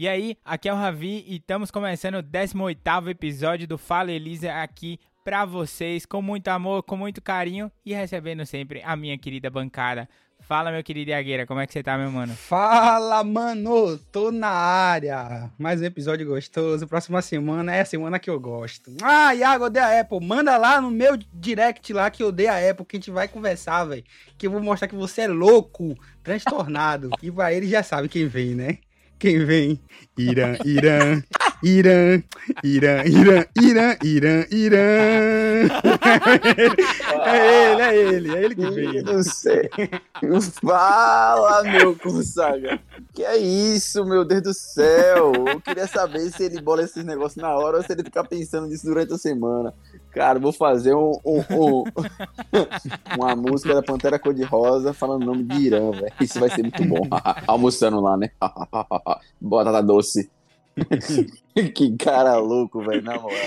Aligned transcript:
E 0.00 0.08
aí, 0.08 0.38
aqui 0.42 0.66
é 0.66 0.72
o 0.72 0.76
Ravi 0.76 1.26
e 1.28 1.36
estamos 1.36 1.70
começando 1.70 2.14
o 2.14 2.22
18º 2.22 3.10
episódio 3.10 3.68
do 3.68 3.76
Fala 3.76 4.10
Elisa 4.10 4.50
aqui 4.54 4.98
para 5.22 5.44
vocês, 5.44 6.06
com 6.06 6.22
muito 6.22 6.48
amor, 6.48 6.82
com 6.84 6.96
muito 6.96 7.20
carinho 7.20 7.70
e 7.84 7.92
recebendo 7.92 8.46
sempre 8.46 8.80
a 8.82 8.96
minha 8.96 9.18
querida 9.18 9.50
bancada. 9.50 10.08
Fala, 10.40 10.72
meu 10.72 10.82
querido 10.82 11.10
Iagueira, 11.10 11.46
como 11.46 11.60
é 11.60 11.66
que 11.66 11.74
você 11.74 11.82
tá, 11.82 11.98
meu 11.98 12.10
mano? 12.10 12.32
Fala, 12.32 13.22
mano! 13.22 13.98
Tô 14.10 14.32
na 14.32 14.48
área! 14.48 15.50
Mais 15.58 15.82
um 15.82 15.84
episódio 15.84 16.26
gostoso. 16.26 16.86
Próxima 16.86 17.20
semana 17.20 17.76
é 17.76 17.82
a 17.82 17.84
semana 17.84 18.18
que 18.18 18.30
eu 18.30 18.40
gosto. 18.40 18.90
Ah, 19.02 19.34
Iago, 19.34 19.68
dei 19.68 19.82
a 19.82 20.00
Apple. 20.00 20.26
Manda 20.26 20.56
lá 20.56 20.80
no 20.80 20.90
meu 20.90 21.18
direct 21.30 21.92
lá 21.92 22.10
que 22.10 22.22
eu 22.22 22.32
dei 22.32 22.46
a 22.46 22.70
Apple, 22.70 22.86
que 22.86 22.96
a 22.96 23.00
gente 23.00 23.10
vai 23.10 23.28
conversar, 23.28 23.84
velho. 23.84 24.04
Que 24.38 24.46
eu 24.46 24.50
vou 24.50 24.62
mostrar 24.62 24.88
que 24.88 24.94
você 24.94 25.20
é 25.20 25.28
louco, 25.28 25.94
transtornado. 26.22 27.10
e 27.22 27.30
pra 27.30 27.52
ele 27.52 27.68
já 27.68 27.82
sabe 27.82 28.08
quem 28.08 28.26
vem, 28.26 28.54
né? 28.54 28.78
Quem 29.20 29.44
vem? 29.44 29.78
Irã, 30.16 30.56
Irã, 30.64 31.22
Irã, 31.62 32.22
Irã, 32.64 33.04
Irã, 33.04 33.44
Irã, 33.54 33.96
Irã, 34.02 34.46
Irã. 34.50 34.80
É 37.26 37.70
ele, 37.70 37.82
é 37.82 37.96
ele, 37.96 38.34
é 38.34 38.44
ele 38.44 38.54
que 38.54 38.70
vem. 38.70 39.02
Não 39.02 39.22
sei. 39.22 39.68
Fala, 40.62 41.62
meu 41.64 41.94
consagra. 41.96 42.80
Que 43.12 43.22
é 43.22 43.36
isso, 43.36 44.06
meu 44.06 44.24
Deus 44.24 44.42
do 44.42 44.54
céu? 44.54 45.32
Eu 45.34 45.60
queria 45.60 45.86
saber 45.86 46.30
se 46.30 46.44
ele 46.44 46.62
bola 46.62 46.82
esses 46.82 47.04
negócios 47.04 47.36
na 47.36 47.54
hora 47.54 47.76
ou 47.76 47.82
se 47.82 47.92
ele 47.92 48.02
fica 48.02 48.24
pensando 48.24 48.68
nisso 48.68 48.86
durante 48.86 49.12
a 49.12 49.18
semana. 49.18 49.74
Cara, 50.10 50.38
vou 50.38 50.52
fazer 50.52 50.94
um, 50.94 51.12
um, 51.24 51.38
um 51.50 51.84
uma 53.16 53.36
música 53.36 53.74
da 53.74 53.82
Pantera 53.82 54.18
Cor-de-Rosa 54.18 54.92
falando 54.92 55.22
o 55.22 55.26
nome 55.26 55.44
de 55.44 55.66
Irã, 55.66 55.90
velho. 55.92 56.12
Isso 56.20 56.40
vai 56.40 56.50
ser 56.50 56.62
muito 56.62 56.84
bom. 56.84 57.08
Almoçando 57.46 58.00
lá, 58.00 58.16
né? 58.16 58.30
Batata 59.40 59.82
doce. 59.82 60.30
que 61.74 61.96
cara 61.96 62.38
louco, 62.38 62.82
velho, 62.82 63.02
na 63.02 63.18
moral. 63.18 63.38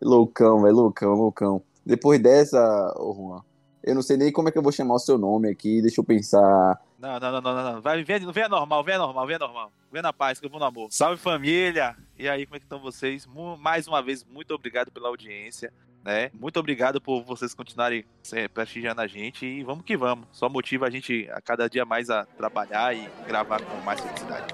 Loucão, 0.00 0.62
velho, 0.62 0.74
loucão, 0.74 1.14
loucão. 1.14 1.62
Depois 1.84 2.20
dessa, 2.20 2.94
ô 2.98 3.14
Juan, 3.14 3.42
eu 3.82 3.94
não 3.94 4.02
sei 4.02 4.16
nem 4.16 4.32
como 4.32 4.48
é 4.48 4.52
que 4.52 4.56
eu 4.56 4.62
vou 4.62 4.72
chamar 4.72 4.94
o 4.94 4.98
seu 4.98 5.18
nome 5.18 5.50
aqui, 5.50 5.82
deixa 5.82 6.00
eu 6.00 6.04
pensar. 6.04 6.80
Não, 6.98 7.20
não, 7.20 7.32
não, 7.32 7.40
não, 7.42 7.72
não. 7.74 7.82
Vai, 7.82 8.02
vem, 8.02 8.32
vem 8.32 8.48
normal, 8.48 8.82
vem 8.82 8.96
normal, 8.96 9.26
vem 9.26 9.38
normal. 9.38 9.72
Vem 9.92 10.00
na 10.00 10.12
paz, 10.12 10.40
que 10.40 10.46
eu 10.46 10.50
vou 10.50 10.58
no 10.58 10.64
amor. 10.64 10.88
Salve 10.90 11.18
família! 11.20 11.94
E 12.18 12.28
aí, 12.28 12.46
como 12.46 12.56
é 12.56 12.58
que 12.58 12.64
estão 12.66 12.78
vocês? 12.78 13.26
Mais 13.58 13.88
uma 13.88 14.02
vez, 14.02 14.24
muito 14.24 14.54
obrigado 14.54 14.90
pela 14.90 15.08
audiência. 15.08 15.72
Né? 16.04 16.30
Muito 16.34 16.60
obrigado 16.60 17.00
por 17.00 17.22
vocês 17.22 17.54
continuarem 17.54 18.04
prestigiando 18.52 19.00
a 19.00 19.06
gente 19.06 19.46
e 19.46 19.64
vamos 19.64 19.86
que 19.86 19.96
vamos. 19.96 20.28
Só 20.32 20.50
motiva 20.50 20.86
a 20.86 20.90
gente 20.90 21.26
a 21.32 21.40
cada 21.40 21.66
dia 21.66 21.86
mais 21.86 22.10
a 22.10 22.26
trabalhar 22.26 22.94
e 22.94 23.08
gravar 23.26 23.62
com 23.62 23.76
mais 23.78 24.00
felicidade. 24.00 24.46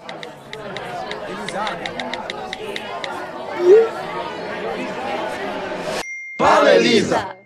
Fala, 6.38 6.74
Elisa! 6.76 7.36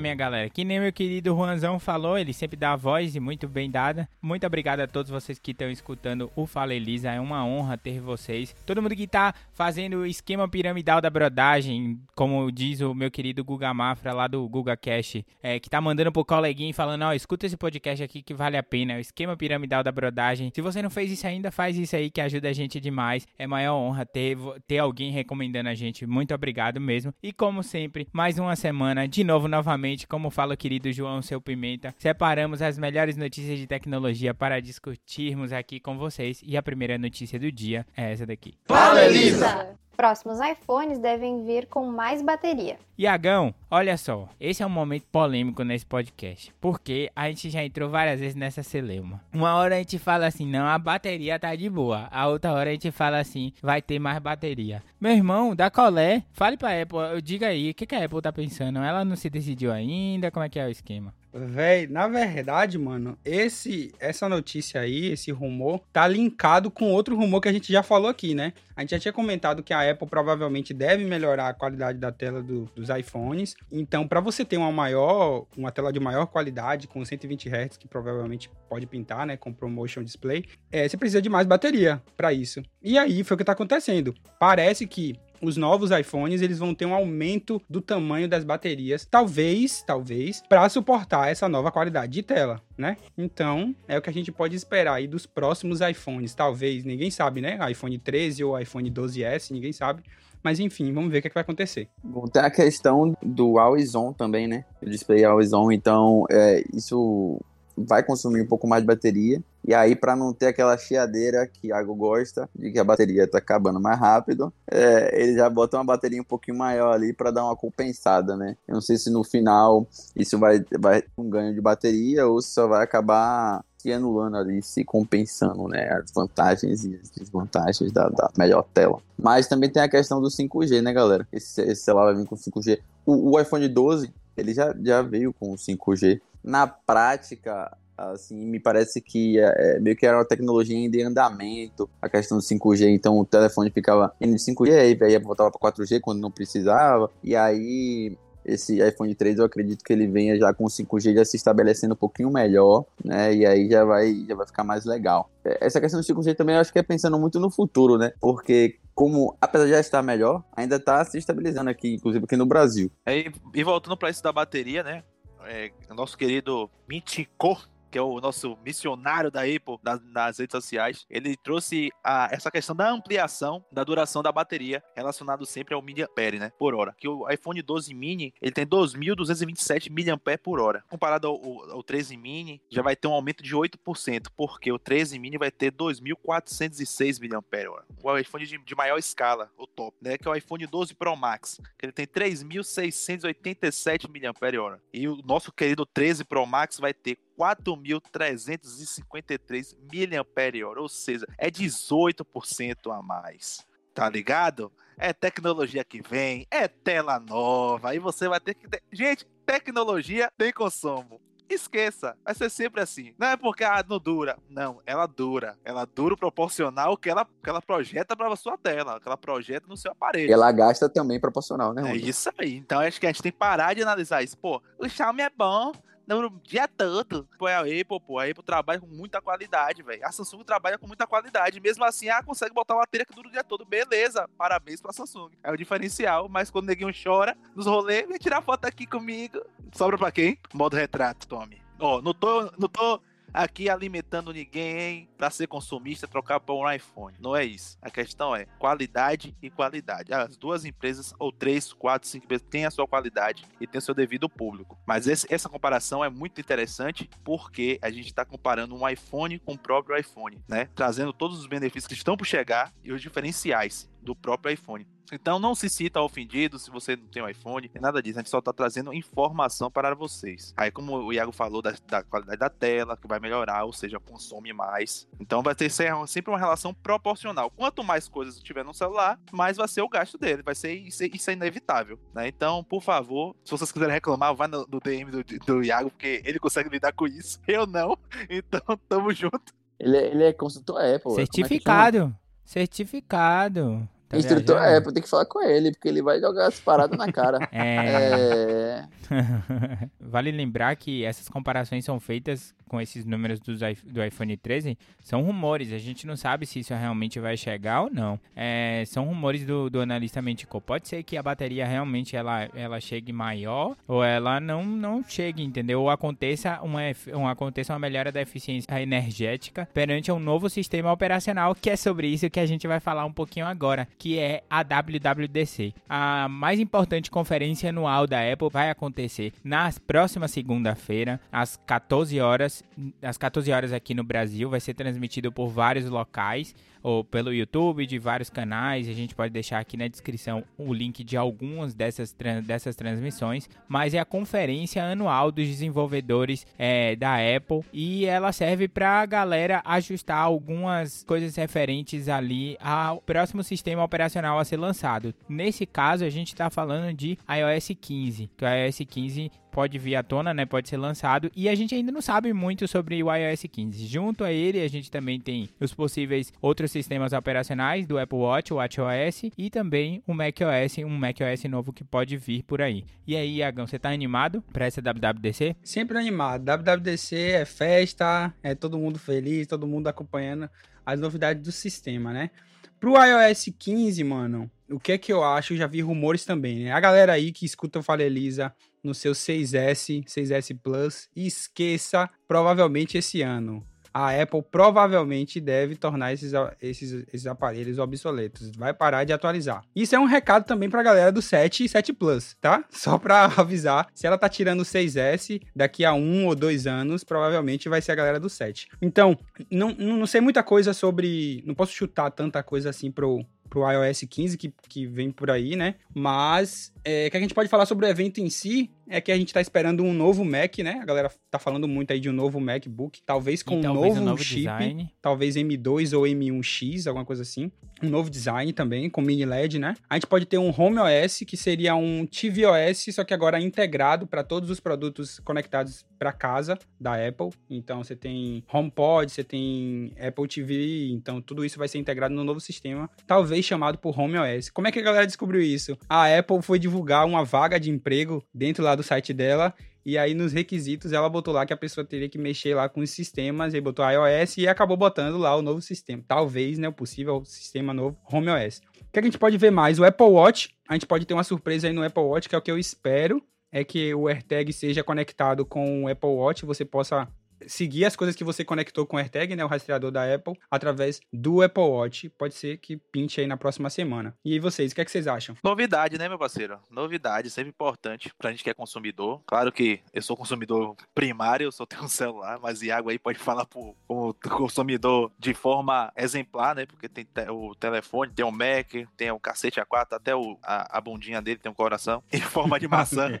Minha 0.00 0.14
galera. 0.14 0.48
Que 0.50 0.64
nem 0.64 0.80
meu 0.80 0.92
querido 0.92 1.34
Juanzão 1.34 1.78
falou, 1.78 2.18
ele 2.18 2.32
sempre 2.32 2.56
dá 2.56 2.72
a 2.72 2.76
voz 2.76 3.14
e 3.14 3.20
muito 3.20 3.46
bem 3.46 3.70
dada. 3.70 4.08
Muito 4.20 4.46
obrigado 4.46 4.80
a 4.80 4.86
todos 4.86 5.10
vocês 5.10 5.38
que 5.38 5.52
estão 5.52 5.70
escutando 5.70 6.30
o 6.34 6.46
Fala 6.46 6.74
Elisa. 6.74 7.10
É 7.10 7.20
uma 7.20 7.44
honra 7.44 7.76
ter 7.76 8.00
vocês. 8.00 8.54
Todo 8.66 8.82
mundo 8.82 8.96
que 8.96 9.06
tá 9.06 9.34
fazendo 9.52 9.98
o 9.98 10.06
esquema 10.06 10.48
piramidal 10.48 11.00
da 11.00 11.10
brodagem, 11.10 12.00
como 12.14 12.50
diz 12.50 12.80
o 12.80 12.94
meu 12.94 13.10
querido 13.10 13.44
Guga 13.44 13.72
Mafra 13.74 14.12
lá 14.12 14.26
do 14.26 14.48
Guga 14.48 14.76
Cash, 14.76 15.22
é, 15.42 15.60
que 15.60 15.68
tá 15.68 15.80
mandando 15.80 16.10
pro 16.10 16.24
coleguinha 16.24 16.72
falando: 16.72 17.02
Ó, 17.02 17.12
escuta 17.12 17.46
esse 17.46 17.56
podcast 17.56 18.02
aqui 18.02 18.22
que 18.22 18.32
vale 18.32 18.56
a 18.56 18.62
pena. 18.62 18.96
O 18.96 19.00
esquema 19.00 19.36
piramidal 19.36 19.82
da 19.82 19.92
brodagem. 19.92 20.50
Se 20.54 20.60
você 20.60 20.80
não 20.80 20.90
fez 20.90 21.10
isso 21.10 21.26
ainda, 21.26 21.50
faz 21.50 21.76
isso 21.76 21.94
aí 21.94 22.10
que 22.10 22.20
ajuda 22.20 22.48
a 22.48 22.52
gente 22.52 22.80
demais. 22.80 23.26
É 23.38 23.46
maior 23.46 23.76
honra 23.76 24.06
ter, 24.06 24.36
ter 24.66 24.78
alguém 24.78 25.10
recomendando 25.10 25.68
a 25.68 25.74
gente. 25.74 26.06
Muito 26.06 26.34
obrigado 26.34 26.80
mesmo. 26.80 27.12
E 27.22 27.32
como 27.32 27.62
sempre, 27.62 28.08
mais 28.12 28.38
uma 28.38 28.56
semana 28.56 29.06
de 29.06 29.24
novo, 29.24 29.48
novamente 29.48 29.89
como 30.06 30.30
fala 30.30 30.54
o 30.54 30.56
querido 30.56 30.92
João 30.92 31.22
Seu 31.22 31.40
Pimenta, 31.40 31.94
separamos 31.98 32.62
as 32.62 32.78
melhores 32.78 33.16
notícias 33.16 33.58
de 33.58 33.66
tecnologia 33.66 34.32
para 34.34 34.60
discutirmos 34.60 35.52
aqui 35.52 35.80
com 35.80 35.96
vocês. 35.96 36.40
E 36.44 36.56
a 36.56 36.62
primeira 36.62 36.98
notícia 36.98 37.38
do 37.38 37.50
dia 37.50 37.86
é 37.96 38.12
essa 38.12 38.26
daqui. 38.26 38.54
Fala, 38.66 39.04
Elisa! 39.04 39.78
Próximos 39.96 40.38
iPhones 40.40 40.98
devem 40.98 41.44
vir 41.44 41.66
com 41.66 41.84
mais 41.84 42.22
bateria. 42.22 42.78
Iagão, 43.00 43.54
olha 43.70 43.96
só, 43.96 44.28
esse 44.38 44.62
é 44.62 44.66
um 44.66 44.68
momento 44.68 45.06
polêmico 45.10 45.64
nesse 45.64 45.86
podcast, 45.86 46.52
porque 46.60 47.10
a 47.16 47.28
gente 47.28 47.48
já 47.48 47.64
entrou 47.64 47.88
várias 47.88 48.20
vezes 48.20 48.34
nessa 48.34 48.62
celeuma. 48.62 49.22
Uma 49.32 49.54
hora 49.54 49.76
a 49.76 49.78
gente 49.78 49.98
fala 49.98 50.26
assim, 50.26 50.46
não, 50.46 50.66
a 50.66 50.78
bateria 50.78 51.38
tá 51.38 51.56
de 51.56 51.70
boa. 51.70 52.08
A 52.10 52.28
outra 52.28 52.52
hora 52.52 52.68
a 52.68 52.72
gente 52.74 52.90
fala 52.90 53.18
assim, 53.18 53.54
vai 53.62 53.80
ter 53.80 53.98
mais 53.98 54.18
bateria. 54.18 54.82
Meu 55.00 55.12
irmão, 55.12 55.56
da 55.56 55.70
colé, 55.70 56.24
fale 56.34 56.58
pra 56.58 56.78
Apple, 56.78 57.22
diga 57.22 57.46
aí, 57.46 57.70
o 57.70 57.74
que, 57.74 57.86
que 57.86 57.94
a 57.94 58.04
Apple 58.04 58.20
tá 58.20 58.30
pensando? 58.30 58.80
Ela 58.80 59.02
não 59.02 59.16
se 59.16 59.30
decidiu 59.30 59.72
ainda, 59.72 60.30
como 60.30 60.44
é 60.44 60.50
que 60.50 60.58
é 60.58 60.66
o 60.66 60.70
esquema? 60.70 61.14
Véi, 61.32 61.86
na 61.86 62.08
verdade, 62.08 62.76
mano, 62.76 63.16
esse 63.24 63.94
essa 64.00 64.28
notícia 64.28 64.80
aí, 64.80 65.06
esse 65.12 65.30
rumor, 65.30 65.80
tá 65.92 66.06
linkado 66.08 66.72
com 66.72 66.90
outro 66.90 67.16
rumor 67.16 67.40
que 67.40 67.48
a 67.48 67.52
gente 67.52 67.72
já 67.72 67.84
falou 67.84 68.10
aqui, 68.10 68.34
né? 68.34 68.52
A 68.74 68.80
gente 68.80 68.90
já 68.90 68.98
tinha 68.98 69.12
comentado 69.12 69.62
que 69.62 69.72
a 69.72 69.88
Apple 69.88 70.08
provavelmente 70.08 70.74
deve 70.74 71.04
melhorar 71.04 71.48
a 71.48 71.54
qualidade 71.54 71.98
da 71.98 72.10
tela 72.10 72.42
do, 72.42 72.68
dos 72.74 72.89
iPhones. 72.90 73.54
Então, 73.70 74.06
para 74.06 74.20
você 74.20 74.44
ter 74.44 74.56
uma 74.56 74.72
maior, 74.72 75.46
uma 75.56 75.70
tela 75.70 75.92
de 75.92 76.00
maior 76.00 76.26
qualidade 76.26 76.86
com 76.86 77.04
120 77.04 77.48
Hz, 77.48 77.76
que 77.76 77.88
provavelmente 77.88 78.50
pode 78.68 78.86
pintar, 78.86 79.26
né, 79.26 79.36
com 79.36 79.52
ProMotion 79.52 80.02
Display, 80.02 80.44
é, 80.70 80.88
você 80.88 80.96
precisa 80.96 81.22
de 81.22 81.28
mais 81.28 81.46
bateria 81.46 82.02
para 82.16 82.32
isso. 82.32 82.62
E 82.82 82.98
aí 82.98 83.24
foi 83.24 83.34
o 83.34 83.38
que 83.38 83.44
tá 83.44 83.52
acontecendo. 83.52 84.14
Parece 84.38 84.86
que 84.86 85.18
os 85.40 85.56
novos 85.56 85.90
iPhones 85.90 86.42
eles 86.42 86.58
vão 86.58 86.74
ter 86.74 86.84
um 86.84 86.94
aumento 86.94 87.60
do 87.68 87.80
tamanho 87.80 88.28
das 88.28 88.44
baterias, 88.44 89.06
talvez, 89.06 89.82
talvez, 89.82 90.42
para 90.48 90.68
suportar 90.68 91.30
essa 91.30 91.48
nova 91.48 91.72
qualidade 91.72 92.12
de 92.12 92.22
tela, 92.22 92.60
né? 92.76 92.96
Então, 93.16 93.74
é 93.88 93.96
o 93.96 94.02
que 94.02 94.10
a 94.10 94.12
gente 94.12 94.30
pode 94.30 94.54
esperar 94.54 94.94
aí 94.94 95.06
dos 95.06 95.26
próximos 95.26 95.80
iPhones, 95.80 96.34
talvez, 96.34 96.84
ninguém 96.84 97.10
sabe, 97.10 97.40
né? 97.40 97.58
iPhone 97.70 97.98
13 97.98 98.44
ou 98.44 98.58
iPhone 98.58 98.90
12S, 98.90 99.50
ninguém 99.50 99.72
sabe. 99.72 100.02
Mas 100.42 100.58
enfim, 100.58 100.92
vamos 100.92 101.10
ver 101.10 101.18
o 101.18 101.22
que, 101.22 101.28
é 101.28 101.30
que 101.30 101.34
vai 101.34 101.42
acontecer. 101.42 101.88
Bom, 102.02 102.26
tem 102.26 102.42
a 102.42 102.50
questão 102.50 103.16
do 103.22 103.58
Always 103.58 103.94
On 103.94 104.12
também, 104.12 104.46
né? 104.46 104.64
O 104.82 104.86
display 104.88 105.24
Always 105.24 105.52
On, 105.52 105.70
então 105.70 106.24
é, 106.30 106.62
isso 106.72 107.40
vai 107.76 108.02
consumir 108.02 108.42
um 108.42 108.46
pouco 108.46 108.66
mais 108.66 108.82
de 108.82 108.86
bateria. 108.86 109.42
E 109.66 109.74
aí, 109.74 109.94
para 109.94 110.16
não 110.16 110.32
ter 110.32 110.46
aquela 110.46 110.76
chiadeira 110.76 111.46
que 111.46 111.68
Iago 111.68 111.94
gosta, 111.94 112.48
de 112.54 112.72
que 112.72 112.78
a 112.78 112.84
bateria 112.84 113.28
tá 113.28 113.38
acabando 113.38 113.80
mais 113.80 113.98
rápido, 113.98 114.52
é, 114.70 115.22
ele 115.22 115.34
já 115.34 115.48
bota 115.50 115.76
uma 115.76 115.84
bateria 115.84 116.20
um 116.20 116.24
pouquinho 116.24 116.56
maior 116.56 116.92
ali 116.92 117.12
para 117.12 117.30
dar 117.30 117.44
uma 117.44 117.56
compensada, 117.56 118.36
né? 118.36 118.56
Eu 118.66 118.74
não 118.74 118.80
sei 118.80 118.96
se 118.96 119.10
no 119.10 119.22
final 119.22 119.86
isso 120.16 120.38
vai, 120.38 120.64
vai 120.78 121.02
um 121.16 121.28
ganho 121.28 121.54
de 121.54 121.60
bateria 121.60 122.26
ou 122.26 122.40
se 122.40 122.52
só 122.52 122.66
vai 122.66 122.82
acabar 122.82 123.62
se 123.80 123.92
anulando 123.92 124.36
ali, 124.36 124.62
se 124.62 124.84
compensando, 124.84 125.66
né? 125.66 125.88
As 125.90 126.12
vantagens 126.12 126.84
e 126.84 126.94
as 126.96 127.10
desvantagens 127.10 127.90
da, 127.90 128.08
da 128.08 128.30
melhor 128.36 128.64
tela. 128.74 129.00
Mas 129.18 129.48
também 129.48 129.70
tem 129.70 129.82
a 129.82 129.88
questão 129.88 130.20
do 130.20 130.28
5G, 130.28 130.82
né, 130.82 130.92
galera? 130.92 131.26
Esse, 131.32 131.62
esse 131.62 131.82
celular 131.82 132.12
vai 132.12 132.16
vir 132.16 132.26
com 132.26 132.36
5G. 132.36 132.78
O, 133.06 133.32
o 133.32 133.40
iPhone 133.40 133.66
12, 133.66 134.12
ele 134.36 134.52
já, 134.52 134.74
já 134.82 135.00
veio 135.00 135.32
com 135.32 135.54
5G. 135.54 136.20
Na 136.44 136.66
prática, 136.66 137.74
assim, 137.96 138.36
me 138.36 138.60
parece 138.60 139.00
que 139.00 139.38
é, 139.38 139.76
é, 139.76 139.80
meio 139.80 139.96
que 139.96 140.06
era 140.06 140.18
uma 140.18 140.24
tecnologia 140.26 140.76
em 140.76 141.02
andamento, 141.02 141.88
a 142.00 142.08
questão 142.08 142.38
do 142.38 142.44
5G, 142.44 142.88
então 142.88 143.18
o 143.18 143.24
telefone 143.24 143.70
ficava 143.70 144.12
indo 144.20 144.34
de 144.34 144.42
5G, 144.42 144.72
aí, 144.72 144.98
aí 145.02 145.18
voltava 145.18 145.50
para 145.50 145.72
4G 145.72 146.00
quando 146.00 146.20
não 146.20 146.30
precisava, 146.30 147.10
e 147.22 147.34
aí 147.36 148.16
esse 148.44 148.86
iPhone 148.86 149.14
3 149.14 149.38
eu 149.38 149.44
acredito 149.44 149.84
que 149.84 149.92
ele 149.92 150.06
venha 150.06 150.36
já 150.38 150.52
com 150.52 150.64
5G 150.64 151.14
já 151.14 151.24
se 151.24 151.36
estabelecendo 151.36 151.94
um 151.94 151.96
pouquinho 151.96 152.30
melhor, 152.30 152.84
né? 153.04 153.34
E 153.34 153.46
aí 153.46 153.68
já 153.68 153.84
vai, 153.84 154.24
já 154.26 154.34
vai 154.34 154.46
ficar 154.46 154.64
mais 154.64 154.84
legal. 154.84 155.30
É, 155.44 155.66
essa 155.66 155.80
questão 155.80 156.00
do 156.00 156.06
5G 156.06 156.34
também 156.34 156.54
eu 156.54 156.60
acho 156.60 156.72
que 156.72 156.78
é 156.78 156.82
pensando 156.82 157.18
muito 157.18 157.38
no 157.38 157.50
futuro, 157.50 157.98
né? 157.98 158.12
Porque 158.20 158.78
como, 158.94 159.36
apesar 159.40 159.64
de 159.64 159.70
já 159.70 159.80
estar 159.80 160.02
melhor, 160.02 160.44
ainda 160.54 160.76
está 160.76 161.04
se 161.04 161.16
estabilizando 161.16 161.70
aqui, 161.70 161.94
inclusive 161.94 162.24
aqui 162.24 162.36
no 162.36 162.46
Brasil. 162.46 162.90
É, 163.06 163.32
e 163.54 163.64
voltando 163.64 163.96
para 163.96 164.10
isso 164.10 164.22
da 164.22 164.32
bateria, 164.32 164.82
né? 164.82 165.02
É, 165.46 165.70
nosso 165.94 166.18
querido 166.18 166.68
Michiko 166.88 167.56
que 167.90 167.98
é 167.98 168.02
o 168.02 168.20
nosso 168.20 168.56
missionário 168.64 169.30
da 169.30 169.42
Apple 169.42 169.78
nas, 169.82 170.00
nas 170.04 170.38
redes 170.38 170.52
sociais, 170.52 171.04
ele 171.10 171.36
trouxe 171.36 171.90
a, 172.04 172.28
essa 172.30 172.50
questão 172.50 172.74
da 172.74 172.90
ampliação 172.90 173.62
da 173.72 173.84
duração 173.84 174.22
da 174.22 174.32
bateria 174.32 174.82
relacionado 174.94 175.44
sempre 175.44 175.74
ao 175.74 175.82
miliampere, 175.82 176.38
né, 176.38 176.52
por 176.58 176.74
hora. 176.74 176.94
Que 176.98 177.08
o 177.08 177.28
iPhone 177.30 177.60
12 177.60 177.92
mini, 177.94 178.32
ele 178.40 178.52
tem 178.52 178.66
2.227 178.66 179.90
miliampere 179.90 180.38
por 180.38 180.60
hora. 180.60 180.84
Comparado 180.88 181.28
ao, 181.28 181.34
ao, 181.34 181.72
ao 181.72 181.82
13 181.82 182.16
mini, 182.16 182.62
já 182.70 182.82
vai 182.82 182.94
ter 182.94 183.08
um 183.08 183.12
aumento 183.12 183.42
de 183.42 183.54
8%, 183.54 184.28
porque 184.36 184.70
o 184.70 184.78
13 184.78 185.18
mini 185.18 185.36
vai 185.36 185.50
ter 185.50 185.72
2.406 185.72 187.20
miliampere 187.20 187.68
hora. 187.68 187.84
O 188.02 188.16
iPhone 188.16 188.46
de, 188.46 188.56
de 188.58 188.74
maior 188.74 188.98
escala, 188.98 189.50
o 189.56 189.66
top, 189.66 189.96
né, 190.00 190.16
que 190.16 190.28
é 190.28 190.30
o 190.30 190.34
iPhone 190.34 190.66
12 190.66 190.94
Pro 190.94 191.16
Max, 191.16 191.60
que 191.78 191.86
ele 191.86 191.92
tem 191.92 192.06
3.687 192.06 194.08
mAh. 194.08 194.78
E 194.92 195.08
o 195.08 195.16
nosso 195.24 195.50
querido 195.52 195.86
13 195.86 196.24
Pro 196.24 196.46
Max 196.46 196.78
vai 196.78 196.94
ter 196.94 197.18
4.353 197.40 199.74
mAh, 199.80 200.78
ou 200.78 200.88
seja, 200.88 201.26
é 201.38 201.50
18% 201.50 202.94
a 202.94 203.00
mais. 203.02 203.66
Tá 203.94 204.10
ligado? 204.10 204.70
É 204.98 205.14
tecnologia 205.14 205.82
que 205.82 206.02
vem, 206.02 206.46
é 206.50 206.68
tela 206.68 207.18
nova, 207.18 207.88
aí 207.90 207.98
você 207.98 208.28
vai 208.28 208.38
ter 208.38 208.54
que. 208.54 208.68
Gente, 208.92 209.26
tecnologia 209.46 210.30
tem 210.36 210.52
consumo 210.52 211.18
esqueça. 211.54 212.16
Vai 212.24 212.34
ser 212.34 212.50
sempre 212.50 212.80
assim. 212.80 213.12
Não 213.18 213.28
é 213.28 213.36
porque 213.36 213.64
ah, 213.64 213.84
não 213.88 213.98
dura. 213.98 214.38
Não, 214.48 214.80
ela 214.86 215.06
dura. 215.06 215.56
Ela 215.64 215.84
dura 215.84 216.16
proporcional 216.16 216.96
que 216.96 217.10
ela, 217.10 217.24
que 217.24 217.50
ela 217.50 217.60
projeta 217.60 218.16
para 218.16 218.34
sua 218.36 218.56
tela, 218.56 219.00
que 219.00 219.08
ela 219.08 219.16
projeta 219.16 219.66
no 219.68 219.76
seu 219.76 219.92
aparelho. 219.92 220.32
Ela 220.32 220.50
gasta 220.52 220.88
também 220.88 221.18
proporcional, 221.18 221.74
né? 221.74 221.90
É 221.90 221.96
isso 221.96 222.30
aí. 222.38 222.56
Então 222.56 222.80
acho 222.80 223.00
que 223.00 223.06
a 223.06 223.08
gente 223.08 223.22
tem 223.22 223.32
que 223.32 223.38
parar 223.38 223.74
de 223.74 223.82
analisar 223.82 224.22
isso. 224.22 224.38
Pô, 224.38 224.62
o 224.78 224.88
Xiaomi 224.88 225.22
é 225.22 225.30
bom, 225.30 225.72
no 226.16 226.40
dia 226.42 226.66
todo. 226.66 227.28
Pô, 227.38 227.48
é 227.48 227.54
a 227.54 227.60
Apple, 227.60 228.00
pô, 228.06 228.18
a 228.18 228.24
Apple 228.24 228.42
trabalha 228.42 228.80
com 228.80 228.86
muita 228.86 229.20
qualidade, 229.20 229.82
velho. 229.82 230.04
A 230.04 230.10
Samsung 230.10 230.42
trabalha 230.42 230.78
com 230.78 230.86
muita 230.86 231.06
qualidade. 231.06 231.60
Mesmo 231.60 231.84
assim, 231.84 232.08
ela 232.08 232.22
consegue 232.22 232.54
botar 232.54 232.74
uma 232.74 232.80
bateria 232.80 233.06
que 233.06 233.14
dura 233.14 233.28
o 233.28 233.30
dia 233.30 233.44
todo. 233.44 233.64
Beleza, 233.64 234.28
parabéns 234.36 234.80
pra 234.80 234.92
Samsung. 234.92 235.30
É 235.42 235.52
o 235.52 235.56
diferencial, 235.56 236.28
mas 236.28 236.50
quando 236.50 236.64
o 236.64 236.68
neguinho 236.68 236.92
chora 236.92 237.36
nos 237.54 237.66
rolês, 237.66 238.08
vem 238.08 238.18
tirar 238.18 238.42
foto 238.42 238.64
aqui 238.64 238.86
comigo. 238.86 239.40
Sobra 239.72 239.96
pra 239.96 240.10
quem? 240.10 240.38
Modo 240.52 240.76
retrato, 240.76 241.28
tome. 241.28 241.62
Ó, 241.78 241.98
oh, 241.98 242.02
não 242.02 242.12
tô, 242.12 242.42
não 242.58 242.68
tô 242.68 243.00
aqui 243.32 243.68
alimentando 243.68 244.32
ninguém 244.32 245.08
para 245.16 245.30
ser 245.30 245.46
consumista, 245.46 246.08
trocar 246.08 246.40
por 246.40 246.54
um 246.54 246.70
iPhone. 246.70 247.16
Não 247.20 247.36
é 247.36 247.44
isso. 247.44 247.78
A 247.82 247.90
questão 247.90 248.34
é 248.34 248.46
qualidade 248.58 249.36
e 249.42 249.50
qualidade. 249.50 250.12
As 250.12 250.36
duas 250.36 250.64
empresas, 250.64 251.14
ou 251.18 251.32
três, 251.32 251.72
quatro, 251.72 252.08
cinco 252.08 252.24
empresas, 252.24 252.46
têm 252.48 252.66
a 252.66 252.70
sua 252.70 252.86
qualidade 252.86 253.44
e 253.60 253.66
têm 253.66 253.78
o 253.78 253.82
seu 253.82 253.94
devido 253.94 254.28
público. 254.28 254.78
Mas 254.86 255.06
esse, 255.06 255.26
essa 255.32 255.48
comparação 255.48 256.04
é 256.04 256.08
muito 256.08 256.40
interessante 256.40 257.08
porque 257.24 257.78
a 257.82 257.90
gente 257.90 258.06
está 258.06 258.24
comparando 258.24 258.74
um 258.74 258.88
iPhone 258.88 259.38
com 259.38 259.54
o 259.54 259.58
próprio 259.58 259.98
iPhone, 259.98 260.42
né? 260.48 260.68
Trazendo 260.74 261.12
todos 261.12 261.38
os 261.38 261.46
benefícios 261.46 261.86
que 261.86 261.94
estão 261.94 262.16
por 262.16 262.26
chegar 262.26 262.72
e 262.82 262.92
os 262.92 263.02
diferenciais 263.02 263.89
do 264.02 264.14
próprio 264.14 264.52
iPhone. 264.52 264.86
Então 265.12 265.38
não 265.38 265.54
se 265.54 265.68
cita 265.68 266.00
ofendido 266.00 266.58
se 266.58 266.70
você 266.70 266.96
não 266.96 267.06
tem 267.06 267.22
um 267.22 267.28
iPhone, 267.28 267.70
nem 267.72 267.82
nada 267.82 268.02
disso. 268.02 268.18
A 268.18 268.22
gente 268.22 268.30
só 268.30 268.38
está 268.38 268.52
trazendo 268.52 268.92
informação 268.94 269.70
para 269.70 269.94
vocês. 269.94 270.54
Aí, 270.56 270.70
como 270.70 270.96
o 270.96 271.12
Iago 271.12 271.32
falou 271.32 271.60
da, 271.60 271.74
da, 271.88 272.02
qualidade 272.02 272.38
da 272.38 272.48
tela, 272.48 272.96
que 272.96 273.08
vai 273.08 273.18
melhorar, 273.18 273.64
ou 273.64 273.72
seja, 273.72 273.98
consome 273.98 274.52
mais. 274.52 275.08
Então 275.18 275.42
vai 275.42 275.54
ter 275.54 275.70
sempre 275.70 276.30
uma 276.30 276.38
relação 276.38 276.72
proporcional. 276.72 277.50
Quanto 277.50 277.82
mais 277.82 278.08
coisas 278.08 278.40
tiver 278.40 278.64
no 278.64 278.74
celular, 278.74 279.18
mais 279.32 279.56
vai 279.56 279.68
ser 279.68 279.82
o 279.82 279.88
gasto 279.88 280.16
dele. 280.16 280.42
Vai 280.42 280.54
ser 280.54 280.72
isso, 280.72 281.04
isso 281.04 281.30
é 281.30 281.32
inevitável. 281.32 281.98
Né? 282.14 282.28
Então, 282.28 282.62
por 282.62 282.82
favor, 282.82 283.34
se 283.44 283.50
vocês 283.50 283.72
quiserem 283.72 283.94
reclamar, 283.94 284.34
vai 284.34 284.48
no, 284.48 284.66
no 284.66 284.80
DM 284.80 285.10
do, 285.10 285.24
do 285.24 285.64
Iago, 285.64 285.90
porque 285.90 286.22
ele 286.24 286.38
consegue 286.38 286.68
lidar 286.68 286.92
com 286.92 287.06
isso. 287.06 287.40
Eu 287.46 287.66
não. 287.66 287.98
Então, 288.28 288.60
tamo 288.88 289.12
junto. 289.12 289.52
Ele, 289.78 289.96
é, 289.96 290.06
ele 290.10 290.24
é 290.24 290.32
consultor 290.32 290.76
Apple. 290.82 291.14
Certificado. 291.14 292.14
É 292.26 292.29
Certificado. 292.50 293.88
Tá 294.10 294.18
Instrutor 294.18 294.56
viajando? 294.56 294.78
Apple, 294.78 294.92
tem 294.92 295.02
que 295.04 295.08
falar 295.08 295.24
com 295.24 295.40
ele, 295.40 295.70
porque 295.70 295.86
ele 295.86 296.02
vai 296.02 296.20
jogar 296.20 296.48
as 296.48 296.58
paradas 296.58 296.98
na 296.98 297.12
cara. 297.12 297.38
É. 297.52 298.84
é... 299.10 299.90
vale 300.00 300.30
lembrar 300.30 300.74
que 300.76 301.04
essas 301.04 301.28
comparações 301.28 301.84
são 301.84 302.00
feitas 302.00 302.54
com 302.70 302.80
esses 302.80 303.04
números 303.04 303.40
do, 303.40 303.52
do 303.56 304.04
iPhone 304.04 304.36
13 304.36 304.78
são 305.02 305.22
rumores. 305.22 305.72
A 305.72 305.78
gente 305.78 306.06
não 306.06 306.16
sabe 306.16 306.46
se 306.46 306.60
isso 306.60 306.72
realmente 306.72 307.18
vai 307.18 307.36
chegar 307.36 307.82
ou 307.82 307.90
não. 307.90 308.18
É, 308.36 308.84
são 308.86 309.04
rumores 309.04 309.44
do, 309.44 309.68
do 309.68 309.80
analista 309.80 310.22
Mentico. 310.22 310.60
Pode 310.60 310.86
ser 310.86 311.02
que 311.02 311.16
a 311.16 311.22
bateria 311.22 311.66
realmente 311.66 312.14
ela, 312.14 312.48
ela 312.54 312.78
chegue 312.78 313.12
maior 313.12 313.76
ou 313.88 314.04
ela 314.04 314.38
não, 314.38 314.64
não 314.64 315.02
chegue, 315.02 315.42
entendeu? 315.42 315.82
Ou 315.82 315.90
aconteça 315.90 316.60
uma, 316.62 316.80
uma, 317.12 317.32
aconteça 317.32 317.72
uma 317.72 317.78
melhora 317.80 318.12
da 318.12 318.22
eficiência 318.22 318.80
energética 318.80 319.68
perante 319.74 320.12
um 320.12 320.20
novo 320.20 320.48
sistema 320.48 320.92
operacional, 320.92 321.56
que 321.56 321.70
é 321.70 321.76
sobre 321.76 322.06
isso 322.06 322.30
que 322.30 322.38
a 322.38 322.46
gente 322.46 322.68
vai 322.68 322.78
falar 322.78 323.04
um 323.04 323.12
pouquinho 323.12 323.46
agora, 323.46 323.88
que 324.00 324.18
é 324.18 324.42
a 324.48 324.62
WWDC. 324.62 325.74
A 325.86 326.26
mais 326.26 326.58
importante 326.58 327.10
conferência 327.10 327.68
anual 327.68 328.06
da 328.06 328.32
Apple 328.32 328.48
vai 328.50 328.70
acontecer 328.70 329.34
na 329.44 329.70
próxima 329.86 330.26
segunda-feira, 330.26 331.20
às 331.30 331.56
14 331.66 332.18
horas 332.18 332.64
às 333.02 333.18
14 333.18 333.52
horas 333.52 333.72
aqui 333.74 333.92
no 333.94 334.02
Brasil, 334.02 334.48
vai 334.48 334.58
ser 334.58 334.72
transmitido 334.72 335.30
por 335.30 335.48
vários 335.48 335.88
locais 335.88 336.54
ou 336.82 337.04
pelo 337.04 337.32
YouTube, 337.32 337.86
de 337.86 337.98
vários 337.98 338.30
canais. 338.30 338.88
A 338.88 338.92
gente 338.92 339.14
pode 339.14 339.32
deixar 339.32 339.58
aqui 339.58 339.76
na 339.76 339.88
descrição 339.88 340.44
o 340.56 340.72
link 340.72 341.04
de 341.04 341.16
algumas 341.16 341.74
dessas, 341.74 342.14
dessas 342.44 342.76
transmissões. 342.76 343.48
Mas 343.68 343.94
é 343.94 343.98
a 343.98 344.04
conferência 344.04 344.82
anual 344.84 345.30
dos 345.30 345.46
desenvolvedores 345.46 346.46
é, 346.58 346.96
da 346.96 347.16
Apple 347.16 347.62
e 347.72 348.06
ela 348.06 348.32
serve 348.32 348.68
para 348.68 349.00
a 349.00 349.06
galera 349.06 349.62
ajustar 349.64 350.18
algumas 350.18 351.04
coisas 351.04 351.34
referentes 351.36 352.08
ali 352.08 352.56
ao 352.60 353.00
próximo 353.00 353.42
sistema 353.42 353.82
operacional 353.84 354.38
a 354.38 354.44
ser 354.44 354.56
lançado. 354.56 355.14
Nesse 355.28 355.66
caso, 355.66 356.04
a 356.04 356.10
gente 356.10 356.28
está 356.28 356.50
falando 356.50 356.92
de 356.94 357.18
iOS 357.28 357.72
15, 357.80 358.30
que 358.36 358.44
o 358.44 358.48
iOS 358.48 358.78
15 358.88 359.30
pode 359.50 359.78
vir 359.78 359.96
à 359.96 360.02
tona, 360.02 360.32
né? 360.32 360.46
Pode 360.46 360.68
ser 360.68 360.76
lançado. 360.76 361.30
E 361.34 361.48
a 361.48 361.54
gente 361.54 361.74
ainda 361.74 361.92
não 361.92 362.00
sabe 362.00 362.32
muito 362.32 362.66
sobre 362.68 363.02
o 363.02 363.14
iOS 363.14 363.42
15. 363.50 363.86
Junto 363.86 364.24
a 364.24 364.32
ele, 364.32 364.62
a 364.62 364.68
gente 364.68 364.90
também 364.90 365.20
tem 365.20 365.48
os 365.60 365.74
possíveis 365.74 366.32
outros 366.40 366.70
sistemas 366.70 367.12
operacionais 367.12 367.86
do 367.86 367.98
Apple 367.98 368.18
Watch, 368.18 368.52
o 368.52 368.56
WatchOS, 368.56 369.30
e 369.36 369.50
também 369.50 370.02
o 370.06 370.14
macOS, 370.14 370.78
um 370.78 370.88
macOS 370.90 371.44
novo 371.44 371.72
que 371.72 371.84
pode 371.84 372.16
vir 372.16 372.42
por 372.44 372.62
aí. 372.62 372.84
E 373.06 373.16
aí, 373.16 373.36
Iagão, 373.38 373.66
você 373.66 373.78
tá 373.78 373.90
animado 373.90 374.42
para 374.52 374.66
essa 374.66 374.80
WWDC? 374.80 375.56
Sempre 375.62 375.98
animado. 375.98 376.44
WWDC 376.44 377.16
é 377.16 377.44
festa, 377.44 378.32
é 378.42 378.54
todo 378.54 378.78
mundo 378.78 378.98
feliz, 378.98 379.46
todo 379.46 379.66
mundo 379.66 379.88
acompanhando 379.88 380.48
as 380.84 381.00
novidades 381.00 381.42
do 381.42 381.52
sistema, 381.52 382.12
né? 382.12 382.30
Pro 382.78 382.94
iOS 382.96 383.50
15, 383.58 384.02
mano, 384.04 384.50
o 384.70 384.80
que 384.80 384.92
é 384.92 384.98
que 384.98 385.12
eu 385.12 385.22
acho? 385.22 385.52
Eu 385.52 385.58
já 385.58 385.66
vi 385.66 385.82
rumores 385.82 386.24
também, 386.24 386.64
né? 386.64 386.72
A 386.72 386.80
galera 386.80 387.12
aí 387.12 387.30
que 387.30 387.44
escuta 387.44 387.78
o 387.78 387.82
Fala 387.82 388.02
Elisa 388.02 388.54
no 388.82 388.94
seu 388.94 389.12
6S, 389.12 390.04
6S 390.04 390.58
Plus, 390.62 391.08
esqueça 391.14 392.08
provavelmente 392.26 392.98
esse 392.98 393.22
ano. 393.22 393.66
A 393.92 394.10
Apple 394.22 394.42
provavelmente 394.42 395.40
deve 395.40 395.76
tornar 395.76 396.12
esses, 396.12 396.32
esses, 396.62 397.04
esses 397.12 397.26
aparelhos 397.26 397.78
obsoletos. 397.78 398.52
Vai 398.56 398.72
parar 398.72 399.04
de 399.04 399.12
atualizar. 399.12 399.62
Isso 399.74 399.94
é 399.94 399.98
um 399.98 400.04
recado 400.04 400.44
também 400.44 400.70
pra 400.70 400.82
galera 400.82 401.10
do 401.10 401.20
7 401.20 401.64
e 401.64 401.68
7 401.68 401.92
Plus, 401.92 402.36
tá? 402.40 402.64
Só 402.70 402.98
pra 402.98 403.24
avisar. 403.36 403.88
Se 403.92 404.06
ela 404.06 404.16
tá 404.16 404.28
tirando 404.28 404.60
o 404.60 404.64
6S, 404.64 405.42
daqui 405.54 405.84
a 405.84 405.92
um 405.92 406.26
ou 406.26 406.34
dois 406.34 406.66
anos, 406.66 407.02
provavelmente 407.02 407.68
vai 407.68 407.82
ser 407.82 407.92
a 407.92 407.96
galera 407.96 408.20
do 408.20 408.30
7. 408.30 408.68
Então, 408.80 409.18
não, 409.50 409.72
não 409.72 410.06
sei 410.06 410.20
muita 410.20 410.42
coisa 410.42 410.72
sobre. 410.72 411.42
Não 411.44 411.54
posso 411.54 411.72
chutar 411.72 412.10
tanta 412.10 412.42
coisa 412.42 412.70
assim 412.70 412.92
pro, 412.92 413.24
pro 413.50 413.68
iOS 413.70 414.04
15 414.08 414.38
que, 414.38 414.54
que 414.68 414.86
vem 414.86 415.10
por 415.10 415.30
aí, 415.30 415.56
né? 415.56 415.74
Mas 415.92 416.72
é, 416.84 417.08
o 417.08 417.10
que 417.10 417.16
a 417.16 417.20
gente 417.20 417.34
pode 417.34 417.48
falar 417.48 417.66
sobre 417.66 417.84
o 417.84 417.88
evento 417.88 418.18
em 418.18 418.30
si 418.30 418.70
é 418.88 419.00
que 419.00 419.12
a 419.12 419.16
gente 419.16 419.32
tá 419.32 419.40
esperando 419.40 419.84
um 419.84 419.92
novo 419.92 420.24
Mac, 420.24 420.58
né? 420.58 420.80
A 420.82 420.84
galera 420.84 421.10
tá 421.30 421.38
falando 421.38 421.68
muito 421.68 421.92
aí 421.92 422.00
de 422.00 422.08
um 422.08 422.12
novo 422.12 422.40
MacBook, 422.40 423.00
talvez 423.06 423.42
com 423.42 423.56
um 423.56 423.60
novo, 423.62 424.00
um 424.00 424.04
novo 424.04 424.22
chip, 424.22 424.40
design. 424.40 424.92
talvez 425.00 425.36
M2 425.36 425.96
ou 425.96 426.04
M1X, 426.04 426.88
alguma 426.88 427.04
coisa 427.04 427.22
assim. 427.22 427.52
Um 427.82 427.88
novo 427.88 428.10
design 428.10 428.52
também, 428.52 428.90
com 428.90 429.00
mini 429.00 429.24
LED, 429.24 429.58
né? 429.58 429.74
A 429.88 429.94
gente 429.94 430.06
pode 430.06 430.26
ter 430.26 430.38
um 430.38 430.52
Home 430.56 430.78
OS, 430.78 431.20
que 431.26 431.36
seria 431.36 431.74
um 431.76 432.04
tvOS, 432.04 432.94
só 432.94 433.04
que 433.04 433.14
agora 433.14 433.40
integrado 433.40 434.06
para 434.06 434.24
todos 434.24 434.50
os 434.50 434.58
produtos 434.58 435.20
conectados 435.20 435.84
para 435.98 436.12
casa 436.12 436.58
da 436.78 436.94
Apple. 436.94 437.30
Então 437.48 437.84
você 437.84 437.94
tem 437.94 438.44
HomePod, 438.52 439.10
você 439.10 439.22
tem 439.22 439.92
Apple 440.00 440.26
TV, 440.26 440.88
então 440.90 441.22
tudo 441.22 441.44
isso 441.44 441.58
vai 441.58 441.68
ser 441.68 441.78
integrado 441.78 442.14
no 442.14 442.24
novo 442.24 442.40
sistema, 442.40 442.90
talvez 443.06 443.39
chamado 443.42 443.78
por 443.78 443.98
Home 443.98 444.18
OS. 444.18 444.50
Como 444.50 444.68
é 444.68 444.72
que 444.72 444.78
a 444.78 444.82
galera 444.82 445.06
descobriu 445.06 445.40
isso? 445.40 445.76
A 445.88 446.06
Apple 446.18 446.42
foi 446.42 446.58
divulgar 446.58 447.06
uma 447.06 447.24
vaga 447.24 447.58
de 447.58 447.70
emprego 447.70 448.24
dentro 448.34 448.62
lá 448.62 448.74
do 448.74 448.82
site 448.82 449.12
dela 449.12 449.54
e 449.84 449.96
aí 449.96 450.14
nos 450.14 450.32
requisitos 450.32 450.92
ela 450.92 451.08
botou 451.08 451.32
lá 451.32 451.46
que 451.46 451.52
a 451.52 451.56
pessoa 451.56 451.84
teria 451.84 452.08
que 452.08 452.18
mexer 452.18 452.54
lá 452.54 452.68
com 452.68 452.80
os 452.80 452.90
sistemas, 452.90 453.54
e 453.54 453.60
botou 453.60 453.84
iOS 453.88 454.36
e 454.38 454.46
acabou 454.46 454.76
botando 454.76 455.16
lá 455.16 455.34
o 455.34 455.42
novo 455.42 455.60
sistema. 455.60 456.02
Talvez, 456.06 456.58
né, 456.58 456.68
o 456.68 456.72
possível 456.72 457.24
sistema 457.24 457.72
novo 457.72 457.96
Home 458.10 458.28
OS. 458.28 458.60
O 458.80 458.92
que 458.92 458.98
a 458.98 459.02
gente 459.02 459.18
pode 459.18 459.38
ver 459.38 459.50
mais? 459.50 459.78
O 459.78 459.84
Apple 459.84 460.06
Watch, 460.06 460.50
a 460.68 460.74
gente 460.74 460.86
pode 460.86 461.06
ter 461.06 461.14
uma 461.14 461.24
surpresa 461.24 461.68
aí 461.68 461.72
no 461.72 461.82
Apple 461.82 462.02
Watch, 462.02 462.28
que 462.28 462.34
é 462.34 462.38
o 462.38 462.42
que 462.42 462.50
eu 462.50 462.58
espero, 462.58 463.22
é 463.52 463.64
que 463.64 463.94
o 463.94 464.08
AirTag 464.08 464.52
seja 464.52 464.84
conectado 464.84 465.44
com 465.44 465.84
o 465.84 465.88
Apple 465.88 466.10
Watch, 466.10 466.44
você 466.44 466.64
possa 466.64 467.08
seguir 467.46 467.84
as 467.84 467.96
coisas 467.96 468.14
que 468.16 468.24
você 468.24 468.44
conectou 468.44 468.86
com 468.86 468.96
o 468.96 468.98
AirTag, 468.98 469.34
né, 469.36 469.44
o 469.44 469.48
rastreador 469.48 469.90
da 469.90 470.14
Apple, 470.14 470.34
através 470.50 471.00
do 471.12 471.42
Apple 471.42 471.62
Watch. 471.62 472.08
Pode 472.10 472.34
ser 472.34 472.56
que 472.58 472.76
pinte 472.76 473.20
aí 473.20 473.26
na 473.26 473.36
próxima 473.36 473.70
semana. 473.70 474.14
E 474.24 474.32
aí 474.32 474.38
vocês, 474.38 474.72
o 474.72 474.74
que, 474.74 474.80
é 474.80 474.84
que 474.84 474.90
vocês 474.90 475.06
acham? 475.06 475.36
Novidade, 475.42 475.98
né, 475.98 476.08
meu 476.08 476.18
parceiro? 476.18 476.58
Novidade, 476.70 477.30
sempre 477.30 477.50
importante 477.50 478.10
pra 478.18 478.30
gente 478.30 478.42
que 478.44 478.50
é 478.50 478.54
consumidor. 478.54 479.22
Claro 479.26 479.50
que 479.52 479.80
eu 479.92 480.02
sou 480.02 480.16
consumidor 480.16 480.76
primário, 480.94 481.44
eu 481.44 481.52
só 481.52 481.64
tenho 481.66 481.84
um 481.84 481.88
celular, 481.88 482.38
mas 482.40 482.62
Iago 482.62 482.90
aí 482.90 482.98
pode 482.98 483.18
falar 483.18 483.44
pro, 483.46 483.74
pro 483.86 484.14
consumidor 484.30 485.10
de 485.18 485.34
forma 485.34 485.92
exemplar, 485.96 486.54
né? 486.54 486.66
Porque 486.66 486.88
tem 486.88 487.04
te- 487.04 487.30
o 487.30 487.54
telefone, 487.54 488.12
tem 488.12 488.24
o 488.24 488.30
Mac, 488.30 488.72
tem 488.96 489.10
o 489.10 489.18
cacete 489.20 489.60
A4, 489.60 489.86
até 489.92 490.14
o, 490.14 490.38
a, 490.42 490.78
a 490.78 490.80
bundinha 490.80 491.20
dele 491.20 491.38
tem 491.38 491.50
um 491.50 491.54
coração 491.54 492.02
em 492.12 492.20
forma 492.20 492.58
de 492.58 492.68
maçã. 492.68 493.20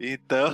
Então, 0.00 0.48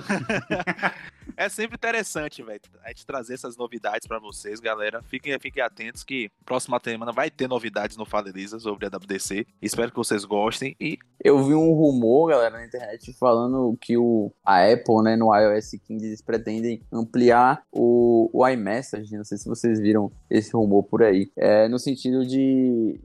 é 1.37 1.49
sempre 1.49 1.75
interessante, 1.76 2.43
velho, 2.43 2.61
gente 2.88 3.07
trazer 3.07 3.35
essas 3.35 3.57
novidades 3.57 4.07
pra 4.07 4.19
vocês, 4.19 4.61
galera. 4.61 5.02
Fiquem, 5.02 5.38
fiquem 5.38 5.62
atentos 5.62 6.05
que 6.05 6.31
próxima 6.45 6.81
semana 6.83 7.12
vai 7.12 7.31
ter 7.31 7.49
novidades 7.49 7.97
no 7.97 8.05
Fala 8.05 8.28
Elisa 8.28 8.59
sobre 8.59 8.87
a 8.87 8.88
WDC. 8.88 9.47
Espero 9.61 9.90
que 9.90 9.97
vocês 9.97 10.25
gostem 10.25 10.76
e 10.81 10.99
Eu 11.23 11.43
vi 11.45 11.55
um 11.55 11.73
rumor, 11.73 12.31
galera, 12.31 12.59
na 12.59 12.64
internet 12.64 13.12
falando 13.14 13.76
que 13.81 13.97
o, 13.97 14.33
a 14.45 14.64
Apple, 14.64 15.02
né, 15.02 15.16
no 15.16 15.35
iOS 15.35 15.73
15, 15.87 16.07
eles 16.07 16.23
pretendem 16.23 16.81
ampliar 16.93 17.62
o, 17.73 18.31
o 18.33 18.47
iMessage. 18.49 19.16
Não 19.16 19.25
sei 19.25 19.38
se 19.38 19.49
vocês 19.49 19.81
viram 19.81 20.12
esse 20.31 20.52
rumor 20.52 20.85
por 20.85 21.02
aí. 21.02 21.31
É, 21.37 21.69
no 21.69 21.78
sentido 21.78 22.26
de. 22.26 23.00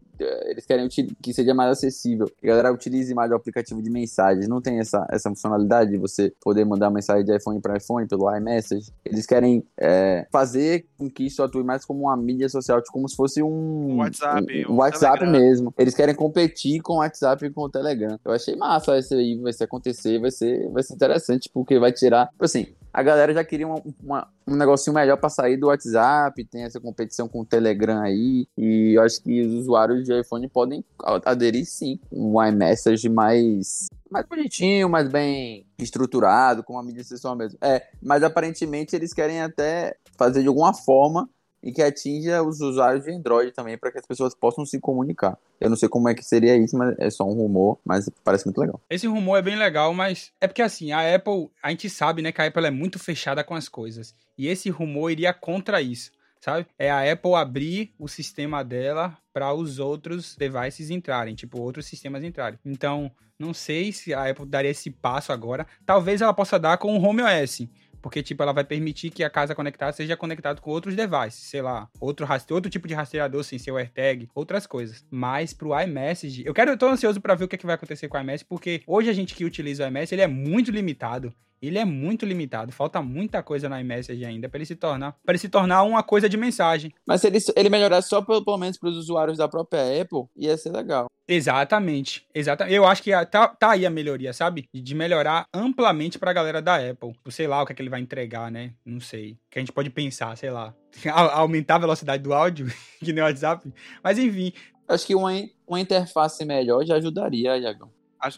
Eles 0.45 0.65
querem 0.65 0.87
que 0.87 1.33
seja 1.33 1.53
mais 1.53 1.71
acessível. 1.71 2.27
Que 2.37 2.47
a 2.47 2.49
galera 2.49 2.71
utilize 2.73 3.13
mais 3.13 3.31
o 3.31 3.35
aplicativo 3.35 3.81
de 3.81 3.89
mensagens. 3.89 4.47
Não 4.47 4.61
tem 4.61 4.79
essa, 4.79 5.05
essa 5.09 5.29
funcionalidade 5.29 5.91
de 5.91 5.97
você 5.97 6.33
poder 6.41 6.65
mandar 6.65 6.89
mensagem 6.89 7.25
de 7.25 7.35
iPhone 7.35 7.59
para 7.59 7.77
iPhone 7.77 8.07
pelo 8.07 8.33
iMessage. 8.35 8.91
Eles 9.05 9.25
querem 9.25 9.63
é, 9.77 10.27
fazer 10.31 10.85
com 10.97 11.09
que 11.09 11.25
isso 11.25 11.41
atue 11.43 11.63
mais 11.63 11.85
como 11.85 12.01
uma 12.01 12.17
mídia 12.17 12.49
social, 12.49 12.81
tipo, 12.81 12.93
como 12.93 13.07
se 13.07 13.15
fosse 13.15 13.41
um, 13.41 13.97
WhatsApp, 13.97 14.65
um, 14.67 14.73
um 14.73 14.75
WhatsApp 14.77 15.19
Telegram. 15.19 15.41
mesmo. 15.41 15.73
Eles 15.77 15.95
querem 15.95 16.15
competir 16.15 16.81
com 16.81 16.93
o 16.93 16.97
WhatsApp 16.97 17.45
e 17.45 17.49
com 17.49 17.61
o 17.61 17.69
Telegram. 17.69 18.19
Eu 18.23 18.31
achei 18.31 18.55
massa 18.55 18.97
isso 18.97 19.13
aí, 19.13 19.39
vai 19.39 19.53
se 19.53 19.63
acontecer, 19.63 20.19
vai 20.19 20.31
ser, 20.31 20.69
vai 20.69 20.83
ser 20.83 20.93
interessante, 20.93 21.49
porque 21.53 21.79
vai 21.79 21.91
tirar. 21.91 22.27
Tipo 22.27 22.45
assim, 22.45 22.67
a 22.93 23.03
galera 23.03 23.33
já 23.33 23.43
queria 23.43 23.67
uma- 23.67 23.81
uma- 24.03 24.27
um 24.47 24.55
negocinho 24.55 24.93
melhor 24.93 25.17
pra 25.17 25.29
sair 25.29 25.57
do 25.57 25.67
WhatsApp, 25.67 26.43
tem 26.45 26.63
essa 26.63 26.79
competição 26.79 27.27
com 27.27 27.41
o 27.41 27.45
Telegram 27.45 28.01
aí, 28.01 28.47
e 28.57 28.93
eu 28.97 29.01
acho 29.03 29.21
que 29.21 29.41
os 29.41 29.53
usuários 29.53 30.03
de 30.03 30.19
iPhone 30.19 30.47
podem 30.49 30.83
aderir 31.25 31.65
sim. 31.65 31.99
Um 32.11 32.43
iMessage 32.43 33.09
mais. 33.09 33.87
Mais 34.09 34.25
bonitinho, 34.27 34.89
mais 34.89 35.07
bem 35.07 35.65
estruturado, 35.79 36.63
com 36.63 36.73
uma 36.73 36.83
mídia 36.83 37.03
social 37.03 37.35
mesmo. 37.35 37.57
É, 37.61 37.87
mas 38.01 38.23
aparentemente 38.23 38.95
eles 38.95 39.13
querem 39.13 39.41
até 39.41 39.95
fazer 40.17 40.41
de 40.41 40.47
alguma 40.47 40.73
forma 40.73 41.29
e 41.63 41.71
que 41.71 41.81
atinja 41.81 42.41
os 42.41 42.59
usuários 42.61 43.05
de 43.05 43.11
Android 43.11 43.51
também, 43.51 43.77
para 43.77 43.91
que 43.91 43.99
as 43.99 44.05
pessoas 44.05 44.33
possam 44.33 44.65
se 44.65 44.79
comunicar. 44.79 45.37
Eu 45.59 45.69
não 45.69 45.77
sei 45.77 45.87
como 45.87 46.09
é 46.09 46.13
que 46.13 46.23
seria 46.23 46.55
isso, 46.57 46.77
mas 46.77 46.95
é 46.97 47.09
só 47.09 47.23
um 47.23 47.33
rumor, 47.33 47.77
mas 47.85 48.09
parece 48.23 48.45
muito 48.45 48.59
legal. 48.59 48.81
Esse 48.89 49.07
rumor 49.07 49.37
é 49.37 49.41
bem 49.41 49.55
legal, 49.55 49.93
mas 49.93 50.31
é 50.41 50.47
porque 50.47 50.61
assim, 50.61 50.91
a 50.91 51.15
Apple, 51.15 51.49
a 51.61 51.69
gente 51.69 51.89
sabe, 51.89 52.21
né, 52.21 52.31
que 52.31 52.41
a 52.41 52.47
Apple 52.47 52.65
é 52.65 52.71
muito 52.71 52.97
fechada 52.97 53.43
com 53.43 53.53
as 53.53 53.69
coisas. 53.69 54.15
E 54.37 54.47
esse 54.47 54.69
rumor 54.69 55.11
iria 55.11 55.33
contra 55.33 55.81
isso, 55.81 56.11
sabe? 56.39 56.65
É 56.79 56.89
a 56.89 57.11
Apple 57.11 57.35
abrir 57.35 57.93
o 57.99 58.07
sistema 58.07 58.63
dela 58.63 59.17
para 59.31 59.53
os 59.53 59.77
outros 59.77 60.35
devices 60.35 60.89
entrarem, 60.89 61.35
tipo, 61.35 61.61
outros 61.61 61.85
sistemas 61.85 62.23
entrarem. 62.23 62.59
Então, 62.65 63.11
não 63.41 63.53
sei 63.53 63.91
se 63.91 64.13
a 64.13 64.29
Apple 64.29 64.45
daria 64.45 64.71
esse 64.71 64.91
passo 64.91 65.31
agora. 65.31 65.65
Talvez 65.85 66.21
ela 66.21 66.33
possa 66.33 66.59
dar 66.59 66.77
com 66.77 66.95
o 66.95 67.01
Home 67.01 67.23
OS. 67.23 67.67
Porque, 68.01 68.23
tipo, 68.23 68.41
ela 68.41 68.51
vai 68.51 68.63
permitir 68.63 69.09
que 69.09 69.23
a 69.23 69.29
casa 69.29 69.53
conectada 69.53 69.93
seja 69.93 70.17
conectada 70.17 70.59
com 70.59 70.71
outros 70.71 70.95
devices, 70.95 71.49
sei 71.49 71.61
lá, 71.61 71.87
outro, 71.99 72.25
raste... 72.25 72.51
outro 72.53 72.69
tipo 72.69 72.87
de 72.87 72.93
rastreador 72.93 73.43
sem 73.43 73.59
ser 73.59 73.71
o 73.71 73.77
AirTag, 73.77 74.29
outras 74.33 74.65
coisas. 74.65 75.05
Mas 75.09 75.53
pro 75.53 75.79
iMessage, 75.79 76.43
eu 76.45 76.53
quero, 76.53 76.71
eu 76.71 76.77
tô 76.77 76.87
ansioso 76.87 77.21
pra 77.21 77.35
ver 77.35 77.45
o 77.45 77.47
que, 77.47 77.55
é 77.55 77.57
que 77.57 77.65
vai 77.65 77.75
acontecer 77.75 78.07
com 78.07 78.17
o 78.17 78.21
iMessage, 78.21 78.45
porque 78.45 78.81
hoje 78.87 79.09
a 79.09 79.13
gente 79.13 79.35
que 79.35 79.45
utiliza 79.45 79.85
o 79.85 79.87
iMessage, 79.87 80.15
ele 80.15 80.21
é 80.21 80.27
muito 80.27 80.71
limitado. 80.71 81.33
Ele 81.61 81.77
é 81.77 81.85
muito 81.85 82.25
limitado, 82.25 82.71
falta 82.71 83.03
muita 83.03 83.43
coisa 83.43 83.69
no 83.69 83.79
iMessage 83.79 84.25
ainda 84.25 84.49
para 84.49 84.57
ele 84.57 84.65
se 84.65 84.75
tornar, 84.75 85.15
para 85.23 85.33
ele 85.33 85.37
se 85.37 85.47
tornar 85.47 85.83
uma 85.83 86.01
coisa 86.01 86.27
de 86.27 86.35
mensagem. 86.35 86.91
Mas 87.05 87.21
se 87.21 87.27
ele, 87.27 87.37
ele 87.55 87.69
melhorar 87.69 88.01
só 88.01 88.19
pelo, 88.19 88.43
pelo 88.43 88.57
menos 88.57 88.79
para 88.79 88.89
os 88.89 88.97
usuários 88.97 89.37
da 89.37 89.47
própria 89.47 90.01
Apple, 90.01 90.23
ia 90.35 90.57
ser 90.57 90.71
legal. 90.71 91.05
Exatamente, 91.33 92.25
exatamente. 92.33 92.75
Eu 92.75 92.85
acho 92.85 93.01
que 93.01 93.11
a- 93.13 93.25
tá, 93.25 93.47
tá 93.47 93.71
aí 93.71 93.85
a 93.85 93.89
melhoria, 93.89 94.33
sabe? 94.33 94.67
De 94.73 94.93
melhorar 94.93 95.45
amplamente 95.53 96.19
pra 96.19 96.33
galera 96.33 96.61
da 96.61 96.75
Apple. 96.75 97.13
Sei 97.29 97.47
lá 97.47 97.61
o 97.61 97.65
que 97.65 97.71
é 97.71 97.75
que 97.75 97.81
ele 97.81 97.89
vai 97.89 97.99
entregar, 97.99 98.51
né? 98.51 98.73
Não 98.85 98.99
sei. 98.99 99.37
Que 99.49 99.59
a 99.59 99.61
gente 99.61 99.71
pode 99.71 99.89
pensar, 99.89 100.35
sei 100.37 100.49
lá. 100.49 100.73
A- 101.13 101.39
Aumentar 101.39 101.75
a 101.75 101.79
velocidade 101.79 102.21
do 102.23 102.33
áudio, 102.33 102.65
que 102.99 103.13
nem 103.13 103.23
o 103.23 103.27
WhatsApp. 103.27 103.71
Mas 104.03 104.17
enfim. 104.17 104.53
Acho 104.87 105.07
que 105.07 105.15
uma, 105.15 105.31
uma 105.67 105.79
interface 105.79 106.43
melhor 106.45 106.85
já 106.85 106.95
ajudaria, 106.95 107.57
Iagão. 107.57 107.89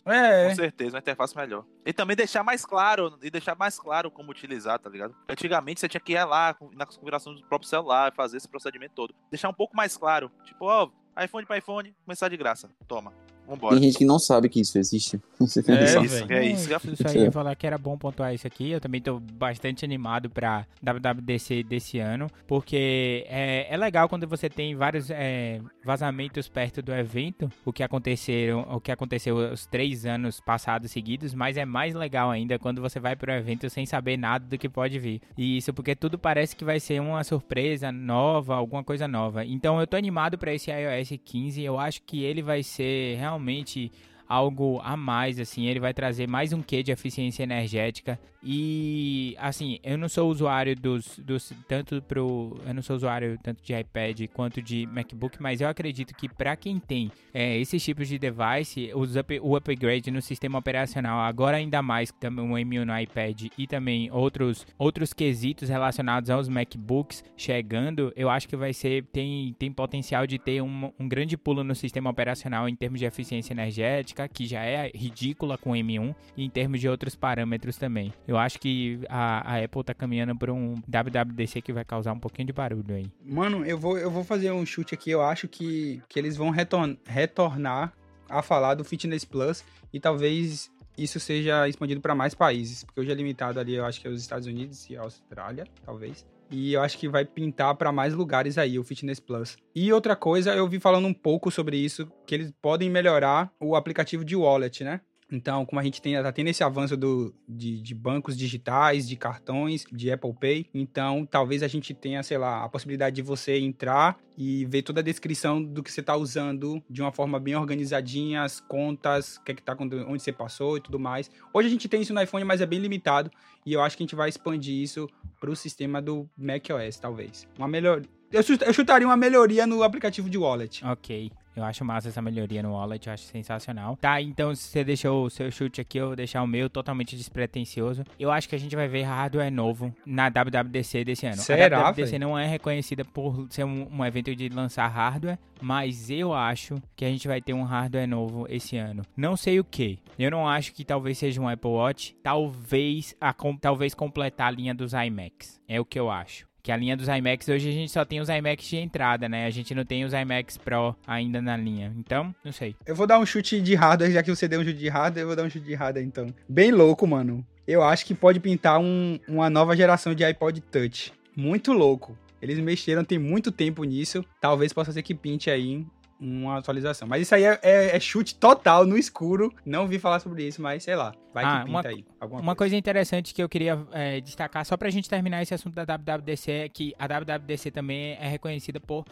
É. 0.05 0.47
Com 0.49 0.55
certeza, 0.55 0.95
uma 0.95 0.99
interface 0.99 1.35
melhor. 1.35 1.65
E 1.85 1.91
também 1.91 2.15
deixar 2.15 2.41
mais 2.41 2.65
claro, 2.65 3.17
e 3.21 3.29
deixar 3.29 3.53
mais 3.55 3.77
claro 3.77 4.09
como 4.09 4.31
utilizar, 4.31 4.79
tá 4.79 4.89
ligado? 4.89 5.13
Antigamente 5.27 5.81
você 5.81 5.89
tinha 5.89 5.99
que 5.99 6.13
ir 6.13 6.23
lá 6.23 6.55
na 6.73 6.85
configuração 6.85 7.35
do 7.35 7.41
próprio 7.47 7.69
celular, 7.69 8.13
fazer 8.15 8.37
esse 8.37 8.47
procedimento 8.47 8.93
todo. 8.95 9.13
Deixar 9.29 9.49
um 9.49 9.53
pouco 9.53 9.75
mais 9.75 9.97
claro. 9.97 10.31
Tipo, 10.45 10.65
ó, 10.67 10.89
iPhone 11.21 11.45
pra 11.45 11.57
iPhone, 11.57 11.95
mensagem 12.07 12.37
de 12.37 12.43
graça. 12.43 12.69
Toma. 12.87 13.13
Vambora. 13.47 13.75
Tem 13.75 13.83
gente 13.83 13.97
que 13.97 14.05
não 14.05 14.17
sabe 14.17 14.47
que 14.49 14.59
isso 14.59 14.77
existe. 14.77 15.19
É, 15.43 15.83
isso, 15.83 16.31
é 16.31 16.45
isso. 16.45 16.73
Isso 16.93 17.07
aí, 17.07 17.17
eu 17.17 17.23
ia 17.25 17.31
falar 17.31 17.53
que 17.55 17.67
era 17.67 17.77
bom 17.77 17.97
pontuar 17.97 18.33
isso 18.33 18.47
aqui. 18.47 18.71
Eu 18.71 18.79
também 18.79 19.01
tô 19.01 19.19
bastante 19.19 19.83
animado 19.83 20.29
pra 20.29 20.65
WWDC 20.81 21.63
desse 21.63 21.99
ano, 21.99 22.29
porque 22.47 23.25
é, 23.27 23.67
é 23.69 23.75
legal 23.75 24.07
quando 24.07 24.25
você 24.25 24.49
tem 24.49 24.73
vários 24.73 25.09
é, 25.09 25.59
vazamentos 25.83 26.47
perto 26.47 26.81
do 26.81 26.93
evento, 26.93 27.51
o 27.65 27.73
que 27.73 27.83
aconteceram, 27.83 28.65
o 28.69 28.79
que 28.79 28.91
aconteceu 28.91 29.35
os 29.35 29.65
três 29.65 30.05
anos 30.05 30.39
passados 30.39 30.91
seguidos, 30.91 31.33
mas 31.33 31.57
é 31.57 31.65
mais 31.65 31.93
legal 31.93 32.31
ainda 32.31 32.57
quando 32.57 32.81
você 32.81 32.99
vai 32.99 33.15
pro 33.15 33.31
evento 33.31 33.69
sem 33.69 33.85
saber 33.85 34.15
nada 34.15 34.45
do 34.45 34.57
que 34.57 34.69
pode 34.69 34.97
vir. 34.97 35.21
E 35.37 35.57
isso 35.57 35.73
porque 35.73 35.93
tudo 35.93 36.17
parece 36.17 36.55
que 36.55 36.63
vai 36.63 36.79
ser 36.79 37.01
uma 37.01 37.23
surpresa 37.23 37.91
nova, 37.91 38.55
alguma 38.55 38.83
coisa 38.83 39.07
nova. 39.09 39.43
Então 39.43 39.79
eu 39.79 39.87
tô 39.87 39.97
animado 39.97 40.37
pra 40.37 40.53
esse 40.53 40.71
iOS 40.71 41.19
15. 41.23 41.61
Eu 41.61 41.77
acho 41.77 42.01
que 42.03 42.23
ele 42.23 42.41
vai 42.41 42.63
ser 42.63 43.17
realmente 43.17 43.32
realmente 43.33 43.91
algo 44.27 44.79
a 44.83 44.95
mais, 44.95 45.39
assim, 45.39 45.67
ele 45.67 45.79
vai 45.79 45.93
trazer 45.93 46.27
mais 46.27 46.53
um 46.53 46.61
quê 46.61 46.83
de 46.83 46.91
eficiência 46.91 47.43
energética. 47.43 48.19
E, 48.45 49.37
assim, 49.39 49.79
eu 49.81 49.97
não 49.97 50.09
sou 50.09 50.29
usuário 50.29 50.75
dos, 50.75 51.17
dos 51.19 51.53
tanto 51.65 52.01
pro, 52.01 52.59
eu 52.67 52.73
não 52.73 52.81
sou 52.81 52.97
usuário 52.97 53.39
tanto 53.41 53.63
de 53.63 53.73
iPad 53.73 54.27
quanto 54.33 54.61
de 54.61 54.85
MacBook, 54.85 55.41
mas 55.41 55.61
eu 55.61 55.69
acredito 55.69 56.13
que 56.13 56.27
para 56.27 56.53
quem 56.57 56.77
tem 56.77 57.09
é, 57.33 57.57
esses 57.57 57.81
tipos 57.81 58.05
de 58.05 58.19
device, 58.19 58.91
os 58.93 59.15
up, 59.15 59.39
o 59.41 59.55
upgrade 59.55 60.11
no 60.11 60.21
sistema 60.21 60.59
operacional, 60.59 61.21
agora 61.21 61.55
ainda 61.55 61.81
mais 61.81 62.11
também 62.11 62.43
o 62.45 62.53
M1 62.55 62.83
no 62.83 62.99
iPad 62.99 63.45
e 63.57 63.65
também 63.65 64.11
outros, 64.11 64.67
outros 64.77 65.13
quesitos 65.13 65.69
relacionados 65.69 66.29
aos 66.29 66.49
MacBooks 66.49 67.23
chegando, 67.37 68.11
eu 68.13 68.29
acho 68.29 68.49
que 68.49 68.57
vai 68.57 68.73
ser, 68.73 69.05
tem, 69.05 69.55
tem 69.57 69.71
potencial 69.71 70.27
de 70.27 70.37
ter 70.37 70.61
um, 70.61 70.91
um 70.99 71.07
grande 71.07 71.37
pulo 71.37 71.63
no 71.63 71.73
sistema 71.73 72.09
operacional 72.09 72.67
em 72.67 72.75
termos 72.75 72.99
de 72.99 73.05
eficiência 73.05 73.53
energética, 73.53 74.12
que 74.27 74.45
já 74.45 74.63
é 74.63 74.91
ridícula 74.93 75.57
com 75.57 75.71
o 75.71 75.73
M1, 75.73 76.15
e 76.37 76.43
em 76.43 76.49
termos 76.49 76.79
de 76.79 76.87
outros 76.87 77.15
parâmetros 77.15 77.77
também. 77.77 78.13
Eu 78.27 78.37
acho 78.37 78.59
que 78.59 78.99
a, 79.09 79.55
a 79.55 79.63
Apple 79.63 79.83
tá 79.83 79.93
caminhando 79.93 80.35
para 80.35 80.53
um 80.53 80.75
WWDC 80.87 81.61
que 81.61 81.73
vai 81.73 81.83
causar 81.83 82.13
um 82.13 82.19
pouquinho 82.19 82.47
de 82.47 82.53
barulho 82.53 82.95
aí. 82.95 83.11
Mano, 83.25 83.65
eu 83.65 83.77
vou, 83.77 83.97
eu 83.97 84.09
vou 84.09 84.23
fazer 84.23 84.51
um 84.51 84.65
chute 84.65 84.93
aqui. 84.93 85.11
Eu 85.11 85.21
acho 85.21 85.47
que, 85.47 86.01
que 86.07 86.19
eles 86.19 86.37
vão 86.37 86.49
retor 86.49 86.95
retornar 87.05 87.93
a 88.29 88.41
falar 88.41 88.75
do 88.75 88.83
Fitness 88.83 89.25
Plus 89.25 89.63
e 89.91 89.99
talvez 89.99 90.71
isso 90.97 91.19
seja 91.19 91.67
expandido 91.67 92.01
para 92.01 92.15
mais 92.15 92.33
países, 92.33 92.83
porque 92.83 92.99
hoje 92.99 93.11
é 93.11 93.15
limitado 93.15 93.59
ali, 93.59 93.75
eu 93.75 93.85
acho 93.85 93.99
que 93.99 94.07
é 94.07 94.09
os 94.09 94.21
Estados 94.21 94.47
Unidos 94.47 94.89
e 94.89 94.97
a 94.97 95.01
Austrália, 95.01 95.65
talvez. 95.85 96.25
E 96.53 96.73
eu 96.73 96.81
acho 96.81 96.99
que 96.99 97.09
vai 97.09 97.25
pintar 97.25 97.73
para 97.75 97.91
mais 97.91 98.13
lugares 98.13 98.59
aí 98.59 98.77
o 98.77 98.83
Fitness 98.83 99.19
Plus. 99.19 99.57
E 99.75 99.91
outra 99.91 100.15
coisa, 100.15 100.53
eu 100.53 100.67
vi 100.67 100.79
falando 100.79 101.07
um 101.07 101.13
pouco 101.13 101.49
sobre 101.49 101.77
isso, 101.77 102.07
que 102.27 102.35
eles 102.35 102.53
podem 102.61 102.91
melhorar 102.91 103.51
o 103.59 103.75
aplicativo 103.75 104.23
de 104.23 104.35
wallet, 104.35 104.83
né? 104.83 105.01
Então, 105.33 105.65
como 105.65 105.79
a 105.79 105.83
gente 105.83 105.99
tem, 105.99 106.13
tá 106.21 106.31
tendo 106.31 106.49
esse 106.49 106.63
avanço 106.63 106.95
do, 106.95 107.33
de, 107.49 107.81
de 107.81 107.95
bancos 107.95 108.37
digitais, 108.37 109.07
de 109.07 109.15
cartões, 109.15 109.83
de 109.91 110.11
Apple 110.11 110.31
Pay, 110.39 110.67
então 110.71 111.25
talvez 111.25 111.63
a 111.63 111.67
gente 111.67 111.91
tenha, 111.91 112.21
sei 112.21 112.37
lá, 112.37 112.63
a 112.63 112.69
possibilidade 112.69 113.15
de 113.15 113.23
você 113.23 113.57
entrar 113.57 114.15
e 114.37 114.63
ver 114.65 114.83
toda 114.83 114.99
a 114.99 115.03
descrição 115.03 115.61
do 115.61 115.81
que 115.81 115.91
você 115.91 116.01
está 116.01 116.15
usando 116.15 116.83
de 116.87 117.01
uma 117.01 117.11
forma 117.11 117.39
bem 117.39 117.55
organizadinha, 117.55 118.43
as 118.43 118.59
contas, 118.59 119.37
o 119.37 119.43
que 119.43 119.53
é 119.53 119.55
que 119.55 119.63
tá, 119.63 119.75
onde 119.79 120.21
você 120.21 120.31
passou 120.31 120.77
e 120.77 120.81
tudo 120.81 120.99
mais. 120.99 121.31
Hoje 121.51 121.67
a 121.67 121.71
gente 121.71 121.89
tem 121.89 122.03
isso 122.03 122.13
no 122.13 122.21
iPhone, 122.21 122.45
mas 122.45 122.61
é 122.61 122.65
bem 122.67 122.79
limitado 122.79 123.31
e 123.65 123.73
eu 123.73 123.81
acho 123.81 123.97
que 123.97 124.03
a 124.03 124.05
gente 124.05 124.15
vai 124.15 124.29
expandir 124.29 124.75
isso 124.75 125.09
para 125.39 125.49
o 125.49 125.55
sistema 125.55 125.99
do 125.99 126.29
macOS, 126.37 126.99
talvez. 126.99 127.47
Uma 127.57 127.67
melhor, 127.67 128.03
eu, 128.31 128.41
eu 128.67 128.73
chutaria 128.73 129.07
uma 129.07 129.17
melhoria 129.17 129.65
no 129.65 129.81
aplicativo 129.81 130.29
de 130.29 130.37
wallet. 130.37 130.85
Ok. 130.85 131.31
Eu 131.55 131.63
acho 131.63 131.85
massa 131.85 132.09
essa 132.09 132.21
melhoria 132.21 132.63
no 132.63 132.73
wallet, 132.73 133.07
eu 133.07 133.13
acho 133.13 133.23
sensacional. 133.23 133.97
Tá, 133.97 134.21
então 134.21 134.53
se 134.55 134.67
você 134.67 134.83
deixou 134.83 135.25
o 135.25 135.29
seu 135.29 135.51
chute 135.51 135.81
aqui, 135.81 135.97
eu 135.97 136.07
vou 136.07 136.15
deixar 136.15 136.41
o 136.41 136.47
meu 136.47 136.69
totalmente 136.69 137.15
despretensioso. 137.15 138.03
Eu 138.19 138.31
acho 138.31 138.49
que 138.49 138.55
a 138.55 138.59
gente 138.59 138.75
vai 138.75 138.87
ver 138.87 139.03
hardware 139.03 139.51
novo 139.51 139.93
na 140.05 140.29
WWDC 140.29 141.03
desse 141.03 141.25
ano. 141.25 141.37
Será, 141.37 141.77
a 141.77 141.91
WWDC 141.91 142.11
véi? 142.11 142.19
não 142.19 142.37
é 142.37 142.47
reconhecida 142.47 143.05
por 143.05 143.47
ser 143.49 143.63
um, 143.63 143.87
um 143.91 144.05
evento 144.05 144.35
de 144.35 144.49
lançar 144.49 144.87
hardware, 144.87 145.37
mas 145.61 146.09
eu 146.09 146.33
acho 146.33 146.75
que 146.95 147.05
a 147.05 147.09
gente 147.09 147.27
vai 147.27 147.41
ter 147.41 147.53
um 147.53 147.63
hardware 147.63 148.07
novo 148.07 148.45
esse 148.49 148.77
ano. 148.77 149.03
Não 149.15 149.37
sei 149.37 149.59
o 149.59 149.63
que. 149.63 149.99
Eu 150.17 150.31
não 150.31 150.47
acho 150.47 150.73
que 150.73 150.83
talvez 150.83 151.17
seja 151.17 151.39
um 151.41 151.47
Apple 151.47 151.69
Watch. 151.69 152.15
Talvez, 152.23 153.15
a, 153.19 153.33
talvez 153.59 153.93
completar 153.93 154.47
a 154.47 154.51
linha 154.51 154.73
dos 154.73 154.93
iMacs. 154.93 155.61
É 155.67 155.79
o 155.79 155.85
que 155.85 155.99
eu 155.99 156.09
acho. 156.09 156.47
Que 156.63 156.71
a 156.71 156.77
linha 156.77 156.95
dos 156.95 157.09
iMacs, 157.09 157.49
hoje 157.49 157.67
a 157.67 157.71
gente 157.73 157.91
só 157.91 158.05
tem 158.05 158.21
os 158.21 158.29
iMacs 158.29 158.65
de 158.65 158.77
entrada, 158.77 159.27
né? 159.27 159.45
A 159.45 159.49
gente 159.49 159.75
não 159.75 159.83
tem 159.83 160.05
os 160.05 160.13
iMacs 160.13 160.57
Pro 160.57 160.95
ainda 161.05 161.41
na 161.41 161.57
linha. 161.57 161.93
Então, 161.97 162.33
não 162.41 162.53
sei. 162.53 162.73
Eu 162.85 162.95
vou 162.95 163.05
dar 163.05 163.19
um 163.19 163.25
chute 163.25 163.59
de 163.59 163.75
hardware, 163.75 164.13
já 164.13 164.23
que 164.23 164.33
você 164.33 164.47
deu 164.47 164.61
um 164.61 164.63
chute 164.63 164.79
de 164.79 164.87
hardware, 164.87 165.23
eu 165.23 165.27
vou 165.27 165.35
dar 165.35 165.43
um 165.43 165.49
chute 165.49 165.65
de 165.65 165.75
hardware 165.75 166.05
então. 166.05 166.27
Bem 166.47 166.71
louco, 166.71 167.05
mano. 167.05 167.45
Eu 167.67 167.83
acho 167.83 168.05
que 168.05 168.13
pode 168.15 168.39
pintar 168.39 168.79
um- 168.79 169.19
uma 169.27 169.49
nova 169.49 169.75
geração 169.75 170.15
de 170.15 170.23
iPod 170.23 170.61
Touch. 170.61 171.11
Muito 171.35 171.73
louco. 171.73 172.17
Eles 172.41 172.57
mexeram 172.59 173.03
tem 173.03 173.19
muito 173.19 173.51
tempo 173.51 173.83
nisso. 173.83 174.23
Talvez 174.39 174.71
possa 174.71 174.93
ser 174.93 175.01
que 175.03 175.13
pinte 175.13 175.49
aí 175.49 175.85
uma 176.23 176.57
atualização. 176.57 177.07
Mas 177.07 177.21
isso 177.23 177.35
aí 177.35 177.43
é, 177.43 177.59
é- 177.61 177.95
é 177.95 177.99
chute 177.99 178.35
total 178.35 178.85
no 178.85 178.97
escuro. 178.97 179.53
Não 179.65 179.87
vi 179.87 179.99
falar 179.99 180.19
sobre 180.19 180.47
isso, 180.47 180.61
mas 180.61 180.83
sei 180.83 180.95
lá. 180.95 181.13
Vai 181.33 181.43
Ah, 181.43 181.59
que 181.59 181.65
pinta 181.65 181.69
uma- 181.69 181.87
aí. 181.89 182.05
Alguma 182.19 182.41
Uma 182.41 182.55
coisa 182.55 182.75
interessante 182.75 183.33
que 183.33 183.43
eu 183.43 183.49
queria 183.49 183.85
é, 183.91 184.21
destacar, 184.21 184.65
só 184.65 184.77
pra 184.77 184.89
gente 184.89 185.09
terminar 185.09 185.41
esse 185.41 185.53
assunto 185.53 185.73
da 185.75 185.83
WWDC, 185.83 186.51
é 186.51 186.69
que 186.69 186.93
a 186.97 187.07
WWDC 187.07 187.71
também 187.71 188.13
é 188.19 188.27
reconhecida 188.27 188.79
por 188.79 189.03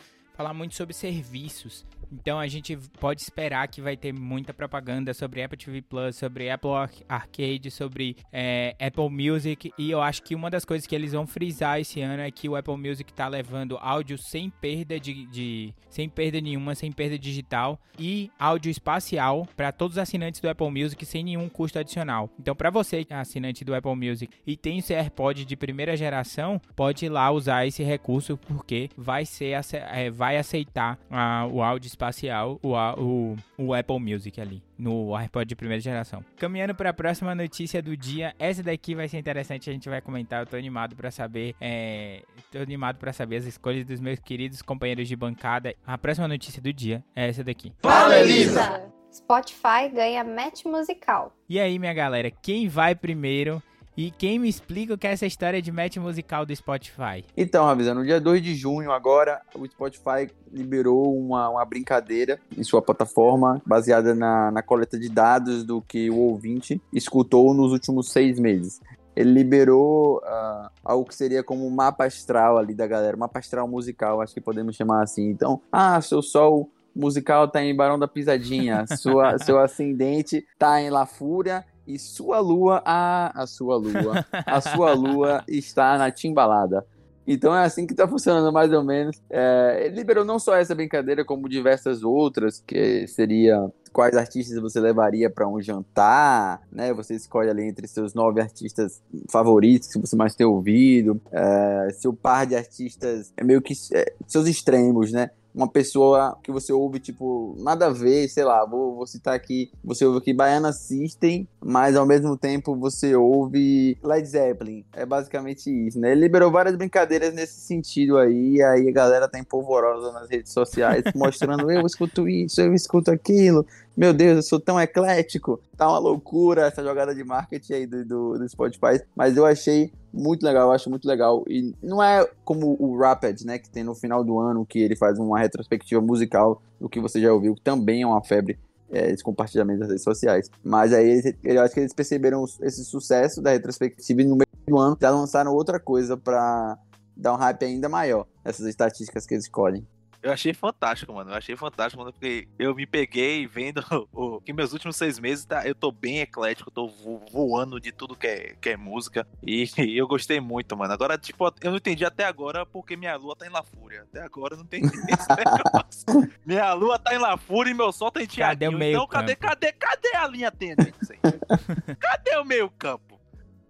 falar 0.41 0.53
muito 0.55 0.75
sobre 0.75 0.93
serviços. 0.93 1.85
Então 2.13 2.37
a 2.37 2.47
gente 2.47 2.75
pode 2.99 3.21
esperar 3.21 3.65
que 3.69 3.79
vai 3.79 3.95
ter 3.95 4.11
muita 4.11 4.53
propaganda 4.53 5.13
sobre 5.13 5.41
Apple 5.41 5.57
TV 5.57 5.81
Plus, 5.81 6.17
sobre 6.17 6.49
Apple 6.49 6.71
Ar- 6.71 6.89
Arcade, 7.07 7.71
sobre 7.71 8.17
é, 8.33 8.75
Apple 8.81 9.07
Music. 9.09 9.71
E 9.77 9.89
eu 9.91 10.01
acho 10.01 10.21
que 10.23 10.35
uma 10.35 10.49
das 10.49 10.65
coisas 10.65 10.85
que 10.85 10.93
eles 10.93 11.13
vão 11.13 11.25
frisar 11.25 11.79
esse 11.79 12.01
ano 12.01 12.21
é 12.21 12.29
que 12.29 12.49
o 12.49 12.57
Apple 12.57 12.75
Music 12.75 13.13
tá 13.13 13.29
levando 13.29 13.77
áudio 13.77 14.17
sem 14.17 14.49
perda 14.49 14.99
de, 14.99 15.25
de- 15.27 15.73
sem 15.89 16.09
perda 16.09 16.41
nenhuma, 16.41 16.75
sem 16.75 16.91
perda 16.91 17.17
digital 17.17 17.79
e 17.97 18.29
áudio 18.37 18.69
espacial 18.69 19.47
para 19.55 19.71
todos 19.71 19.95
os 19.95 20.01
assinantes 20.01 20.41
do 20.41 20.49
Apple 20.49 20.69
Music 20.69 21.05
sem 21.05 21.23
nenhum 21.23 21.47
custo 21.47 21.79
adicional. 21.79 22.29
Então, 22.37 22.53
para 22.53 22.69
você 22.69 23.05
que 23.05 23.13
é 23.13 23.15
assinante 23.15 23.63
do 23.63 23.73
Apple 23.73 23.95
Music 23.95 24.33
e 24.45 24.57
tem 24.57 24.79
esse 24.79 24.93
AirPod 24.93 25.45
de 25.45 25.55
primeira 25.55 25.95
geração, 25.95 26.59
pode 26.75 27.05
ir 27.05 27.09
lá 27.09 27.31
usar 27.31 27.65
esse 27.65 27.83
recurso 27.83 28.35
porque 28.37 28.89
vai 28.97 29.23
ser 29.25 29.53
é, 29.93 30.09
vai 30.09 30.30
aceitar 30.37 30.97
ah, 31.09 31.47
o 31.51 31.61
áudio 31.61 31.87
espacial, 31.87 32.59
o, 32.61 32.73
o, 32.75 33.35
o 33.57 33.73
Apple 33.73 33.99
Music 33.99 34.39
ali 34.39 34.63
no 34.77 35.15
AirPod 35.15 35.47
de 35.47 35.55
primeira 35.55 35.79
geração. 35.79 36.25
Caminhando 36.37 36.73
para 36.73 36.89
a 36.89 36.93
próxima 36.93 37.35
notícia 37.35 37.81
do 37.81 37.95
dia, 37.95 38.33
essa 38.39 38.63
daqui 38.63 38.95
vai 38.95 39.07
ser 39.07 39.19
interessante, 39.19 39.69
a 39.69 39.73
gente 39.73 39.87
vai 39.87 40.01
comentar. 40.01 40.41
Eu 40.41 40.47
tô 40.47 40.57
animado 40.57 40.95
para 40.95 41.11
saber, 41.11 41.55
é, 41.61 42.23
tô 42.51 42.57
animado 42.57 42.97
para 42.97 43.13
saber 43.13 43.37
as 43.37 43.45
escolhas 43.45 43.85
dos 43.85 43.99
meus 43.99 44.19
queridos 44.19 44.61
companheiros 44.61 45.07
de 45.07 45.15
bancada. 45.15 45.75
A 45.85 45.97
próxima 45.97 46.27
notícia 46.27 46.61
do 46.61 46.73
dia 46.73 47.03
é 47.15 47.29
essa 47.29 47.43
daqui. 47.43 47.71
Fala, 47.81 48.17
Elisa! 48.17 48.91
Spotify 49.13 49.89
ganha 49.93 50.23
match 50.23 50.63
musical. 50.63 51.35
E 51.47 51.59
aí, 51.59 51.77
minha 51.77 51.93
galera, 51.93 52.31
quem 52.31 52.69
vai 52.69 52.95
primeiro? 52.95 53.61
E 53.95 54.09
quem 54.09 54.39
me 54.39 54.47
explica 54.47 54.93
o 54.93 54.97
que 54.97 55.05
é 55.05 55.11
essa 55.11 55.25
história 55.25 55.61
de 55.61 55.71
match 55.71 55.97
musical 55.97 56.45
do 56.45 56.55
Spotify? 56.55 57.25
Então, 57.35 57.65
Ravisa, 57.65 57.93
no 57.93 58.05
dia 58.05 58.21
2 58.21 58.41
de 58.41 58.55
junho 58.55 58.91
agora, 58.91 59.41
o 59.53 59.65
Spotify 59.65 60.29
liberou 60.51 61.17
uma, 61.17 61.49
uma 61.49 61.65
brincadeira 61.65 62.39
em 62.57 62.63
sua 62.63 62.81
plataforma 62.81 63.61
baseada 63.65 64.15
na, 64.15 64.49
na 64.51 64.61
coleta 64.61 64.97
de 64.97 65.09
dados 65.09 65.63
do 65.63 65.81
que 65.81 66.09
o 66.09 66.17
ouvinte 66.17 66.81
escutou 66.93 67.53
nos 67.53 67.73
últimos 67.73 68.11
seis 68.11 68.39
meses. 68.39 68.79
Ele 69.13 69.31
liberou 69.31 70.21
ah, 70.23 70.71
algo 70.83 71.05
que 71.05 71.15
seria 71.15 71.43
como 71.43 71.67
um 71.67 71.69
mapa 71.69 72.05
astral 72.05 72.57
ali 72.57 72.73
da 72.73 72.87
galera, 72.87 73.17
mapa 73.17 73.39
astral 73.39 73.67
musical, 73.67 74.21
acho 74.21 74.33
que 74.33 74.39
podemos 74.39 74.75
chamar 74.75 75.03
assim. 75.03 75.29
Então, 75.29 75.61
ah, 75.69 75.99
seu 76.01 76.21
sol 76.21 76.69
musical 76.95 77.47
tá 77.47 77.63
em 77.63 77.75
Barão 77.75 77.99
da 77.99 78.07
Pisadinha, 78.07 78.85
sua, 78.97 79.37
seu 79.39 79.59
ascendente 79.59 80.45
tá 80.57 80.81
em 80.81 80.89
La 80.89 81.05
Fúria 81.05 81.65
e 81.85 81.97
sua 81.97 82.39
lua, 82.39 82.81
ah, 82.85 83.31
a 83.35 83.47
sua 83.47 83.75
lua, 83.75 84.25
a 84.31 84.61
sua 84.61 84.93
lua 84.93 85.43
está 85.49 85.97
na 85.97 86.11
timbalada. 86.11 86.85
Então 87.25 87.55
é 87.55 87.63
assim 87.63 87.85
que 87.85 87.93
tá 87.93 88.07
funcionando 88.07 88.51
mais 88.51 88.73
ou 88.73 88.83
menos. 88.83 89.21
É, 89.29 89.83
ele 89.85 89.95
liberou 89.95 90.25
não 90.25 90.39
só 90.39 90.55
essa 90.55 90.73
brincadeira, 90.73 91.23
como 91.23 91.47
diversas 91.47 92.03
outras, 92.03 92.63
que 92.65 93.07
seria 93.07 93.71
quais 93.93 94.15
artistas 94.15 94.59
você 94.59 94.79
levaria 94.79 95.29
para 95.29 95.47
um 95.47 95.61
jantar, 95.61 96.61
né? 96.71 96.93
Você 96.93 97.15
escolhe 97.15 97.49
ali 97.49 97.63
entre 97.63 97.87
seus 97.87 98.13
nove 98.13 98.41
artistas 98.41 99.01
favoritos 99.29 99.89
que 99.89 99.99
você 99.99 100.15
mais 100.15 100.35
tem 100.35 100.45
ouvido, 100.45 101.21
é, 101.31 101.89
seu 101.93 102.13
par 102.13 102.45
de 102.45 102.55
artistas 102.55 103.31
é 103.37 103.43
meio 103.43 103.61
que 103.61 103.73
é, 103.93 104.13
seus 104.27 104.47
extremos, 104.47 105.11
né? 105.11 105.29
Uma 105.53 105.67
pessoa 105.67 106.37
que 106.43 106.51
você 106.51 106.71
ouve, 106.71 106.99
tipo, 106.99 107.55
nada 107.59 107.87
a 107.87 107.89
ver, 107.89 108.27
sei 108.29 108.43
lá, 108.43 108.65
vou, 108.65 108.95
vou 108.95 109.07
citar 109.07 109.35
aqui, 109.35 109.71
você 109.83 110.05
ouve 110.05 110.19
aqui 110.19 110.33
Baiana 110.33 110.71
System, 110.71 111.47
mas 111.59 111.95
ao 111.95 112.05
mesmo 112.05 112.37
tempo 112.37 112.75
você 112.75 113.15
ouve 113.15 113.97
Led 114.03 114.27
Zeppelin. 114.27 114.85
É 114.93 115.05
basicamente 115.05 115.69
isso, 115.69 115.99
né? 115.99 116.11
Ele 116.11 116.21
liberou 116.21 116.51
várias 116.51 116.75
brincadeiras 116.75 117.33
nesse 117.33 117.59
sentido 117.59 118.17
aí, 118.17 118.61
aí 118.61 118.87
a 118.87 118.91
galera 118.91 119.27
tá 119.27 119.37
empolvorosa 119.39 120.11
nas 120.11 120.29
redes 120.29 120.53
sociais, 120.53 121.03
mostrando 121.15 121.69
eu 121.69 121.85
escuto 121.85 122.27
isso, 122.27 122.61
eu 122.61 122.73
escuto 122.73 123.11
aquilo, 123.11 123.65
meu 123.95 124.13
Deus, 124.13 124.37
eu 124.37 124.43
sou 124.43 124.59
tão 124.59 124.79
eclético. 124.79 125.59
Tá 125.77 125.87
uma 125.89 125.99
loucura 125.99 126.67
essa 126.67 126.83
jogada 126.83 127.13
de 127.13 127.23
marketing 127.23 127.73
aí 127.73 127.85
do, 127.85 128.05
do, 128.05 128.39
do 128.39 128.49
Spotify, 128.49 129.01
mas 129.15 129.35
eu 129.35 129.45
achei 129.45 129.91
muito 130.13 130.43
legal, 130.43 130.67
eu 130.67 130.71
acho 130.71 130.89
muito 130.89 131.07
legal. 131.07 131.43
E 131.47 131.73
não 131.81 132.01
é 132.01 132.27
como 132.43 132.75
o 132.79 132.97
Rapid, 132.97 133.41
né, 133.41 133.57
que 133.57 133.69
tem 133.69 133.83
no 133.83 133.95
final 133.95 134.23
do 134.23 134.39
ano, 134.39 134.65
que 134.65 134.79
ele 134.79 134.95
faz 134.95 135.17
uma 135.17 135.39
retrospectiva 135.39 136.01
musical 136.01 136.61
do 136.79 136.89
que 136.89 136.99
você 136.99 137.21
já 137.21 137.31
ouviu, 137.31 137.55
que 137.55 137.61
também 137.61 138.01
é 138.01 138.07
uma 138.07 138.23
febre 138.23 138.59
é, 138.91 139.09
esse 139.09 139.23
compartilhamento 139.23 139.79
das 139.79 139.89
redes 139.89 140.03
sociais. 140.03 140.49
Mas 140.63 140.93
aí 140.93 141.35
eu 141.43 141.61
acho 141.61 141.73
que 141.73 141.79
eles 141.79 141.93
perceberam 141.93 142.43
esse 142.61 142.83
sucesso 142.83 143.41
da 143.41 143.51
retrospectiva 143.51 144.21
e 144.21 144.25
no 144.25 144.35
meio 144.35 144.47
do 144.67 144.77
ano 144.77 144.97
já 144.99 145.09
lançaram 145.09 145.53
outra 145.53 145.79
coisa 145.79 146.17
pra 146.17 146.77
dar 147.15 147.33
um 147.33 147.37
hype 147.37 147.63
ainda 147.63 147.87
maior, 147.87 148.25
essas 148.43 148.67
estatísticas 148.67 149.25
que 149.25 149.33
eles 149.33 149.45
escolhem. 149.45 149.87
Eu 150.23 150.31
achei 150.31 150.53
fantástico, 150.53 151.11
mano. 151.13 151.31
Eu 151.31 151.35
achei 151.35 151.55
fantástico, 151.55 151.99
mano, 151.99 152.13
porque 152.13 152.47
eu 152.59 152.75
me 152.75 152.85
peguei 152.85 153.47
vendo 153.47 153.83
o, 154.13 154.39
que 154.39 154.53
meus 154.53 154.71
últimos 154.71 154.95
seis 154.95 155.17
meses 155.17 155.45
tá, 155.45 155.65
eu 155.67 155.73
tô 155.73 155.91
bem 155.91 156.19
eclético, 156.19 156.69
tô 156.69 156.87
vo- 156.87 157.25
voando 157.31 157.79
de 157.79 157.91
tudo 157.91 158.15
que 158.15 158.27
é, 158.27 158.55
que 158.61 158.69
é 158.69 158.77
música. 158.77 159.27
E, 159.41 159.65
e 159.79 159.97
eu 159.97 160.07
gostei 160.07 160.39
muito, 160.39 160.77
mano. 160.77 160.93
Agora, 160.93 161.17
tipo, 161.17 161.45
eu 161.61 161.71
não 161.71 161.77
entendi 161.77 162.05
até 162.05 162.25
agora 162.25 162.65
porque 162.65 162.95
minha 162.95 163.15
lua 163.15 163.35
tá 163.35 163.47
em 163.47 163.49
La 163.49 163.63
Fúria. 163.63 164.03
Até 164.03 164.21
agora 164.21 164.53
eu 164.53 164.57
não 164.59 164.65
entendi 164.65 164.87
esse 165.09 165.27
negócio. 165.29 166.31
Minha 166.45 166.71
lua 166.73 166.99
tá 166.99 167.15
em 167.15 167.17
La 167.17 167.35
Fúria 167.37 167.71
e 167.71 167.73
meu 167.73 167.91
sol 167.91 168.11
tá 168.11 168.21
em 168.21 168.27
Cadê 168.27 168.67
o 168.67 168.69
Tiaguinho. 168.69 168.77
meio 168.77 168.95
Então, 168.97 169.07
cadê, 169.07 169.35
campo? 169.35 169.47
cadê, 169.55 169.71
cadê 169.73 170.15
a 170.15 170.27
linha 170.27 170.53
aí? 170.59 171.95
cadê 171.99 172.35
o 172.37 172.45
meio 172.45 172.69
campo? 172.69 173.19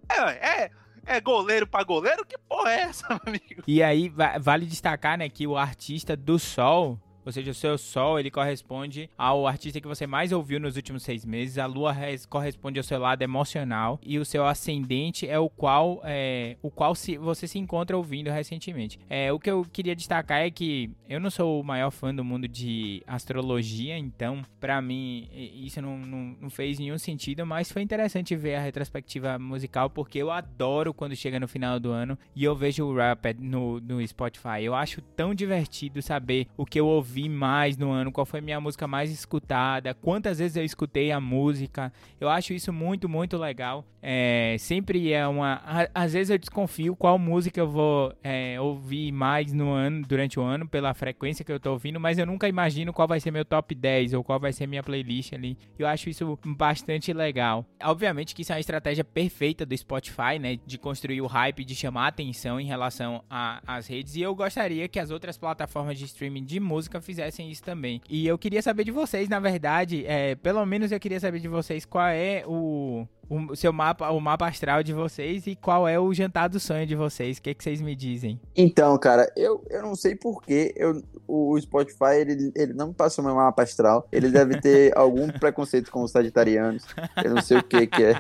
É, 0.09 0.63
é, 0.63 0.71
é 1.05 1.19
goleiro 1.21 1.65
pra 1.67 1.83
goleiro? 1.83 2.25
Que 2.25 2.37
porra 2.37 2.71
é 2.71 2.81
essa, 2.81 3.05
amigo? 3.25 3.63
E 3.67 3.81
aí, 3.83 4.09
va- 4.09 4.37
vale 4.39 4.65
destacar, 4.65 5.17
né, 5.17 5.27
que 5.29 5.45
o 5.47 5.57
artista 5.57 6.15
do 6.15 6.37
Sol, 6.39 6.99
ou 7.25 7.31
seja, 7.31 7.51
o 7.51 7.53
seu 7.53 7.77
Sol, 7.77 8.19
ele 8.19 8.29
corresponde 8.31 9.09
ao 9.17 9.47
artista 9.47 9.79
que 9.81 9.87
você 9.87 10.05
mais 10.07 10.31
ouviu 10.31 10.59
nos 10.59 10.75
últimos 10.75 11.03
seis 11.03 11.25
meses. 11.25 11.57
A 11.57 11.65
Lua 11.65 11.91
res- 11.91 12.25
corresponde 12.25 12.79
ao 12.79 12.83
seu 12.83 12.99
lado 12.99 13.21
emocional. 13.21 13.99
E 14.03 14.17
o 14.19 14.25
seu 14.25 14.45
ascendente 14.45 15.27
é 15.27 15.39
o 15.39 15.49
qual, 15.49 16.01
é, 16.03 16.57
o 16.61 16.69
qual 16.69 16.93
se, 16.95 17.17
você 17.17 17.47
se 17.47 17.57
encontra 17.59 17.97
ouvindo 17.97 18.29
recentemente. 18.29 18.99
É, 19.09 19.31
o 19.31 19.39
que 19.39 19.49
eu 19.49 19.65
queria 19.71 19.95
destacar 19.95 20.41
é 20.41 20.51
que 20.51 20.89
eu 21.09 21.19
não 21.19 21.29
sou 21.29 21.59
o 21.59 21.63
maior 21.63 21.91
fã 21.91 22.13
do 22.13 22.23
mundo 22.23 22.47
de 22.47 23.03
astrologia, 23.07 23.97
então, 23.97 24.43
pra 24.59 24.81
mim, 24.81 25.27
isso 25.33 25.81
não, 25.81 25.97
não, 25.97 26.35
não 26.41 26.49
fez 26.49 26.79
nenhum 26.79 26.97
sentido. 26.97 27.45
Mas 27.45 27.71
foi 27.71 27.81
interessante 27.81 28.35
ver 28.35 28.55
a 28.55 28.61
retrospectiva 28.61 29.37
musical, 29.39 29.89
porque 29.89 30.19
eu 30.19 30.31
adoro 30.31 30.93
quando 30.93 31.15
chega 31.15 31.39
no 31.39 31.47
final 31.47 31.79
do 31.79 31.91
ano 31.91 32.17
e 32.35 32.43
eu 32.43 32.55
vejo 32.55 32.85
o 32.85 32.95
Rapid 32.95 33.37
no, 33.39 33.79
no 33.79 34.05
Spotify. 34.07 34.63
Eu 34.63 34.75
acho 34.75 35.01
tão 35.15 35.33
divertido 35.33 36.01
saber 36.01 36.47
o 36.57 36.65
que 36.65 36.79
eu 36.79 36.87
ouvi 36.87 37.10
mais 37.29 37.77
no 37.77 37.91
ano, 37.91 38.11
qual 38.11 38.25
foi 38.25 38.41
minha 38.41 38.59
música 38.59 38.87
mais 38.87 39.11
escutada, 39.11 39.93
quantas 39.93 40.39
vezes 40.39 40.57
eu 40.57 40.63
escutei 40.63 41.11
a 41.11 41.19
música. 41.19 41.91
Eu 42.19 42.29
acho 42.29 42.53
isso 42.53 42.71
muito, 42.71 43.07
muito 43.09 43.37
legal. 43.37 43.85
É, 44.01 44.55
sempre 44.57 45.13
é 45.13 45.27
uma. 45.27 45.61
Às 45.93 46.13
vezes 46.13 46.31
eu 46.31 46.37
desconfio 46.37 46.95
qual 46.95 47.19
música 47.19 47.59
eu 47.59 47.69
vou 47.69 48.13
é, 48.23 48.59
ouvir 48.59 49.11
mais 49.11 49.53
no 49.53 49.69
ano, 49.69 50.03
durante 50.07 50.39
o 50.39 50.43
ano, 50.43 50.67
pela 50.67 50.93
frequência 50.93 51.45
que 51.45 51.51
eu 51.51 51.59
tô 51.59 51.71
ouvindo, 51.71 51.99
mas 51.99 52.17
eu 52.17 52.25
nunca 52.25 52.47
imagino 52.47 52.91
qual 52.91 53.07
vai 53.07 53.19
ser 53.19 53.29
meu 53.29 53.45
top 53.45 53.75
10 53.75 54.13
ou 54.13 54.23
qual 54.23 54.39
vai 54.39 54.51
ser 54.51 54.65
minha 54.65 54.81
playlist 54.81 55.33
ali. 55.33 55.57
Eu 55.77 55.87
acho 55.87 56.09
isso 56.09 56.37
bastante 56.43 57.13
legal. 57.13 57.65
Obviamente 57.83 58.33
que 58.33 58.41
isso 58.41 58.51
é 58.51 58.55
uma 58.55 58.59
estratégia 58.59 59.03
perfeita 59.03 59.65
do 59.65 59.77
Spotify, 59.77 60.39
né? 60.39 60.57
De 60.65 60.77
construir 60.77 61.21
o 61.21 61.27
hype, 61.27 61.63
de 61.63 61.75
chamar 61.75 62.07
atenção 62.07 62.59
em 62.59 62.65
relação 62.65 63.23
às 63.29 63.87
redes. 63.87 64.15
E 64.15 64.21
eu 64.21 64.33
gostaria 64.33 64.87
que 64.87 64.99
as 64.99 65.11
outras 65.11 65.37
plataformas 65.37 65.97
de 65.97 66.05
streaming 66.05 66.43
de 66.43 66.59
música 66.59 67.00
fizessem 67.01 67.49
isso 67.49 67.63
também. 67.63 68.01
E 68.09 68.27
eu 68.27 68.37
queria 68.37 68.61
saber 68.61 68.83
de 68.83 68.91
vocês, 68.91 69.27
na 69.27 69.39
verdade, 69.39 70.05
é, 70.05 70.35
pelo 70.35 70.65
menos 70.65 70.91
eu 70.91 70.99
queria 70.99 71.19
saber 71.19 71.39
de 71.39 71.47
vocês 71.47 71.85
qual 71.85 72.07
é 72.07 72.43
o, 72.45 73.07
o 73.29 73.55
seu 73.55 73.71
mapa, 73.71 74.09
o 74.11 74.19
mapa 74.19 74.47
astral 74.47 74.83
de 74.83 74.93
vocês 74.93 75.47
e 75.47 75.55
qual 75.55 75.87
é 75.87 75.99
o 75.99 76.13
jantar 76.13 76.49
do 76.49 76.59
sonho 76.59 76.85
de 76.85 76.95
vocês. 76.95 77.37
O 77.37 77.41
que, 77.41 77.53
que 77.53 77.63
vocês 77.63 77.81
me 77.81 77.95
dizem? 77.95 78.39
Então, 78.55 78.97
cara, 78.97 79.31
eu, 79.35 79.63
eu 79.69 79.81
não 79.81 79.95
sei 79.95 80.15
porquê. 80.15 80.73
Eu, 80.75 81.01
o 81.27 81.59
Spotify, 81.59 82.15
ele, 82.19 82.51
ele 82.55 82.73
não 82.73 82.89
me 82.89 82.93
passou 82.93 83.23
meu 83.23 83.35
mapa 83.35 83.63
astral. 83.63 84.07
Ele 84.11 84.29
deve 84.29 84.59
ter 84.59 84.91
algum 84.97 85.27
preconceito 85.29 85.91
com 85.91 86.03
os 86.03 86.11
sagitarianos. 86.11 86.85
Eu 87.23 87.35
não 87.35 87.41
sei 87.41 87.57
o 87.57 87.63
que 87.63 87.87
que 87.87 88.03
é. 88.03 88.15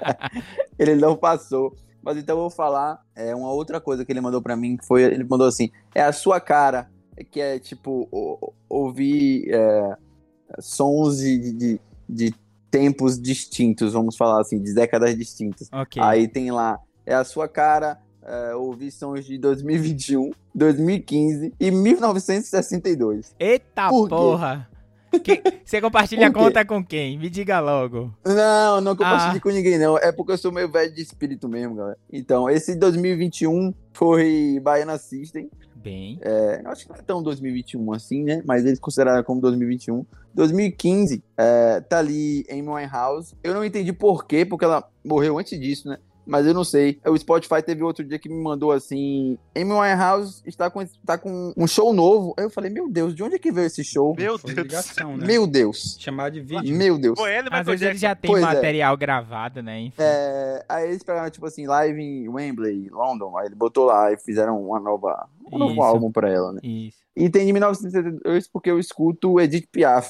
ele 0.78 0.94
não 0.94 1.16
passou. 1.16 1.74
Mas 2.02 2.16
então 2.16 2.36
eu 2.36 2.40
vou 2.40 2.50
falar 2.50 2.98
é, 3.14 3.34
uma 3.34 3.52
outra 3.52 3.80
coisa 3.80 4.04
que 4.04 4.12
ele 4.12 4.20
mandou 4.20 4.40
pra 4.40 4.56
mim, 4.56 4.76
que 4.76 4.86
foi, 4.86 5.02
ele 5.02 5.24
mandou 5.24 5.46
assim, 5.46 5.70
é 5.94 6.02
a 6.02 6.12
sua 6.12 6.40
cara, 6.40 6.90
que 7.24 7.40
é 7.40 7.58
tipo, 7.58 8.08
ouvir 8.68 9.48
é, 9.52 9.96
sons 10.58 11.18
de, 11.18 11.52
de, 11.52 11.80
de 12.08 12.34
tempos 12.70 13.20
distintos, 13.20 13.92
vamos 13.92 14.16
falar 14.16 14.40
assim, 14.40 14.60
de 14.60 14.72
décadas 14.74 15.16
distintas. 15.16 15.68
Ok. 15.72 16.00
Aí 16.02 16.28
tem 16.28 16.50
lá, 16.50 16.78
é 17.04 17.14
a 17.14 17.24
sua 17.24 17.48
cara, 17.48 17.98
é, 18.22 18.54
ouvir 18.54 18.90
sons 18.90 19.24
de 19.24 19.36
2021, 19.38 20.30
2015 20.54 21.52
e 21.58 21.70
1962. 21.70 23.34
Eita 23.38 23.88
Por 23.88 24.08
porra! 24.08 24.68
Que- 25.24 25.42
Você 25.64 25.80
compartilha 25.80 26.28
a 26.28 26.32
conta 26.32 26.64
com 26.64 26.84
quem? 26.84 27.18
Me 27.18 27.28
diga 27.28 27.58
logo. 27.58 28.14
Não, 28.24 28.80
não 28.80 28.94
compartilhe 28.94 29.38
Ah. 29.38 29.40
com 29.40 29.48
ninguém, 29.50 29.76
não. 29.76 29.98
É 29.98 30.12
porque 30.12 30.30
eu 30.30 30.38
sou 30.38 30.52
meio 30.52 30.70
velho 30.70 30.94
de 30.94 31.02
espírito 31.02 31.48
mesmo, 31.48 31.74
galera. 31.74 31.98
Então, 32.12 32.48
esse 32.48 32.76
2021 32.76 33.74
foi 33.92 34.60
Baiana 34.62 34.96
System. 34.98 35.50
Bem. 35.82 36.18
É, 36.20 36.62
acho 36.66 36.84
que 36.84 36.90
não 36.90 36.96
é 36.96 37.02
tão 37.02 37.22
2021 37.22 37.92
assim, 37.92 38.22
né? 38.22 38.42
Mas 38.44 38.66
eles 38.66 38.78
consideraram 38.78 39.22
como 39.24 39.40
2021. 39.40 40.04
2015, 40.34 41.24
é, 41.36 41.80
tá 41.80 41.98
ali 41.98 42.44
em 42.48 42.62
Winehouse. 42.62 43.34
Eu 43.42 43.54
não 43.54 43.64
entendi 43.64 43.92
por 43.92 44.26
quê, 44.26 44.44
porque 44.44 44.64
ela 44.64 44.86
morreu 45.04 45.38
antes 45.38 45.58
disso, 45.58 45.88
né? 45.88 45.98
Mas 46.26 46.46
eu 46.46 46.54
não 46.54 46.62
sei. 46.64 47.00
O 47.06 47.16
Spotify 47.16 47.62
teve 47.62 47.82
outro 47.82 48.04
dia 48.04 48.18
que 48.18 48.28
me 48.28 48.40
mandou 48.40 48.70
assim: 48.72 49.36
Amy 49.56 49.72
Winehouse 49.72 50.42
está 50.46 50.70
com, 50.70 50.80
está 50.82 51.18
com 51.18 51.52
um 51.56 51.66
show 51.66 51.92
novo. 51.92 52.34
Aí 52.38 52.44
eu 52.44 52.50
falei: 52.50 52.70
Meu 52.70 52.88
Deus, 52.88 53.14
de 53.14 53.22
onde 53.22 53.34
é 53.34 53.38
que 53.38 53.50
veio 53.50 53.66
esse 53.66 53.82
show? 53.82 54.14
Meu 54.16 54.38
Foi 54.38 54.54
Deus. 54.54 54.66
ligação, 54.66 55.16
né? 55.16 55.26
Meu 55.26 55.46
Deus. 55.46 55.96
Chamar 55.98 56.30
de 56.30 56.40
vídeo. 56.40 56.76
Meu 56.76 56.98
Deus. 56.98 57.18
Foi 57.18 57.34
ele, 57.34 57.48
Às 57.50 57.66
vezes 57.66 57.82
ele 57.82 57.98
já 57.98 58.14
tem 58.14 58.30
Pois 58.30 58.42
é. 58.42 58.46
material 58.46 58.96
gravado, 58.96 59.62
né? 59.62 59.80
Enfim. 59.80 59.96
É, 59.98 60.64
aí 60.68 60.88
eles 60.90 61.02
pegaram, 61.02 61.30
tipo 61.30 61.46
assim, 61.46 61.66
live 61.66 62.00
em 62.00 62.28
Wembley, 62.28 62.88
London. 62.90 63.36
Aí 63.36 63.46
ele 63.46 63.54
botou 63.54 63.86
lá 63.86 64.12
e 64.12 64.16
fizeram 64.16 64.62
uma 64.62 64.78
nova, 64.78 65.28
um 65.50 65.58
novo 65.58 65.82
álbum 65.82 66.12
pra 66.12 66.30
ela, 66.30 66.52
né? 66.52 66.60
Isso. 66.62 66.98
E 67.16 67.28
tem 67.28 67.44
de 67.44 67.52
1972 67.52 68.48
porque 68.48 68.70
eu 68.70 68.78
escuto 68.78 69.40
Edith 69.40 69.66
Piaf. 69.70 70.08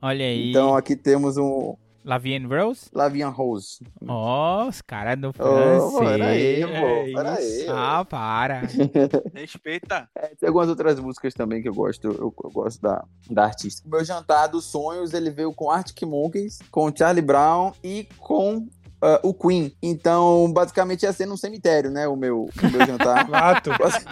Olha 0.00 0.24
aí. 0.24 0.50
Então 0.50 0.74
aqui 0.74 0.96
temos 0.96 1.36
um 1.36 1.76
Lavienne 2.04 2.46
Rose? 2.46 2.88
Lavian 2.92 3.30
Rose. 3.30 3.84
Ó, 4.06 4.66
os 4.66 4.80
caras 4.80 5.18
do 5.20 5.32
francês. 5.32 5.98
peraí, 5.98 6.62
é 6.62 6.66
pô, 6.66 7.14
peraí. 7.14 7.44
isso. 7.44 7.70
ah, 7.70 8.04
para. 8.04 8.62
Respeita. 9.34 10.08
É, 10.16 10.28
tem 10.34 10.46
algumas 10.46 10.68
outras 10.68 10.98
músicas 10.98 11.34
também 11.34 11.60
que 11.60 11.68
eu 11.68 11.74
gosto, 11.74 12.06
eu, 12.06 12.14
eu 12.14 12.50
gosto 12.50 12.80
da, 12.80 13.04
da 13.30 13.44
artista. 13.44 13.86
O 13.86 13.90
meu 13.90 14.04
jantar 14.04 14.46
dos 14.46 14.64
sonhos, 14.64 15.12
ele 15.12 15.30
veio 15.30 15.52
com 15.52 15.70
Arctic 15.70 16.02
Monkeys, 16.02 16.58
com 16.70 16.94
Charlie 16.94 17.24
Brown 17.24 17.72
e 17.82 18.08
com 18.18 18.66
ah, 19.00 19.20
o 19.22 19.32
Queen. 19.34 19.72
Então, 19.82 20.50
basicamente 20.52 21.02
ia 21.04 21.12
ser 21.12 21.26
num 21.26 21.36
cemitério, 21.36 21.90
né, 21.90 22.06
o 22.08 22.16
meu, 22.16 22.44
o 22.62 22.70
meu 22.70 22.86
jantar. 22.86 23.26
Fato. 23.30 23.70
quase, 23.76 24.04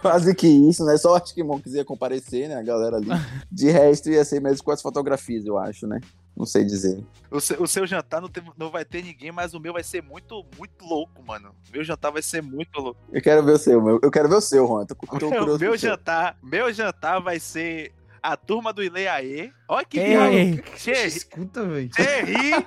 quase 0.00 0.34
que 0.34 0.46
isso, 0.46 0.84
né? 0.84 0.96
Só 0.96 1.12
o 1.12 1.14
Arctic 1.14 1.44
Monkeys 1.44 1.74
ia 1.74 1.84
comparecer, 1.84 2.48
né, 2.48 2.56
a 2.56 2.62
galera 2.62 2.96
ali. 2.96 3.08
De 3.50 3.70
resto, 3.70 4.10
ia 4.10 4.24
ser 4.24 4.40
mesmo 4.40 4.64
com 4.64 4.70
as 4.70 4.82
fotografias, 4.82 5.44
eu 5.46 5.58
acho, 5.58 5.86
né? 5.86 6.00
Não 6.36 6.46
sei 6.46 6.64
dizer. 6.64 7.04
O 7.30 7.40
seu, 7.40 7.62
o 7.62 7.66
seu 7.68 7.86
jantar 7.86 8.20
não, 8.22 8.28
tem- 8.28 8.42
não 8.56 8.70
vai 8.70 8.84
ter 8.84 9.02
ninguém, 9.04 9.30
mas 9.30 9.52
o 9.52 9.60
meu 9.60 9.72
vai 9.74 9.82
ser 9.82 10.02
muito, 10.02 10.44
muito 10.56 10.84
louco, 10.84 11.22
mano. 11.22 11.54
Meu 11.72 11.84
jantar 11.84 12.10
vai 12.10 12.22
ser 12.22 12.40
muito 12.42 12.80
louco. 12.80 12.98
Eu 13.12 13.20
quero 13.20 13.44
ver 13.44 13.52
o 13.52 13.58
seu, 13.58 13.82
meu. 13.82 14.00
Eu 14.02 14.10
quero 14.10 14.28
ver 14.28 14.36
o 14.36 14.40
seu, 14.40 14.66
Juan. 14.66 14.86
Tô, 14.86 14.94
tô 14.94 15.06
Meu, 15.28 15.30
curioso 15.30 15.58
meu 15.58 15.70
pro 15.70 15.78
seu. 15.78 15.90
jantar, 15.90 16.36
meu 16.42 16.72
jantar 16.72 17.20
vai 17.20 17.38
ser 17.38 17.92
a 18.22 18.36
turma 18.36 18.72
do 18.72 18.82
Ileaê. 18.82 19.50
Olha 19.68 19.84
que 19.84 19.98
Ei. 19.98 20.06
viagem. 20.08 20.52
O 20.54 20.62
que 20.62 20.70
que 20.72 20.90
escuta, 20.92 21.66
velho? 21.66 21.90
Cherry 21.94 22.66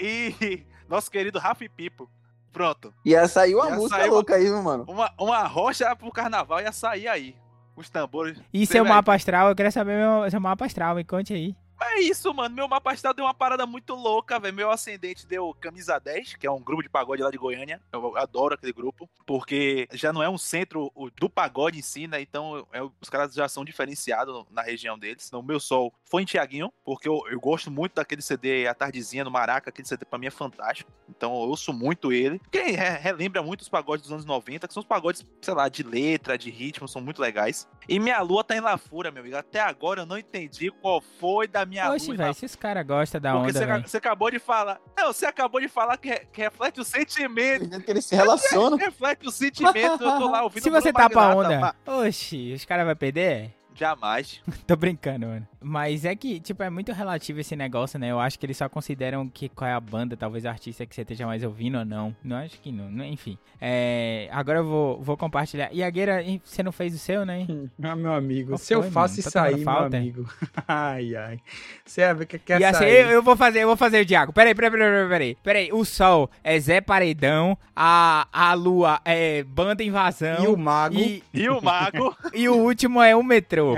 e 0.00 0.64
nosso 0.88 1.10
querido 1.10 1.38
Rafa 1.38 1.64
e 1.64 1.68
Pipo. 1.68 2.10
Pronto. 2.52 2.94
Ia 3.04 3.26
sair 3.26 3.54
uma 3.54 3.68
Ia 3.68 3.74
música 3.74 3.96
sair 3.96 4.08
uma- 4.08 4.14
louca 4.14 4.34
aí, 4.36 4.44
viu, 4.44 4.62
mano? 4.62 4.84
Uma, 4.86 5.12
uma 5.18 5.42
rocha 5.44 5.94
pro 5.96 6.10
carnaval 6.12 6.60
ia 6.60 6.70
sair 6.72 7.08
aí. 7.08 7.34
Os 7.76 7.90
tambores. 7.90 8.40
E 8.52 8.64
Você 8.64 8.74
seu 8.74 8.84
vai- 8.84 8.92
mapa 8.92 9.12
astral? 9.14 9.48
Eu 9.48 9.56
quero 9.56 9.72
saber 9.72 9.96
meu, 9.96 10.30
seu 10.30 10.40
mapa 10.40 10.64
astral, 10.64 10.94
me 10.94 11.02
conte 11.02 11.34
aí. 11.34 11.56
É 11.80 12.00
isso, 12.00 12.32
mano. 12.32 12.54
Meu 12.54 12.66
mapa 12.68 12.92
astral 12.92 13.12
deu 13.14 13.24
uma 13.24 13.34
parada 13.34 13.66
muito 13.66 13.94
louca, 13.94 14.38
velho. 14.38 14.54
Meu 14.54 14.70
ascendente 14.70 15.26
deu 15.26 15.54
Camisa 15.60 15.98
10, 15.98 16.34
que 16.36 16.46
é 16.46 16.50
um 16.50 16.60
grupo 16.60 16.82
de 16.82 16.88
pagode 16.88 17.22
lá 17.22 17.30
de 17.30 17.36
Goiânia. 17.38 17.80
Eu 17.92 18.16
adoro 18.16 18.54
aquele 18.54 18.72
grupo, 18.72 19.08
porque 19.26 19.86
já 19.92 20.12
não 20.12 20.22
é 20.22 20.28
um 20.28 20.38
centro 20.38 20.90
do 21.20 21.28
pagode 21.28 21.78
em 21.78 21.82
si, 21.82 22.06
né? 22.06 22.20
Então 22.20 22.66
é- 22.72 22.82
os 22.82 23.10
caras 23.10 23.34
já 23.34 23.48
são 23.48 23.64
diferenciados 23.64 24.44
na 24.50 24.62
região 24.62 24.98
deles. 24.98 25.26
Então, 25.28 25.42
meu 25.42 25.60
sol 25.60 25.92
foi 26.04 26.22
em 26.22 26.26
Tiaguinho, 26.26 26.72
porque 26.84 27.08
eu, 27.08 27.20
eu 27.28 27.38
gosto 27.40 27.70
muito 27.70 27.94
daquele 27.94 28.22
CD 28.22 28.66
A 28.66 28.74
Tardezinha 28.74 29.24
no 29.24 29.30
Maraca. 29.30 29.70
Aquele 29.70 29.86
CD 29.86 30.04
pra 30.04 30.18
mim 30.18 30.26
é 30.26 30.30
fantástico. 30.30 30.90
Então 31.08 31.32
eu 31.34 31.48
ouço 31.50 31.72
muito 31.72 32.12
ele. 32.12 32.40
Re- 32.52 32.70
relembra 32.98 33.42
muito 33.42 33.60
os 33.60 33.68
pagodes 33.68 34.02
dos 34.04 34.12
anos 34.12 34.24
90, 34.24 34.66
que 34.66 34.72
são 34.74 34.80
os 34.80 34.86
pagodes, 34.86 35.24
sei 35.42 35.54
lá, 35.54 35.68
de 35.68 35.82
letra, 35.82 36.38
de 36.38 36.50
ritmo, 36.50 36.88
são 36.88 37.02
muito 37.02 37.20
legais. 37.20 37.68
E 37.88 37.98
minha 37.98 38.20
lua 38.22 38.42
tá 38.42 38.56
em 38.56 38.60
Lafura, 38.60 39.10
meu 39.10 39.20
amigo. 39.22 39.36
Até 39.36 39.60
agora 39.60 40.02
eu 40.02 40.06
não 40.06 40.16
entendi 40.16 40.70
qual 40.70 41.00
foi 41.00 41.46
da 41.46 41.63
minha 41.66 41.90
Oxe, 41.90 42.14
velho, 42.14 42.34
se 42.34 42.44
os 42.46 42.56
caras 42.56 42.86
gostam 42.86 43.20
da 43.20 43.32
porque 43.32 43.50
onda, 43.50 43.58
você, 43.58 43.66
velho. 43.66 43.88
você 43.88 43.96
acabou 43.96 44.30
de 44.30 44.38
falar. 44.38 44.80
Não, 44.96 45.12
você 45.12 45.26
acabou 45.26 45.60
de 45.60 45.68
falar 45.68 45.96
que, 45.96 46.08
re- 46.08 46.26
que 46.32 46.40
reflete 46.40 46.80
o 46.80 46.84
sentimento. 46.84 47.80
Que 47.82 47.90
eles 47.90 48.04
se 48.04 48.14
relacionam. 48.16 48.76
reflete 48.78 49.26
o 49.26 49.30
sentimento. 49.30 50.02
Eu 50.04 50.18
tô 50.18 50.30
lá 50.30 50.42
ouvindo 50.42 50.62
Se 50.62 50.70
você 50.70 50.92
tá 50.92 51.08
pra 51.08 51.34
Magnata, 51.34 51.76
onda, 51.86 52.00
oxi, 52.06 52.52
os 52.54 52.64
caras 52.64 52.86
vão 52.86 52.96
perder? 52.96 53.52
Jamais. 53.74 54.40
Tô 54.68 54.76
brincando, 54.76 55.26
mano. 55.26 55.48
Mas 55.64 56.04
é 56.04 56.14
que, 56.14 56.38
tipo, 56.40 56.62
é 56.62 56.68
muito 56.68 56.92
relativo 56.92 57.40
esse 57.40 57.56
negócio, 57.56 57.98
né? 57.98 58.10
Eu 58.10 58.20
acho 58.20 58.38
que 58.38 58.44
eles 58.44 58.56
só 58.56 58.68
consideram 58.68 59.26
que 59.28 59.48
qual 59.48 59.68
é 59.68 59.72
a 59.72 59.80
banda, 59.80 60.16
talvez 60.16 60.44
a 60.44 60.50
artista 60.50 60.84
que 60.84 60.94
você 60.94 61.00
esteja 61.02 61.26
mais 61.26 61.42
ouvindo 61.42 61.78
ou 61.78 61.84
não. 61.84 62.14
Não 62.22 62.36
acho 62.36 62.60
que 62.60 62.70
não, 62.70 62.90
né? 62.90 63.08
enfim. 63.08 63.38
É, 63.60 64.28
agora 64.30 64.58
eu 64.58 64.64
vou, 64.64 65.00
vou 65.00 65.16
compartilhar. 65.16 65.70
E 65.72 65.82
a 65.82 65.88
Gueira, 65.88 66.22
hein, 66.22 66.40
você 66.44 66.62
não 66.62 66.70
fez 66.70 66.94
o 66.94 66.98
seu, 66.98 67.24
né? 67.24 67.46
Ah, 67.82 67.96
meu 67.96 68.12
amigo, 68.12 68.50
Qual 68.52 68.58
se 68.58 68.74
eu 68.74 68.82
foi, 68.82 68.90
faço 68.90 69.14
mano? 69.16 69.22
Tá 69.32 69.50
isso 69.50 69.56
aí, 69.56 69.64
falta, 69.64 69.88
meu 69.90 69.98
é? 69.98 70.02
amigo. 70.02 70.28
Ai, 70.68 71.16
ai. 71.16 71.40
Você 71.84 72.14
ver 72.14 72.26
que 72.26 72.38
quer 72.38 72.60
e 72.60 72.64
assim, 72.64 72.78
sair. 72.80 73.04
eu, 73.04 73.10
eu 73.10 73.22
vou 73.22 73.36
fazer, 73.36 73.60
eu 73.60 73.66
vou 73.66 73.76
fazer 73.76 74.00
o 74.00 74.04
Diago. 74.04 74.32
Peraí, 74.32 74.54
peraí, 74.54 74.70
peraí, 74.70 74.88
peraí, 74.90 75.08
peraí. 75.08 75.36
Peraí, 75.42 75.72
o 75.72 75.84
Sol 75.84 76.30
é 76.42 76.58
Zé 76.58 76.80
Paredão, 76.80 77.56
a, 77.76 78.26
a 78.32 78.54
Lua 78.54 79.00
é 79.04 79.42
Banda 79.44 79.82
Invasão. 79.82 80.44
E 80.44 80.46
o 80.46 80.56
mago. 80.56 80.96
e, 80.98 81.22
E 81.32 81.48
o 81.48 81.60
mago. 81.60 82.16
e 82.34 82.48
o 82.48 82.54
último 82.56 83.02
é 83.02 83.14
o 83.14 83.22
metrô. 83.22 83.76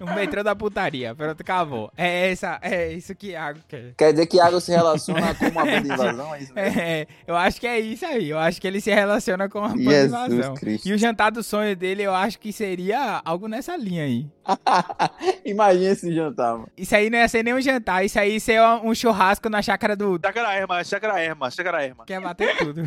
o 0.00 0.14
metrô 0.14 0.42
da 0.42 0.54
putaria. 0.56 1.14
Pronto, 1.24 1.40
acabou. 1.40 1.92
É 1.96 2.30
essa, 2.30 2.58
é 2.62 2.92
isso 2.92 3.14
que 3.14 3.28
Iago 3.28 3.60
quer. 3.66 3.94
Quer 3.96 4.12
dizer 4.12 4.26
que 4.26 4.36
Iago 4.36 4.60
se 4.60 4.70
relaciona 4.70 5.34
com 5.34 5.46
uma 5.46 5.64
banda 5.64 5.88
invasão? 5.94 6.34
É 6.34 6.42
isso 6.42 6.54
mesmo? 6.54 6.80
É, 6.80 7.06
eu 7.26 7.36
acho 7.36 7.60
que 7.60 7.66
é 7.66 7.80
isso 7.80 8.04
aí. 8.04 8.30
Eu 8.30 8.38
acho 8.38 8.60
que 8.60 8.66
ele 8.66 8.80
se 8.80 8.92
relaciona 8.92 9.48
com 9.48 9.58
a 9.58 9.68
Banda 9.68 10.04
Invasão. 10.04 10.54
E 10.84 10.92
o 10.92 10.98
jantar 10.98 11.30
do 11.30 11.42
sonho 11.42 11.74
dele, 11.74 12.02
eu 12.02 12.14
acho 12.14 12.38
que 12.38 12.52
seria 12.52 13.22
algo 13.24 13.48
nessa 13.48 13.76
linha 13.76 14.04
aí. 14.04 14.26
Imagina 15.44 15.90
esse 15.92 16.12
jantar, 16.14 16.52
mano. 16.52 16.68
Isso 16.76 16.94
aí 16.94 17.10
não 17.10 17.18
ia 17.18 17.28
ser 17.28 17.42
nem 17.42 17.54
um 17.54 17.60
jantar, 17.60 18.04
isso 18.04 18.18
aí 18.18 18.34
ia 18.34 18.40
ser 18.40 18.60
um 18.82 18.94
churrasco 18.94 19.48
na 19.48 19.62
chácara 19.62 19.96
do. 19.96 20.18
Chácara 20.22 20.54
Erma, 20.54 20.84
chácara 20.84 21.20
Erma, 21.20 21.50
chácara 21.50 21.84
Erma. 21.84 22.04
Quer 22.06 22.20
bater 22.20 22.56
tudo. 22.58 22.82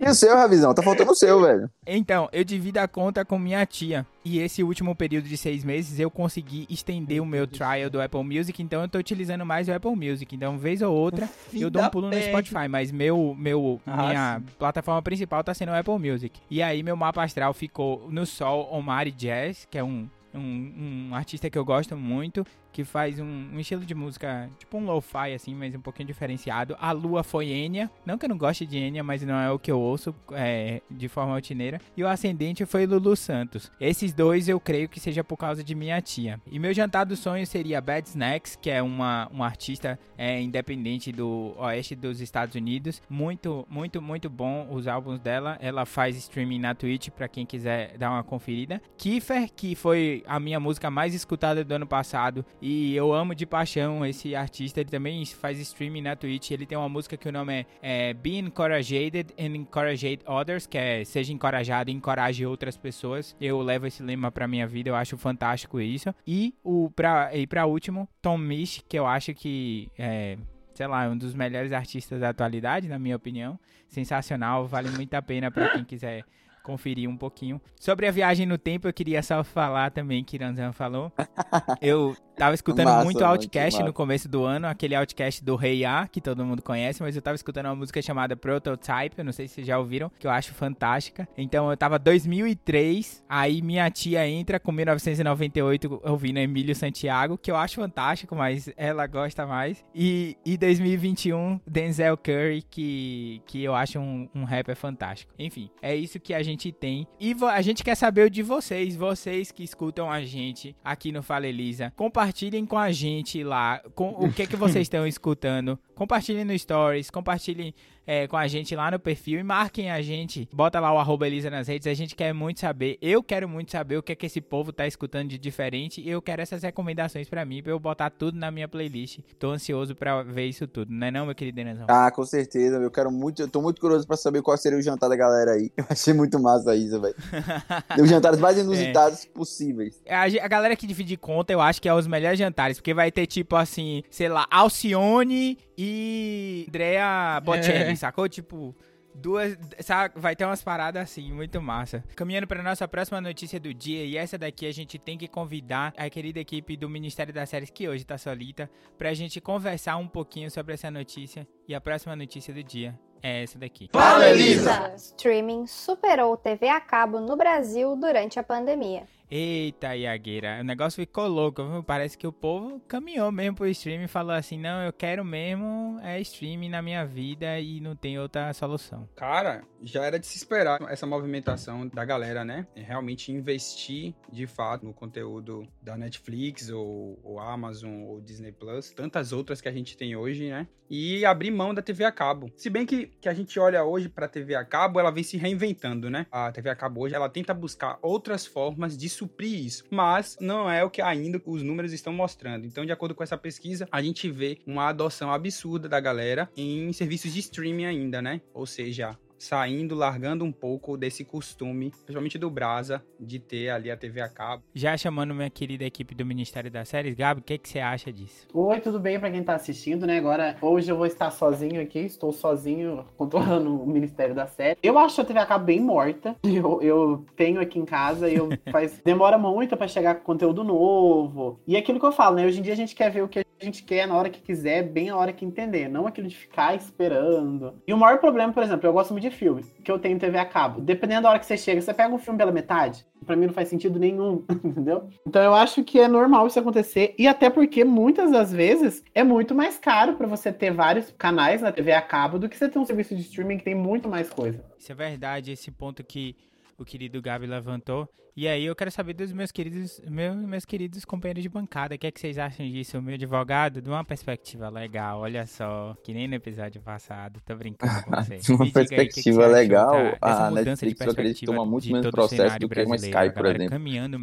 E 0.00 0.08
o 0.08 0.14
seu, 0.14 0.36
Ravizão? 0.36 0.72
Tá 0.72 0.82
faltando 0.82 1.10
o 1.10 1.14
seu, 1.14 1.40
velho. 1.42 1.68
Então, 1.84 2.28
eu 2.32 2.44
divido 2.44 2.78
a 2.78 2.86
conta 2.86 3.24
com 3.24 3.36
minha 3.38 3.66
tia. 3.66 4.06
E 4.24 4.38
esse 4.38 4.62
último 4.62 4.94
período 4.94 5.26
de 5.26 5.36
seis 5.36 5.64
meses 5.64 5.98
eu 5.98 6.10
consegui 6.10 6.66
estender 6.70 7.20
o 7.20 7.26
meu 7.26 7.46
trial 7.46 7.88
do 7.90 8.00
Apple 8.00 8.22
Music. 8.22 8.62
Então 8.62 8.82
eu 8.82 8.88
tô 8.88 8.98
utilizando 8.98 9.44
mais 9.44 9.68
o 9.68 9.72
Apple 9.72 9.96
Music. 9.96 10.36
Então, 10.36 10.58
vez 10.58 10.82
ou 10.82 10.94
outra, 10.94 11.28
eu 11.52 11.70
dou 11.70 11.82
um 11.82 11.88
pulo 11.88 12.08
no 12.10 12.22
Spotify. 12.22 12.68
Mas 12.68 12.92
meu, 12.92 13.34
meu, 13.38 13.80
Ah, 13.86 14.06
minha 14.06 14.42
plataforma 14.58 15.00
principal 15.02 15.42
tá 15.42 15.54
sendo 15.54 15.72
o 15.72 15.74
Apple 15.74 15.98
Music. 15.98 16.38
E 16.50 16.62
aí 16.62 16.82
meu 16.82 16.94
mapa 16.96 17.22
astral 17.24 17.52
ficou 17.54 18.06
no 18.10 18.24
Sol 18.26 18.68
Omari 18.70 19.10
Jazz, 19.10 19.66
que 19.70 19.78
é 19.78 19.82
um. 19.82 20.08
Um, 20.34 21.08
um 21.10 21.14
artista 21.14 21.48
que 21.48 21.58
eu 21.58 21.64
gosto 21.64 21.96
muito. 21.96 22.46
Que 22.72 22.84
faz 22.84 23.18
um, 23.18 23.24
um 23.52 23.60
estilo 23.60 23.84
de 23.84 23.94
música, 23.94 24.48
tipo 24.58 24.78
um 24.78 24.84
lo-fi, 24.84 25.34
assim, 25.34 25.54
mas 25.54 25.74
um 25.74 25.80
pouquinho 25.80 26.06
diferenciado. 26.06 26.76
A 26.78 26.92
Lua 26.92 27.22
foi 27.22 27.50
Enya. 27.50 27.90
Não 28.04 28.18
que 28.18 28.24
eu 28.24 28.28
não 28.28 28.38
goste 28.38 28.66
de 28.66 28.78
Enya, 28.78 29.02
mas 29.02 29.22
não 29.22 29.34
é 29.34 29.50
o 29.50 29.58
que 29.58 29.70
eu 29.70 29.80
ouço 29.80 30.14
é, 30.32 30.80
de 30.90 31.08
forma 31.08 31.34
rotineira. 31.34 31.80
E 31.96 32.04
o 32.04 32.08
Ascendente 32.08 32.64
foi 32.66 32.86
Lulu 32.86 33.16
Santos. 33.16 33.70
Esses 33.80 34.12
dois 34.12 34.48
eu 34.48 34.60
creio 34.60 34.88
que 34.88 35.00
seja 35.00 35.24
por 35.24 35.36
causa 35.36 35.62
de 35.64 35.74
minha 35.74 36.00
tia. 36.00 36.40
E 36.46 36.58
meu 36.58 36.72
jantar 36.72 37.04
do 37.04 37.16
sonho 37.16 37.46
seria 37.46 37.80
Bad 37.80 38.08
Snacks, 38.08 38.56
que 38.56 38.70
é 38.70 38.82
uma, 38.82 39.28
uma 39.28 39.46
artista 39.46 39.98
é, 40.16 40.40
independente 40.40 41.12
do 41.12 41.54
oeste 41.58 41.94
dos 41.94 42.20
Estados 42.20 42.54
Unidos. 42.54 43.02
Muito, 43.08 43.66
muito, 43.68 44.00
muito 44.00 44.30
bom 44.30 44.68
os 44.70 44.86
álbuns 44.86 45.20
dela. 45.20 45.58
Ela 45.60 45.84
faz 45.84 46.16
streaming 46.16 46.58
na 46.58 46.74
Twitch 46.74 47.08
para 47.10 47.28
quem 47.28 47.46
quiser 47.46 47.96
dar 47.98 48.10
uma 48.10 48.22
conferida. 48.22 48.80
Kiefer, 48.96 49.50
que 49.54 49.74
foi 49.74 50.22
a 50.26 50.38
minha 50.38 50.60
música 50.60 50.90
mais 50.90 51.14
escutada 51.14 51.64
do 51.64 51.72
ano 51.72 51.86
passado 51.86 52.44
e 52.60 52.94
eu 52.94 53.12
amo 53.12 53.34
de 53.34 53.46
paixão 53.46 54.04
esse 54.04 54.34
artista. 54.34 54.80
Ele 54.80 54.90
também 54.90 55.24
faz 55.26 55.58
streaming 55.58 56.02
na 56.02 56.16
Twitch. 56.16 56.50
Ele 56.50 56.66
tem 56.66 56.76
uma 56.76 56.88
música 56.88 57.16
que 57.16 57.28
o 57.28 57.32
nome 57.32 57.66
é, 57.82 58.10
é 58.10 58.14
Be 58.14 58.38
Encouraged 58.38 59.26
and 59.38 59.56
Encourage 59.56 60.20
Others, 60.26 60.66
que 60.66 60.78
é 60.78 61.04
Seja 61.04 61.32
encorajado 61.32 61.90
e 61.90 61.94
encoraje 61.94 62.44
outras 62.44 62.76
pessoas. 62.76 63.36
Eu 63.40 63.60
levo 63.60 63.86
esse 63.86 64.02
lema 64.02 64.30
pra 64.30 64.48
minha 64.48 64.66
vida, 64.66 64.90
eu 64.90 64.96
acho 64.96 65.16
fantástico 65.16 65.80
isso. 65.80 66.14
E 66.26 66.54
o 66.62 66.90
pra, 66.90 67.34
e 67.34 67.46
pra 67.46 67.66
último, 67.66 68.08
Tom 68.20 68.38
Misch, 68.38 68.82
que 68.88 68.98
eu 68.98 69.06
acho 69.06 69.34
que 69.34 69.90
é, 69.98 70.36
sei 70.74 70.86
lá, 70.86 71.04
é 71.04 71.08
um 71.08 71.16
dos 71.16 71.34
melhores 71.34 71.72
artistas 71.72 72.20
da 72.20 72.30
atualidade, 72.30 72.88
na 72.88 72.98
minha 72.98 73.16
opinião. 73.16 73.58
Sensacional, 73.88 74.66
vale 74.66 74.90
muito 74.90 75.14
a 75.14 75.22
pena 75.22 75.50
para 75.50 75.70
quem 75.70 75.84
quiser 75.84 76.24
conferir 76.68 77.08
um 77.08 77.16
pouquinho. 77.16 77.58
Sobre 77.80 78.06
a 78.06 78.10
viagem 78.10 78.44
no 78.44 78.58
tempo, 78.58 78.86
eu 78.86 78.92
queria 78.92 79.22
só 79.22 79.42
falar 79.42 79.90
também 79.90 80.22
que 80.22 80.36
Ranzan 80.36 80.70
falou. 80.72 81.10
Eu 81.80 82.14
tava 82.38 82.54
escutando 82.54 82.86
massa, 82.86 83.04
muito 83.04 83.24
Outcast 83.24 83.82
no 83.82 83.92
começo 83.92 84.28
do 84.28 84.44
ano, 84.44 84.66
aquele 84.66 84.94
Outcast 84.94 85.44
do 85.44 85.56
Rei 85.56 85.78
hey 85.78 85.84
A, 85.84 86.08
que 86.08 86.20
todo 86.20 86.44
mundo 86.44 86.62
conhece, 86.62 87.02
mas 87.02 87.16
eu 87.16 87.22
tava 87.22 87.34
escutando 87.34 87.66
uma 87.66 87.74
música 87.74 88.00
chamada 88.00 88.36
Prototype, 88.36 89.18
eu 89.18 89.24
não 89.24 89.32
sei 89.32 89.48
se 89.48 89.54
vocês 89.54 89.66
já 89.66 89.78
ouviram, 89.78 90.10
que 90.18 90.26
eu 90.26 90.30
acho 90.30 90.54
fantástica. 90.54 91.28
Então 91.36 91.70
eu 91.70 91.76
tava 91.76 91.98
2003, 91.98 93.24
aí 93.28 93.60
minha 93.60 93.90
tia 93.90 94.26
entra 94.26 94.60
com 94.60 94.70
1998 94.72 96.00
ouvindo 96.04 96.38
Emílio 96.38 96.74
Santiago, 96.74 97.36
que 97.36 97.50
eu 97.50 97.56
acho 97.56 97.76
fantástico, 97.76 98.34
mas 98.34 98.70
ela 98.76 99.06
gosta 99.06 99.46
mais. 99.46 99.84
E, 99.94 100.36
e 100.44 100.56
2021, 100.56 101.60
Denzel 101.66 102.16
Curry, 102.16 102.62
que, 102.62 103.42
que 103.46 103.62
eu 103.62 103.74
acho 103.74 103.98
um, 103.98 104.28
um 104.34 104.44
rapper 104.44 104.76
fantástico. 104.76 105.32
Enfim, 105.38 105.70
é 105.82 105.94
isso 105.94 106.20
que 106.20 106.32
a 106.32 106.42
gente 106.42 106.70
tem. 106.72 107.06
E 107.20 107.34
a 107.50 107.62
gente 107.62 107.82
quer 107.82 107.94
saber 107.94 108.26
o 108.26 108.30
de 108.30 108.42
vocês, 108.42 108.96
vocês 108.96 109.50
que 109.50 109.64
escutam 109.64 110.10
a 110.10 110.22
gente 110.22 110.76
aqui 110.84 111.10
no 111.10 111.22
Fala 111.22 111.46
Elisa. 111.46 111.92
Compartilhem 112.28 112.66
com 112.66 112.76
a 112.76 112.92
gente 112.92 113.42
lá 113.42 113.80
com 113.94 114.10
o 114.10 114.30
que, 114.30 114.46
que 114.46 114.54
vocês 114.54 114.82
estão 114.86 115.06
escutando. 115.06 115.78
Compartilhem 115.98 116.44
no 116.44 116.56
Stories, 116.56 117.10
compartilhem 117.10 117.74
é, 118.06 118.28
com 118.28 118.36
a 118.36 118.46
gente 118.46 118.76
lá 118.76 118.88
no 118.88 119.00
perfil 119.00 119.40
e 119.40 119.42
marquem 119.42 119.90
a 119.90 120.00
gente. 120.00 120.48
Bota 120.52 120.78
lá 120.78 120.94
o 120.94 120.96
arroba 120.96 121.26
Elisa 121.26 121.50
nas 121.50 121.66
redes. 121.66 121.88
A 121.88 121.92
gente 121.92 122.14
quer 122.14 122.32
muito 122.32 122.60
saber. 122.60 122.96
Eu 123.02 123.20
quero 123.20 123.48
muito 123.48 123.72
saber 123.72 123.96
o 123.96 124.02
que 124.02 124.12
é 124.12 124.14
que 124.14 124.26
esse 124.26 124.40
povo 124.40 124.72
tá 124.72 124.86
escutando 124.86 125.28
de 125.28 125.36
diferente. 125.36 126.00
E 126.00 126.08
eu 126.08 126.22
quero 126.22 126.40
essas 126.40 126.62
recomendações 126.62 127.28
para 127.28 127.44
mim, 127.44 127.64
pra 127.64 127.72
eu 127.72 127.80
botar 127.80 128.10
tudo 128.10 128.38
na 128.38 128.48
minha 128.48 128.68
playlist. 128.68 129.18
Tô 129.40 129.50
ansioso 129.50 129.96
para 129.96 130.22
ver 130.22 130.46
isso 130.46 130.68
tudo, 130.68 130.92
não 130.92 131.08
é 131.08 131.10
não, 131.10 131.26
meu 131.26 131.34
querido 131.34 131.60
Enazão? 131.60 131.86
Ah, 131.88 132.12
com 132.12 132.24
certeza. 132.24 132.76
Eu 132.76 132.92
quero 132.92 133.10
muito. 133.10 133.42
Eu 133.42 133.48
tô 133.48 133.60
muito 133.60 133.80
curioso 133.80 134.06
para 134.06 134.16
saber 134.16 134.40
qual 134.40 134.56
seria 134.56 134.78
o 134.78 134.82
jantar 134.82 135.10
da 135.10 135.16
galera 135.16 135.50
aí. 135.50 135.72
Eu 135.76 135.84
achei 135.90 136.14
muito 136.14 136.38
massa 136.38 136.76
isso, 136.76 137.00
velho. 137.00 137.16
Os 138.00 138.08
jantares 138.08 138.38
mais 138.38 138.56
inusitados 138.56 139.24
é. 139.24 139.28
possíveis. 139.30 140.00
A, 140.08 140.22
a 140.22 140.48
galera 140.48 140.76
que 140.76 140.86
divide 140.86 141.16
conta, 141.16 141.52
eu 141.52 141.60
acho 141.60 141.82
que 141.82 141.88
é 141.88 141.92
os 141.92 142.06
melhores 142.06 142.38
jantares. 142.38 142.78
Porque 142.78 142.94
vai 142.94 143.10
ter 143.10 143.26
tipo 143.26 143.56
assim, 143.56 144.04
sei 144.08 144.28
lá, 144.28 144.46
Alcione 144.48 145.58
e 145.78 146.64
Andrea 146.68 147.40
Bocelli. 147.40 147.92
É 147.92 147.94
sacou? 147.94 148.28
Tipo, 148.28 148.74
duas. 149.14 149.56
Sabe? 149.80 150.14
Vai 150.18 150.34
ter 150.34 150.44
umas 150.44 150.60
paradas 150.60 151.00
assim, 151.00 151.32
muito 151.32 151.62
massa. 151.62 152.02
Caminhando 152.16 152.48
para 152.48 152.62
nossa 152.64 152.88
próxima 152.88 153.20
notícia 153.20 153.60
do 153.60 153.72
dia, 153.72 154.04
e 154.04 154.16
essa 154.16 154.36
daqui 154.36 154.66
a 154.66 154.72
gente 154.72 154.98
tem 154.98 155.16
que 155.16 155.28
convidar 155.28 155.94
a 155.96 156.10
querida 156.10 156.40
equipe 156.40 156.76
do 156.76 156.88
Ministério 156.88 157.32
das 157.32 157.48
Séries, 157.48 157.70
que 157.70 157.88
hoje 157.88 158.04
tá 158.04 158.18
solita, 158.18 158.68
pra 158.98 159.14
gente 159.14 159.40
conversar 159.40 159.96
um 159.98 160.08
pouquinho 160.08 160.50
sobre 160.50 160.74
essa 160.74 160.90
notícia. 160.90 161.46
E 161.68 161.74
a 161.74 161.80
próxima 161.80 162.16
notícia 162.16 162.52
do 162.52 162.62
dia 162.62 162.98
é 163.22 163.44
essa 163.44 163.56
daqui. 163.56 163.88
Fala, 163.92 164.28
Elisa! 164.28 164.92
Streaming 164.96 165.66
superou 165.66 166.36
TV 166.36 166.68
a 166.68 166.80
cabo 166.80 167.20
no 167.20 167.36
Brasil 167.36 167.94
durante 167.94 168.38
a 168.40 168.42
pandemia. 168.42 169.06
Eita, 169.30 169.94
Iagueira, 169.94 170.58
o 170.60 170.64
negócio 170.64 171.02
ficou 171.02 171.28
louco. 171.28 171.62
Viu? 171.62 171.82
Parece 171.82 172.16
que 172.16 172.26
o 172.26 172.32
povo 172.32 172.80
caminhou 172.88 173.30
mesmo 173.30 173.56
pro 173.56 173.68
streaming 173.68 174.04
e 174.04 174.08
falou 174.08 174.32
assim: 174.32 174.58
não, 174.58 174.82
eu 174.82 174.92
quero 174.92 175.22
mesmo 175.24 175.98
é 176.02 176.18
streaming 176.20 176.70
na 176.70 176.80
minha 176.80 177.04
vida 177.04 177.60
e 177.60 177.80
não 177.80 177.94
tem 177.94 178.18
outra 178.18 178.52
solução. 178.54 179.08
Cara, 179.14 179.62
já 179.82 180.04
era 180.04 180.18
de 180.18 180.26
se 180.26 180.38
esperar 180.38 180.80
essa 180.90 181.06
movimentação 181.06 181.86
da 181.88 182.04
galera, 182.04 182.44
né? 182.44 182.66
É 182.74 182.80
realmente 182.80 183.30
investir 183.30 184.14
de 184.32 184.46
fato 184.46 184.86
no 184.86 184.94
conteúdo 184.94 185.66
da 185.82 185.96
Netflix 185.96 186.70
ou, 186.70 187.18
ou 187.22 187.38
Amazon 187.38 188.04
ou 188.04 188.20
Disney 188.20 188.52
Plus, 188.52 188.90
tantas 188.90 189.32
outras 189.32 189.60
que 189.60 189.68
a 189.68 189.72
gente 189.72 189.96
tem 189.96 190.16
hoje, 190.16 190.48
né? 190.48 190.66
E 190.90 191.24
abrir 191.26 191.50
mão 191.50 191.74
da 191.74 191.82
TV 191.82 192.04
a 192.04 192.12
cabo. 192.12 192.50
Se 192.56 192.70
bem 192.70 192.86
que, 192.86 193.08
que 193.20 193.28
a 193.28 193.34
gente 193.34 193.60
olha 193.60 193.84
hoje 193.84 194.08
pra 194.08 194.26
TV 194.26 194.54
a 194.54 194.64
cabo, 194.64 194.98
ela 194.98 195.10
vem 195.10 195.22
se 195.22 195.36
reinventando, 195.36 196.08
né? 196.08 196.26
A 196.30 196.50
TV 196.50 196.70
a 196.70 196.74
cabo 196.74 197.02
hoje, 197.02 197.14
ela 197.14 197.28
tenta 197.28 197.52
buscar 197.52 197.98
outras 198.00 198.46
formas 198.46 198.96
de 198.96 199.08
suprir 199.18 199.64
isso, 199.66 199.84
mas 199.90 200.36
não 200.40 200.70
é 200.70 200.84
o 200.84 200.90
que 200.90 201.02
ainda 201.02 201.40
os 201.44 201.62
números 201.62 201.92
estão 201.92 202.12
mostrando. 202.12 202.66
Então, 202.66 202.84
de 202.84 202.92
acordo 202.92 203.14
com 203.14 203.22
essa 203.22 203.36
pesquisa, 203.36 203.88
a 203.90 204.00
gente 204.02 204.30
vê 204.30 204.58
uma 204.66 204.88
adoção 204.88 205.32
absurda 205.32 205.88
da 205.88 206.00
galera 206.00 206.48
em 206.56 206.92
serviços 206.92 207.32
de 207.32 207.40
streaming 207.40 207.86
ainda, 207.86 208.22
né? 208.22 208.40
Ou 208.54 208.66
seja, 208.66 209.16
saindo, 209.38 209.94
largando 209.94 210.44
um 210.44 210.52
pouco 210.52 210.96
desse 210.96 211.24
costume, 211.24 211.90
principalmente 211.90 212.38
do 212.38 212.50
Brasa, 212.50 213.02
de 213.18 213.38
ter 213.38 213.70
ali 213.70 213.90
a 213.90 213.96
TV 213.96 214.20
a 214.20 214.28
cabo. 214.28 214.62
Já 214.74 214.96
chamando 214.96 215.34
minha 215.34 215.50
querida 215.50 215.84
equipe 215.84 216.14
do 216.14 216.24
Ministério 216.26 216.70
das 216.70 216.88
Séries, 216.88 217.14
Gabi, 217.14 217.40
o 217.40 217.44
que, 217.44 217.58
que 217.58 217.68
você 217.68 217.78
acha 217.78 218.12
disso? 218.12 218.46
Oi, 218.52 218.80
tudo 218.80 218.98
bem 218.98 219.18
para 219.18 219.30
quem 219.30 219.42
tá 219.42 219.54
assistindo, 219.54 220.06
né? 220.06 220.18
Agora, 220.18 220.56
hoje 220.60 220.90
eu 220.90 220.96
vou 220.96 221.06
estar 221.06 221.30
sozinho 221.30 221.80
aqui, 221.80 222.00
estou 222.00 222.32
sozinho 222.32 223.04
controlando 223.16 223.82
o 223.82 223.86
Ministério 223.86 224.34
das 224.34 224.50
Séries. 224.50 224.78
Eu 224.82 224.98
acho 224.98 225.20
a 225.20 225.24
TV 225.24 225.38
a 225.38 225.46
cabo 225.46 225.64
bem 225.64 225.80
morta. 225.80 226.36
Eu, 226.58 226.82
eu 226.82 227.24
tenho 227.36 227.60
aqui 227.60 227.78
em 227.78 227.84
casa 227.84 228.28
e 228.28 228.34
eu 228.34 228.48
faz 228.72 229.00
demora 229.04 229.38
muito 229.38 229.76
para 229.76 229.86
chegar 229.86 230.16
com 230.16 230.24
conteúdo 230.24 230.64
novo. 230.64 231.60
E 231.66 231.76
é 231.76 231.78
aquilo 231.78 232.00
que 232.00 232.06
eu 232.06 232.10
falo, 232.10 232.36
né? 232.36 232.46
Hoje 232.46 232.58
em 232.58 232.62
dia 232.62 232.72
a 232.72 232.76
gente 232.76 232.96
quer 232.96 233.10
ver 233.10 233.22
o 233.22 233.28
que 233.28 233.44
a 233.60 233.64
gente 233.64 233.82
quer 233.82 234.06
na 234.06 234.14
hora 234.14 234.30
que 234.30 234.40
quiser, 234.40 234.82
bem 234.82 235.08
na 235.08 235.16
hora 235.16 235.32
que 235.32 235.44
entender, 235.44 235.88
não 235.88 236.06
aquilo 236.06 236.28
de 236.28 236.36
ficar 236.36 236.74
esperando. 236.74 237.74
E 237.86 237.92
o 237.92 237.96
maior 237.96 238.18
problema, 238.18 238.52
por 238.52 238.62
exemplo, 238.62 238.88
eu 238.88 238.92
gosto 238.92 239.12
muito 239.12 239.28
de 239.28 239.34
filme, 239.34 239.64
que 239.84 239.90
eu 239.90 239.98
tenho 239.98 240.18
TV 240.18 240.38
a 240.38 240.44
cabo. 240.44 240.80
Dependendo 240.80 241.22
da 241.22 241.30
hora 241.30 241.38
que 241.38 241.46
você 241.46 241.56
chega, 241.56 241.80
você 241.80 241.92
pega 241.92 242.14
um 242.14 242.18
filme 242.18 242.38
pela 242.38 242.52
metade, 242.52 243.04
para 243.26 243.36
mim 243.36 243.46
não 243.46 243.52
faz 243.52 243.68
sentido 243.68 243.98
nenhum, 243.98 244.44
entendeu? 244.62 245.08
Então 245.26 245.42
eu 245.42 245.54
acho 245.54 245.82
que 245.82 245.98
é 245.98 246.06
normal 246.06 246.46
isso 246.46 246.58
acontecer 246.58 247.14
e 247.18 247.26
até 247.26 247.50
porque 247.50 247.84
muitas 247.84 248.30
das 248.30 248.52
vezes 248.52 249.02
é 249.14 249.24
muito 249.24 249.54
mais 249.54 249.78
caro 249.78 250.14
para 250.14 250.26
você 250.26 250.52
ter 250.52 250.70
vários 250.70 251.10
canais 251.12 251.60
na 251.60 251.72
TV 251.72 251.92
a 251.92 252.02
cabo 252.02 252.38
do 252.38 252.48
que 252.48 252.56
você 252.56 252.68
ter 252.68 252.78
um 252.78 252.84
serviço 252.84 253.14
de 253.14 253.22
streaming 253.22 253.58
que 253.58 253.64
tem 253.64 253.74
muito 253.74 254.08
mais 254.08 254.30
coisa. 254.30 254.64
Isso 254.78 254.92
é 254.92 254.94
verdade, 254.94 255.52
esse 255.52 255.70
ponto 255.70 256.04
que 256.04 256.36
o 256.78 256.84
querido 256.84 257.20
Gabi 257.20 257.46
levantou. 257.46 258.08
E 258.38 258.46
aí 258.46 258.66
eu 258.66 258.76
quero 258.76 258.88
saber 258.88 259.14
dos 259.14 259.32
meus 259.32 259.50
queridos, 259.50 260.00
meus, 260.08 260.36
meus 260.36 260.64
queridos 260.64 261.04
companheiros 261.04 261.42
de 261.42 261.48
bancada, 261.48 261.96
o 261.96 261.98
que 261.98 262.06
é 262.06 262.10
que 262.12 262.20
vocês 262.20 262.38
acham 262.38 262.64
disso? 262.70 262.96
O 262.96 263.02
meu 263.02 263.14
advogado, 263.16 263.82
de 263.82 263.90
uma 263.90 264.04
perspectiva 264.04 264.68
legal, 264.68 265.22
olha 265.22 265.44
só, 265.44 265.96
que 266.04 266.14
nem 266.14 266.28
no 266.28 266.36
episódio 266.36 266.80
passado, 266.80 267.40
tô 267.44 267.56
brincando 267.56 268.00
com 268.04 268.10
você. 268.14 268.36
de 268.36 268.52
uma 268.52 268.70
perspectiva 268.70 269.06
aí, 269.06 269.12
que 269.12 269.22
que 269.22 269.32
legal, 269.32 269.92
a 270.22 270.52
Netflix 270.52 271.00
eu 271.00 271.10
acredito 271.10 271.40
que 271.40 271.46
toma 271.46 271.66
muito 271.66 271.90
menos 271.90 272.12
processo 272.12 272.60
do 272.60 272.68
que 272.68 272.80
uma 272.84 272.94
Skype, 272.94 273.34
por 273.34 273.46
exemplo. 273.46 273.76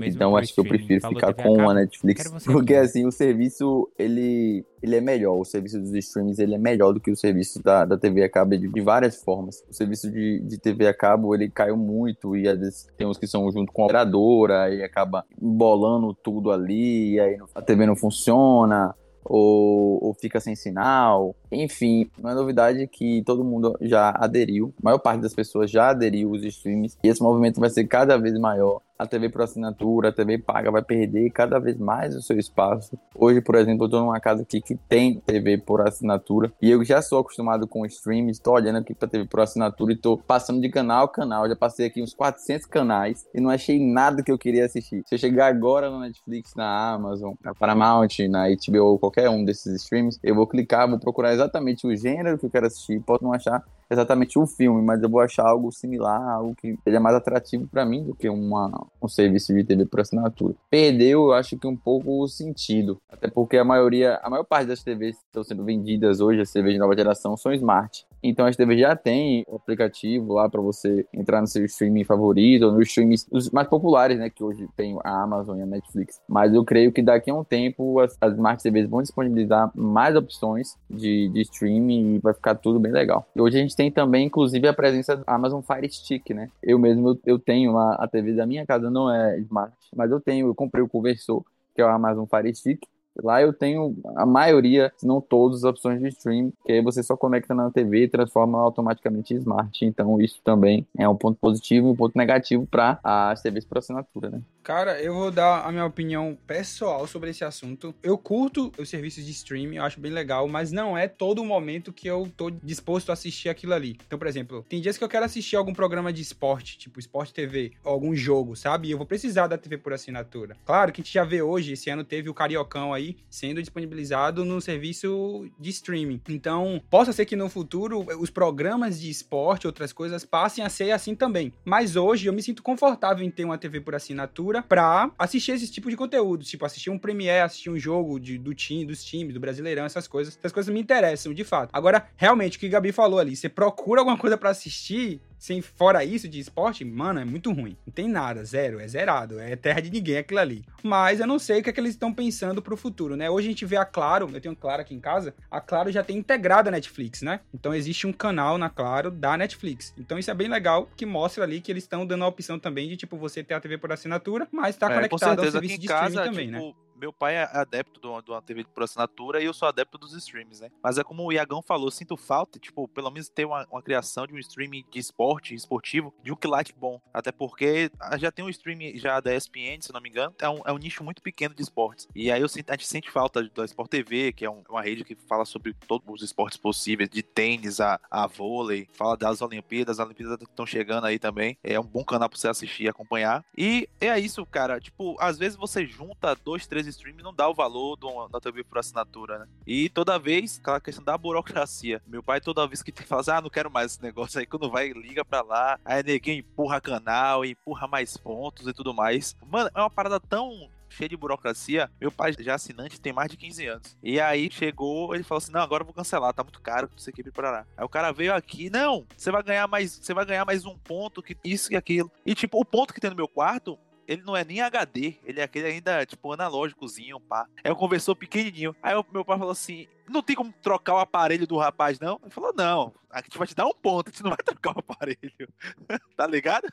Então 0.06 0.38
acho 0.38 0.54
que 0.54 0.62
eu 0.62 0.65
prefiro 0.65 1.10
ficar 1.10 1.34
com 1.34 1.69
a 1.69 1.73
Netflix, 1.73 2.32
porque 2.45 2.73
assim, 2.73 3.06
o 3.06 3.12
serviço, 3.12 3.91
ele 3.99 4.63
ele 4.86 4.95
é 4.95 5.01
melhor. 5.01 5.39
O 5.39 5.43
serviço 5.43 5.80
dos 5.80 5.93
streams 5.93 6.39
ele 6.39 6.54
é 6.54 6.58
melhor 6.58 6.93
do 6.93 6.99
que 6.99 7.12
o 7.12 7.15
serviço 7.15 7.62
da, 7.62 7.86
da 7.86 7.97
TV 7.97 8.23
a 8.23 8.30
cabo 8.30 8.56
de, 8.56 8.67
de 8.67 8.82
várias 8.82 9.17
formas. 9.21 9.63
O 9.69 9.73
serviço 9.73 10.12
de, 10.12 10.39
de 10.41 10.60
TV 10.60 10.88
a 10.88 10.93
cabo 10.93 11.34
ele 11.34 11.49
caiu 11.49 11.75
muito 11.75 12.38
e 12.38 12.47
às 12.47 12.60
vezes 12.60 12.88
tem 12.95 13.08
uns 13.08 13.17
que 13.17 13.28
são 13.28 13.51
junto 13.51 13.71
com 13.71 13.84
a 13.84 13.88
operadora 14.05 14.73
e 14.73 14.83
acaba 14.83 15.25
embolando 15.41 16.13
tudo 16.13 16.51
ali 16.51 17.13
e 17.13 17.19
aí 17.19 17.37
a 17.53 17.61
TV 17.61 17.85
não 17.85 17.95
funciona. 17.95 18.95
Ou, 19.27 20.03
ou, 20.05 20.13
fica 20.13 20.39
sem 20.39 20.55
sinal. 20.55 21.35
Enfim, 21.51 22.11
não 22.19 22.29
é 22.29 22.35
novidade 22.35 22.87
que 22.87 23.23
todo 23.23 23.43
mundo 23.43 23.75
já 23.81 24.11
aderiu, 24.15 24.71
a 24.79 24.85
maior 24.85 24.99
parte 24.99 25.21
das 25.21 25.33
pessoas 25.33 25.71
já 25.71 25.89
aderiu 25.89 26.29
os 26.29 26.43
streams, 26.43 26.95
e 27.03 27.07
esse 27.07 27.23
movimento 27.23 27.59
vai 27.59 27.71
ser 27.71 27.85
cada 27.85 28.17
vez 28.19 28.37
maior 28.37 28.81
a 28.97 29.05
TV 29.05 29.29
por 29.29 29.41
assinatura, 29.41 30.10
a 30.10 30.12
TV 30.12 30.38
paga 30.38 30.71
vai 30.71 30.81
perder 30.81 31.29
cada 31.29 31.60
vez 31.60 31.77
mais 31.77 32.15
o 32.15 32.21
seu 32.21 32.38
espaço. 32.38 32.97
Hoje, 33.13 33.41
por 33.41 33.55
exemplo, 33.55 33.86
eu 33.86 33.89
tô 33.89 33.99
numa 33.99 34.19
casa 34.19 34.43
aqui 34.43 34.62
que 34.62 34.75
tem 34.75 35.19
TV 35.19 35.58
por 35.58 35.81
assinatura 35.81 36.51
e 36.62 36.71
eu 36.71 36.84
já 36.84 37.01
sou 37.01 37.19
acostumado 37.19 37.67
com 37.67 37.86
streaming, 37.86 38.31
estou 38.31 38.53
olhando 38.53 38.77
aqui 38.77 38.93
pra 38.93 39.08
TV 39.08 39.25
por 39.25 39.41
assinatura 39.41 39.93
e 39.93 39.97
tô 39.97 40.17
passando 40.17 40.62
de 40.62 40.69
canal 40.69 41.05
a 41.05 41.12
canal. 41.12 41.47
Já 41.47 41.55
passei 41.55 41.86
aqui 41.86 42.01
uns 42.01 42.13
400 42.13 42.65
canais 42.67 43.25
e 43.34 43.41
não 43.41 43.49
achei 43.49 43.79
nada 43.79 44.23
que 44.23 44.31
eu 44.31 44.38
queria 44.38 44.65
assistir. 44.65 45.03
Se 45.05 45.15
eu 45.15 45.19
chegar 45.19 45.47
agora 45.47 45.89
no 45.89 45.99
Netflix, 45.99 46.53
na 46.55 46.93
Amazon, 46.93 47.34
na 47.43 47.53
Paramount, 47.53 48.19
na 48.29 48.45
HBO, 48.47 48.97
qualquer 48.97 49.29
um 49.29 49.43
desses 49.43 49.81
streams, 49.81 50.17
eu 50.23 50.36
vou 50.36 50.47
clicar, 50.47 50.89
vou 50.89 50.99
procurar 50.99 51.34
exatamente 51.34 51.86
o 51.86 51.95
gênero 51.95 52.38
que 52.38 52.45
eu 52.45 52.49
quero 52.49 52.67
assistir. 52.67 53.01
Posso 53.01 53.23
não 53.23 53.34
achar 53.34 53.62
exatamente 53.89 54.38
o 54.39 54.45
filme, 54.45 54.82
mas 54.82 55.02
eu 55.02 55.10
vou 55.10 55.19
achar 55.19 55.48
algo 55.48 55.71
similar, 55.71 56.21
algo 56.21 56.56
que 56.56 56.78
seja 56.84 57.00
mais 57.00 57.15
atrativo 57.15 57.67
para 57.67 57.86
mim 57.86 58.04
do 58.04 58.15
que 58.15 58.30
uma, 58.30 58.71
um 59.02 59.08
serviço 59.08 59.54
de 59.54 59.63
TV 59.63 59.86
por 59.86 60.00
assinatura. 60.00 60.56
Perdeu, 60.69 61.26
eu 61.26 61.34
acho 61.34 61.58
que 61.58 61.67
um 61.67 61.76
pouco 61.76 62.21
o 62.21 62.28
sentido, 62.28 62.98
até 63.10 63.30
porque 63.30 63.58
a 63.58 63.63
maioria, 63.63 64.19
a 64.24 64.30
maior 64.30 64.43
parte 64.43 64.67
das 64.67 64.84
TVs 64.84 65.15
que 65.17 65.26
estão 65.26 65.43
sendo 65.43 65.63
vendidas 65.63 66.19
hoje, 66.19 66.41
as 66.41 66.52
TVs 66.52 66.74
de 66.74 66.80
nova 66.80 66.95
geração, 66.95 67.38
são 67.38 67.54
smart. 67.54 68.06
Então 68.29 68.45
as 68.45 68.55
TVs 68.55 68.79
já 68.79 68.95
tem 68.95 69.45
aplicativo 69.53 70.33
lá 70.33 70.49
para 70.49 70.61
você 70.61 71.05
entrar 71.13 71.41
no 71.41 71.47
seu 71.47 71.63
streaming 71.65 72.03
favorito, 72.03 72.63
ou 72.63 72.71
nos 72.71 72.88
streams 72.88 73.27
mais 73.51 73.67
populares, 73.67 74.17
né, 74.17 74.29
que 74.29 74.43
hoje 74.43 74.67
tem 74.75 74.97
a 75.03 75.23
Amazon 75.23 75.59
e 75.59 75.61
a 75.61 75.65
Netflix. 75.65 76.21
Mas 76.27 76.53
eu 76.53 76.63
creio 76.63 76.91
que 76.91 77.01
daqui 77.01 77.29
a 77.29 77.35
um 77.35 77.43
tempo 77.43 77.99
as, 77.99 78.17
as 78.19 78.33
smart 78.33 78.61
TVs 78.61 78.89
vão 78.89 79.01
disponibilizar 79.01 79.71
mais 79.75 80.15
opções 80.15 80.75
de, 80.89 81.29
de 81.29 81.41
streaming 81.41 82.15
e 82.15 82.19
vai 82.19 82.33
ficar 82.33 82.55
tudo 82.55 82.79
bem 82.79 82.91
legal. 82.91 83.27
E 83.35 83.41
hoje 83.41 83.57
a 83.57 83.61
gente 83.61 83.75
tem 83.75 83.91
também, 83.91 84.25
inclusive, 84.25 84.67
a 84.67 84.73
presença 84.73 85.15
do 85.15 85.23
Amazon 85.27 85.61
Fire 85.61 85.89
Stick, 85.91 86.31
né? 86.31 86.49
Eu 86.61 86.79
mesmo 86.79 87.19
eu, 87.25 87.38
tenho 87.38 87.73
lá 87.73 87.95
a 87.95 88.07
TV 88.07 88.33
da 88.33 88.45
minha 88.45 88.65
casa 88.65 88.89
não 88.89 89.13
é 89.13 89.38
smart, 89.39 89.73
mas 89.95 90.11
eu 90.11 90.19
tenho, 90.19 90.47
eu 90.47 90.55
comprei 90.55 90.83
o 90.83 90.89
conversor 90.89 91.43
que 91.75 91.81
é 91.81 91.85
o 91.85 91.89
Amazon 91.89 92.25
Fire 92.25 92.55
Stick, 92.55 92.88
Lá 93.23 93.41
eu 93.41 93.54
tenho 93.54 93.95
a 94.15 94.25
maioria, 94.25 94.91
se 94.97 95.08
não 95.08 95.21
todas, 95.21 95.60
as 95.60 95.63
opções 95.63 96.01
de 96.01 96.10
stream, 96.10 96.51
que 96.65 96.71
aí 96.71 96.82
você 96.82 97.01
só 97.01 97.15
conecta 97.15 97.54
na 97.54 97.71
TV 97.71 98.04
e 98.04 98.08
transforma 98.08 98.60
automaticamente 98.60 99.34
em 99.34 99.38
smart. 99.38 99.86
Então 99.86 100.19
isso 100.19 100.39
também 100.43 100.86
é 100.97 101.08
um 101.08 101.15
ponto 101.15 101.38
positivo 101.39 101.88
e 101.88 101.91
um 101.91 101.95
ponto 101.95 102.17
negativo 102.17 102.65
para 102.65 102.99
as 103.04 103.41
TVs 103.41 103.65
por 103.65 103.78
assinatura, 103.78 104.30
né? 104.30 104.41
Cara, 104.63 104.99
eu 104.99 105.13
vou 105.13 105.30
dar 105.30 105.63
a 105.63 105.71
minha 105.71 105.86
opinião 105.86 106.36
pessoal 106.47 107.06
sobre 107.06 107.30
esse 107.30 107.43
assunto. 107.43 107.93
Eu 108.01 108.17
curto 108.17 108.71
os 108.80 108.89
serviços 108.89 109.23
de 109.23 109.32
streaming, 109.32 109.75
eu 109.75 109.84
acho 109.84 109.99
bem 109.99 110.12
legal, 110.12 110.47
mas 110.47 110.71
não 110.71 110.97
é 110.97 111.08
todo 111.08 111.45
momento 111.45 111.93
que 111.93 112.08
eu 112.08 112.28
tô 112.36 112.49
disposto 112.49 113.12
a 113.12 113.13
assistir 113.13 113.47
aquilo 113.47 113.73
ali. 113.73 113.95
Então, 114.08 114.17
por 114.17 114.28
exemplo, 114.28 114.65
tem 114.67 114.82
dias 114.82 114.97
que 114.97 115.04
eu 115.04 115.10
quero 115.10 115.25
assistir 115.25 115.56
algum 115.56 115.73
programa 115.73 116.12
de 116.12 116.21
esporte, 116.21 116.80
tipo 116.80 116.99
Esporte 116.99 117.34
TV, 117.34 117.73
algum 117.84 118.15
jogo, 118.15 118.56
sabe? 118.56 118.88
E 118.88 118.91
eu 118.91 118.97
vou 118.97 119.06
precisar 119.06 119.45
da 119.45 119.58
TV 119.58 119.78
por 119.78 119.93
assinatura. 119.93 120.58
Claro 120.65 120.91
que 120.91 120.99
a 120.99 121.04
gente 121.04 121.13
já 121.13 121.23
vê 121.23 121.43
hoje, 121.43 121.73
esse 121.73 121.89
ano 121.91 122.04
teve 122.04 122.28
o 122.28 122.34
Cariocão 122.34 122.91
aí 122.91 123.04
sendo 123.29 123.61
disponibilizado 123.61 124.45
no 124.45 124.61
serviço 124.61 125.49
de 125.59 125.69
streaming. 125.69 126.21
Então, 126.29 126.81
possa 126.89 127.11
ser 127.11 127.25
que 127.25 127.35
no 127.35 127.49
futuro 127.49 128.05
os 128.19 128.29
programas 128.29 128.99
de 128.99 129.09
esporte, 129.09 129.67
outras 129.67 129.91
coisas, 129.91 130.23
passem 130.23 130.63
a 130.63 130.69
ser 130.69 130.91
assim 130.91 131.15
também. 131.15 131.51
Mas 131.63 131.95
hoje 131.95 132.27
eu 132.27 132.33
me 132.33 132.41
sinto 132.41 132.63
confortável 132.63 133.25
em 133.25 133.31
ter 133.31 133.43
uma 133.43 133.57
TV 133.57 133.81
por 133.81 133.95
assinatura 133.95 134.63
pra 134.63 135.11
assistir 135.17 135.51
esse 135.51 135.71
tipo 135.71 135.89
de 135.89 135.97
conteúdo. 135.97 136.43
Tipo, 136.43 136.65
assistir 136.65 136.89
um 136.89 136.97
Premiere, 136.97 137.43
assistir 137.43 137.69
um 137.69 137.77
jogo 137.77 138.19
de, 138.19 138.37
do 138.37 138.53
time, 138.53 138.85
dos 138.85 139.03
times, 139.03 139.33
do 139.33 139.39
Brasileirão, 139.39 139.85
essas 139.85 140.07
coisas. 140.07 140.37
Essas 140.37 140.51
coisas 140.51 140.73
me 140.73 140.79
interessam, 140.79 141.33
de 141.33 141.43
fato. 141.43 141.69
Agora, 141.73 142.07
realmente, 142.15 142.57
o 142.57 142.59
que 142.59 142.67
o 142.67 142.69
Gabi 142.69 142.91
falou 142.91 143.19
ali, 143.19 143.35
você 143.35 143.49
procura 143.49 144.01
alguma 144.01 144.17
coisa 144.17 144.37
para 144.37 144.49
assistir, 144.49 145.21
sem 145.38 145.62
fora 145.62 146.04
isso 146.04 146.28
de 146.28 146.39
esporte, 146.39 146.84
mano, 146.84 147.19
é 147.19 147.26
muito 147.26 147.52
ruim. 147.52 147.78
Não 147.86 147.93
tem 147.93 148.08
nada, 148.08 148.43
zero, 148.43 148.80
é 148.80 148.88
zerado, 148.88 149.39
é 149.39 149.56
terra 149.56 149.82
de 149.82 149.89
ninguém 149.89 150.17
aquilo 150.17 150.39
ali. 150.39 150.65
Mas 150.84 151.19
eu 151.19 151.28
não 151.28 151.39
sei 151.39 151.60
o 151.60 151.63
que 151.63 151.69
é 151.69 151.74
que 151.74 151.80
eles 151.80 151.91
estão 151.91 152.13
pensando 152.13 152.62
pro 152.62 152.78
futuro, 152.78 153.15
né? 153.15 153.30
Hoje 153.30 153.48
a 153.48 153.52
gente 153.52 153.65
vê 153.65 153.78
a 153.78 153.86
Claro, 153.86 154.30
eu 154.34 154.41
tenho 154.41 154.56
Claro 154.56 154.82
aqui 154.82 154.93
em 154.93 155.00
casa, 155.00 155.34
a 155.50 155.62
Claro 155.62 155.91
já 155.91 156.04
tem 156.04 156.17
integrado 156.17 156.69
a 156.69 156.71
Netflix, 156.71 157.21
né? 157.21 157.39
Então 157.54 157.74
existe 157.74 158.08
um 158.08 158.13
canal 158.13 158.58
na 158.58 158.69
Claro 158.69 159.12
da 159.12 159.38
Netflix. 159.38 159.93
Então 159.98 160.17
isso 160.17 160.32
é 160.32 160.34
bem 160.34 160.48
legal, 160.48 160.89
que 160.95 161.06
mostra 161.06 161.43
ali 161.43 161.62
que 161.62 161.71
eles 161.71 161.84
estão 161.84 162.06
dando 162.06 162.24
a 162.24 162.28
opção 162.28 162.60
também 162.60 162.88
de, 162.89 162.98
tipo, 162.98 163.17
você 163.17 163.43
ter 163.43 163.54
a 163.54 163.60
TV 163.60 163.78
por 163.78 163.91
assinatura, 163.91 164.48
mas 164.52 164.76
tá 164.76 164.91
é, 164.91 164.95
conectado 164.95 165.39
ao 165.39 165.52
serviço 165.52 165.80
de 165.80 165.86
streaming 165.86 166.15
casa, 166.15 166.24
também, 166.24 166.48
tipo, 166.48 166.67
né? 166.67 166.74
Meu 166.95 167.12
pai 167.12 167.36
é 167.36 167.49
adepto 167.51 167.99
de 167.99 168.08
uma, 168.08 168.21
de 168.21 168.31
uma 168.31 168.41
TV 168.41 168.63
por 168.63 168.84
assinatura 168.84 169.41
e 169.41 169.45
eu 169.45 169.53
sou 169.53 169.67
adepto 169.67 169.97
dos 169.97 170.13
streams, 170.13 170.62
né? 170.62 170.69
Mas 170.81 170.97
é 170.97 171.03
como 171.03 171.23
o 171.23 171.31
Iagão 171.31 171.62
falou, 171.62 171.91
sinto 171.91 172.17
falta, 172.17 172.60
tipo, 172.60 172.88
pelo 172.88 173.12
menos 173.12 173.29
ter 173.29 173.45
uma, 173.45 173.65
uma 173.71 173.81
criação 173.81 174.25
de 174.25 174.34
um 174.34 174.38
streaming 174.38 174.86
de 174.89 174.99
esporte, 174.99 175.53
esportivo, 175.53 176.13
de 176.23 176.31
um 176.31 176.36
quilate 176.36 176.73
bom. 176.73 177.01
Até 177.13 177.31
porque 177.31 177.91
já 178.19 178.31
tem 178.31 178.43
um 178.43 178.49
streaming 178.49 178.97
já 178.97 179.19
da 179.19 179.36
ESPN, 179.36 179.81
se 179.81 179.93
não 179.93 180.01
me 180.01 180.10
engano, 180.10 180.34
é 180.39 180.49
um, 180.49 180.62
é 180.65 180.71
um 180.71 180.77
nicho 180.77 181.03
muito 181.03 181.21
pequeno 181.21 181.53
de 181.53 181.62
esportes. 181.62 182.08
E 182.15 182.31
aí 182.31 182.41
eu 182.41 182.49
sinto, 182.49 182.69
a 182.69 182.73
gente 182.73 182.88
sente 182.88 183.10
falta 183.10 183.43
da 183.49 183.65
Sport 183.65 183.89
TV, 183.89 184.34
que 184.34 184.45
é 184.45 184.49
um, 184.49 184.63
uma 184.69 184.81
rede 184.81 185.03
que 185.03 185.15
fala 185.15 185.45
sobre 185.45 185.73
todos 185.88 186.05
os 186.08 186.21
esportes 186.21 186.58
possíveis, 186.58 187.10
de 187.10 187.21
tênis 187.21 187.79
a, 187.79 187.99
a 188.10 188.27
vôlei, 188.27 188.88
fala 188.93 189.17
das 189.17 189.41
Olimpíadas, 189.41 189.99
as 189.99 190.05
Olimpíadas 190.05 190.41
estão 190.41 190.65
chegando 190.65 191.05
aí 191.05 191.19
também. 191.19 191.58
É 191.63 191.79
um 191.79 191.84
bom 191.84 192.03
canal 192.03 192.29
pra 192.29 192.38
você 192.38 192.47
assistir 192.47 192.84
e 192.84 192.89
acompanhar. 192.89 193.43
E 193.58 193.88
é 193.99 194.19
isso, 194.19 194.45
cara. 194.45 194.79
Tipo, 194.79 195.15
às 195.19 195.38
vezes 195.38 195.58
você 195.58 195.86
junta 195.86 196.36
dois, 196.36 196.67
três 196.67 196.85
streams 196.86 197.24
não 197.24 197.34
dá 197.34 197.48
o 197.48 197.54
valor 197.54 197.95
do, 197.95 198.28
da 198.28 198.39
TV 198.39 198.63
por 198.63 198.78
assinatura, 198.78 199.39
né? 199.39 199.48
E 199.65 199.89
toda 199.89 200.19
vez, 200.19 200.60
aquela 200.60 200.80
questão 200.80 201.04
da 201.04 201.17
burocracia. 201.17 202.02
Meu 202.08 202.24
pai, 202.24 202.41
toda 202.41 202.67
vez 202.67 202.82
que 202.84 202.91
tem, 202.91 203.06
fala 203.06 203.21
assim, 203.21 203.32
ah, 203.32 203.41
não 203.41 203.50
quero 203.50 203.71
mais 203.71 203.93
esse 203.93 204.02
negócio 204.02 204.39
aí, 204.39 204.45
quando 204.45 204.69
vai, 204.69 204.89
liga 204.89 205.24
pra 205.24 205.41
lá, 205.41 205.80
aí 205.84 206.04
ninguém 206.04 206.39
empurra 206.39 206.82
canal, 206.82 207.45
empurra 207.45 207.88
mais 207.88 208.17
pontos 208.17 208.67
e 208.67 208.74
tudo 208.74 208.93
mais. 208.93 209.36
Mano, 209.45 209.69
é 209.74 209.80
uma 209.80 209.89
parada 209.89 210.19
tão 210.19 210.69
cheia 210.95 211.10
de 211.10 211.17
burocracia. 211.17 211.89
Meu 212.00 212.12
pai 212.12 212.34
já 212.39 212.54
é 212.54 212.56
assinante 212.56 213.00
tem 213.00 213.13
mais 213.13 213.30
de 213.30 213.38
15 213.38 213.67
anos. 213.67 213.98
E 214.02 214.19
aí 214.19 214.50
chegou, 214.52 215.13
ele 215.13 215.24
falou 215.24 215.39
assim: 215.39 215.52
"Não, 215.52 215.62
agora 215.62 215.82
eu 215.82 215.86
vou 215.86 215.93
cancelar, 215.93 216.34
tá 216.34 216.43
muito 216.43 216.62
caro, 216.62 216.89
não 216.91 216.98
sei 216.98 217.12
o 217.12 217.15
que 217.15 217.41
lá". 217.41 217.65
Aí 217.76 217.86
o 217.86 217.89
cara 217.89 218.12
veio 218.12 218.34
aqui: 218.34 218.69
"Não, 218.69 219.06
você 219.15 219.32
vai 219.32 219.43
ganhar 219.43 219.67
mais, 219.67 220.00
você 220.02 220.13
vai 220.13 220.26
ganhar 220.26 220.45
mais 220.45 220.65
um 220.65 220.78
ponto 220.78 221.21
que 221.21 221.38
isso 221.43 221.74
e 221.74 221.76
aquilo". 221.76 222.12
E 222.26 222.34
tipo, 222.34 222.60
o 222.60 222.65
ponto 222.65 222.93
que 222.93 223.02
tem 223.02 223.10
no 223.10 223.15
meu 223.15 223.28
quarto 223.28 223.78
ele 224.07 224.23
não 224.23 224.35
é 224.35 224.43
nem 224.43 224.61
HD, 224.61 225.15
ele 225.23 225.39
é 225.39 225.43
aquele 225.43 225.67
ainda, 225.67 226.05
tipo, 226.05 226.31
analógicozinho, 226.31 227.19
pá. 227.19 227.47
É 227.63 227.71
um 227.71 227.75
conversor 227.75 228.15
pequenininho. 228.15 228.75
Aí 228.81 228.95
o 228.95 229.05
meu 229.11 229.25
pai 229.25 229.37
falou 229.37 229.51
assim: 229.51 229.87
não 230.07 230.21
tem 230.21 230.35
como 230.35 230.53
trocar 230.61 230.95
o 230.95 230.99
aparelho 230.99 231.47
do 231.47 231.57
rapaz, 231.57 231.99
não? 231.99 232.19
Ele 232.21 232.31
falou: 232.31 232.53
não, 232.55 232.93
a 233.09 233.21
gente 233.21 233.37
vai 233.37 233.47
te 233.47 233.55
dar 233.55 233.65
um 233.65 233.73
ponto, 233.73 234.09
a 234.09 234.11
gente 234.11 234.23
não 234.23 234.31
vai 234.31 234.39
trocar 234.45 234.75
o 234.75 234.79
aparelho. 234.79 235.49
tá 236.15 236.27
ligado? 236.27 236.67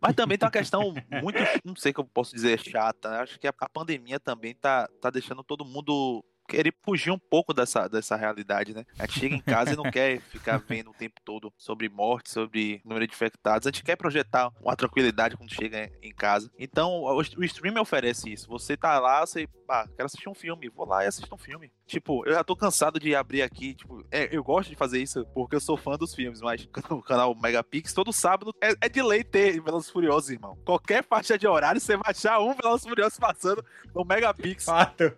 Mas 0.00 0.14
também 0.14 0.38
tem 0.38 0.46
uma 0.46 0.52
questão 0.52 0.94
muito, 1.22 1.38
não 1.64 1.76
sei 1.76 1.90
o 1.90 1.94
que 1.94 2.00
eu 2.00 2.04
posso 2.04 2.34
dizer, 2.34 2.58
chata. 2.58 3.10
Né? 3.10 3.18
Acho 3.18 3.38
que 3.38 3.46
a 3.46 3.52
pandemia 3.52 4.18
também 4.18 4.54
tá, 4.54 4.88
tá 5.00 5.10
deixando 5.10 5.42
todo 5.42 5.64
mundo 5.64 6.24
querer 6.50 6.74
fugir 6.82 7.10
um 7.10 7.18
pouco 7.18 7.54
dessa, 7.54 7.88
dessa 7.88 8.16
realidade, 8.16 8.74
né? 8.74 8.84
A 8.98 9.06
gente 9.06 9.20
chega 9.20 9.34
em 9.36 9.40
casa 9.40 9.72
e 9.72 9.76
não 9.76 9.90
quer 9.90 10.20
ficar 10.30 10.58
vendo 10.58 10.90
o 10.90 10.94
tempo 10.94 11.20
todo 11.24 11.52
sobre 11.56 11.88
morte, 11.88 12.30
sobre 12.30 12.80
número 12.84 13.06
de 13.06 13.14
infectados. 13.14 13.66
A 13.66 13.70
gente 13.70 13.84
quer 13.84 13.96
projetar 13.96 14.50
uma 14.60 14.76
tranquilidade 14.76 15.36
quando 15.36 15.54
chega 15.54 15.90
em 16.02 16.12
casa. 16.12 16.50
Então, 16.58 17.02
o, 17.02 17.16
o 17.18 17.44
streaming 17.44 17.80
oferece 17.80 18.32
isso. 18.32 18.48
Você 18.48 18.76
tá 18.76 18.98
lá, 18.98 19.20
você, 19.20 19.48
ah, 19.68 19.86
quero 19.96 20.06
assistir 20.06 20.28
um 20.28 20.34
filme, 20.34 20.68
vou 20.68 20.86
lá 20.86 21.04
e 21.04 21.06
assisto 21.06 21.32
um 21.34 21.38
filme. 21.38 21.70
Tipo, 21.90 22.24
eu 22.24 22.34
já 22.34 22.44
tô 22.44 22.54
cansado 22.54 23.00
de 23.00 23.16
abrir 23.16 23.42
aqui, 23.42 23.74
tipo, 23.74 24.06
é, 24.12 24.28
eu 24.30 24.44
gosto 24.44 24.70
de 24.70 24.76
fazer 24.76 25.02
isso 25.02 25.26
porque 25.34 25.56
eu 25.56 25.60
sou 25.60 25.76
fã 25.76 25.96
dos 25.96 26.14
filmes, 26.14 26.40
mas 26.40 26.68
no 26.88 27.02
canal 27.02 27.34
Megapix, 27.34 27.92
todo 27.92 28.12
sábado 28.12 28.54
é, 28.60 28.72
é 28.80 28.88
de 28.88 29.02
lei 29.02 29.24
ter 29.24 29.60
Velozes 29.60 29.90
Furiosos, 29.90 30.30
irmão. 30.30 30.56
Qualquer 30.64 31.02
faixa 31.02 31.36
de 31.36 31.48
horário, 31.48 31.80
você 31.80 31.96
vai 31.96 32.12
achar 32.12 32.38
um 32.38 32.54
Velozes 32.54 32.86
Furiosos 32.86 33.18
passando 33.18 33.64
no 33.92 34.04
Megapix. 34.04 34.66
Fato. 34.66 35.12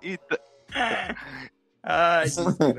Então, 0.00 0.38
Ai, 1.82 2.26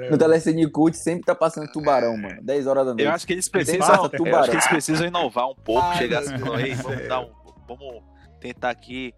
no 0.10 0.18
Telecine 0.18 0.72
Cult 0.72 0.96
sempre 0.96 1.26
tá 1.26 1.36
passando 1.36 1.70
tubarão, 1.74 2.16
mano. 2.16 2.42
10 2.42 2.66
horas 2.66 2.86
da 2.86 2.92
noite. 2.92 3.04
Eu 3.04 3.12
acho 3.12 3.28
que 3.28 3.34
eles 3.34 3.50
precisam, 3.50 3.90
eu 3.90 4.38
acho 4.38 4.50
que 4.50 4.56
eles 4.56 4.68
precisam 4.70 5.06
inovar 5.06 5.50
um 5.50 5.56
pouco, 5.56 5.86
Ai, 5.86 5.98
chegar 5.98 6.20
assim, 6.20 6.34
aí, 6.56 6.74
vamos 6.76 7.08
dar 7.10 7.20
um, 7.20 7.32
vamos 7.68 8.04
tentar 8.40 8.70
aqui 8.70 9.14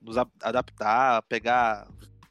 nos 0.00 0.16
adaptar, 0.16 1.20
pegar 1.24 1.86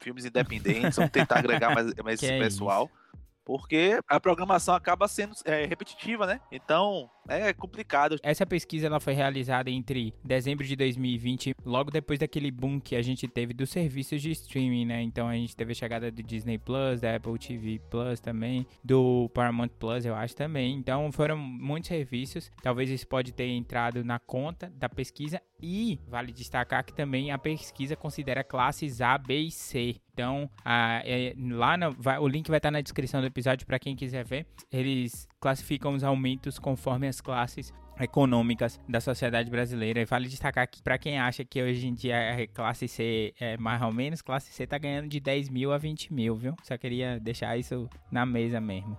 filmes 0.07 0.23
independentes, 0.23 0.95
vamos 0.95 1.11
tentar 1.11 1.39
agregar 1.39 1.75
mais, 1.75 1.93
mais 1.95 2.23
esse 2.23 2.31
é 2.31 2.39
pessoal. 2.39 2.85
Isso? 2.85 3.07
porque 3.47 3.97
a 4.09 4.19
programação 4.19 4.75
acaba 4.75 5.07
sendo 5.07 5.33
é, 5.45 5.65
repetitiva, 5.65 6.27
né? 6.27 6.41
Então 6.51 7.09
é 7.29 7.53
complicado. 7.53 8.17
Essa 8.21 8.45
pesquisa 8.45 8.87
ela 8.87 8.99
foi 8.99 9.13
realizada 9.13 9.69
entre 9.69 10.13
dezembro 10.21 10.65
de 10.65 10.75
2020, 10.75 11.55
logo 11.65 11.89
depois 11.89 12.19
daquele 12.19 12.51
boom 12.51 12.77
que 12.77 12.93
a 12.93 13.01
gente 13.01 13.25
teve 13.25 13.53
dos 13.53 13.69
serviços 13.69 14.21
de 14.21 14.31
streaming, 14.31 14.85
né? 14.85 15.01
Então 15.01 15.29
a 15.29 15.33
gente 15.33 15.55
teve 15.55 15.71
a 15.71 15.75
chegada 15.75 16.11
do 16.11 16.21
Disney 16.21 16.57
Plus, 16.57 16.99
da 16.99 17.15
Apple 17.15 17.39
TV 17.39 17.79
Plus 17.89 18.19
também, 18.19 18.67
do 18.83 19.29
Paramount 19.33 19.69
Plus, 19.79 20.05
eu 20.05 20.13
acho 20.13 20.35
também. 20.35 20.75
Então 20.75 21.09
foram 21.13 21.37
muitos 21.37 21.87
serviços. 21.87 22.51
Talvez 22.61 22.89
isso 22.89 23.07
pode 23.07 23.31
ter 23.31 23.47
entrado 23.47 24.03
na 24.03 24.19
conta 24.19 24.69
da 24.75 24.89
pesquisa 24.89 25.41
E 25.61 25.99
vale 26.07 26.31
destacar 26.31 26.83
que 26.85 26.93
também 26.93 27.31
a 27.31 27.37
pesquisa 27.37 27.95
considera 27.95 28.43
classes 28.43 29.01
A, 29.01 29.17
B 29.17 29.39
e 29.39 29.51
C. 29.51 29.95
Então, 30.13 30.49
a, 30.63 31.01
é, 31.03 31.33
lá 31.37 31.75
no, 31.77 31.91
vai, 31.93 32.19
o 32.19 32.27
link 32.27 32.47
vai 32.47 32.57
estar 32.57 32.71
na 32.71 32.81
descrição 32.81 33.21
do 33.21 33.27
episódio 33.27 33.65
para 33.65 33.79
quem 33.79 33.95
quiser 33.95 34.23
ver. 34.23 34.45
Eles 34.71 35.27
classificam 35.39 35.93
os 35.93 36.03
aumentos 36.03 36.59
conforme 36.59 37.07
as 37.07 37.21
classes 37.21 37.73
econômicas 37.99 38.79
da 38.87 39.01
sociedade 39.01 39.49
brasileira. 39.49 39.99
E 40.01 40.05
vale 40.05 40.27
destacar 40.27 40.67
que 40.67 40.81
para 40.81 40.97
quem 40.97 41.19
acha 41.19 41.43
que 41.43 41.61
hoje 41.61 41.87
em 41.87 41.93
dia 41.93 42.43
a 42.43 42.47
classe 42.47 42.87
C 42.87 43.33
é 43.39 43.57
mais 43.57 43.81
ou 43.81 43.91
menos, 43.91 44.21
classe 44.21 44.51
C 44.51 44.67
tá 44.67 44.77
ganhando 44.77 45.07
de 45.07 45.19
10 45.19 45.49
mil 45.49 45.71
a 45.71 45.77
20 45.77 46.13
mil, 46.13 46.35
viu? 46.35 46.55
Só 46.63 46.77
queria 46.77 47.19
deixar 47.19 47.57
isso 47.57 47.89
na 48.11 48.25
mesa 48.25 48.61
mesmo. 48.61 48.97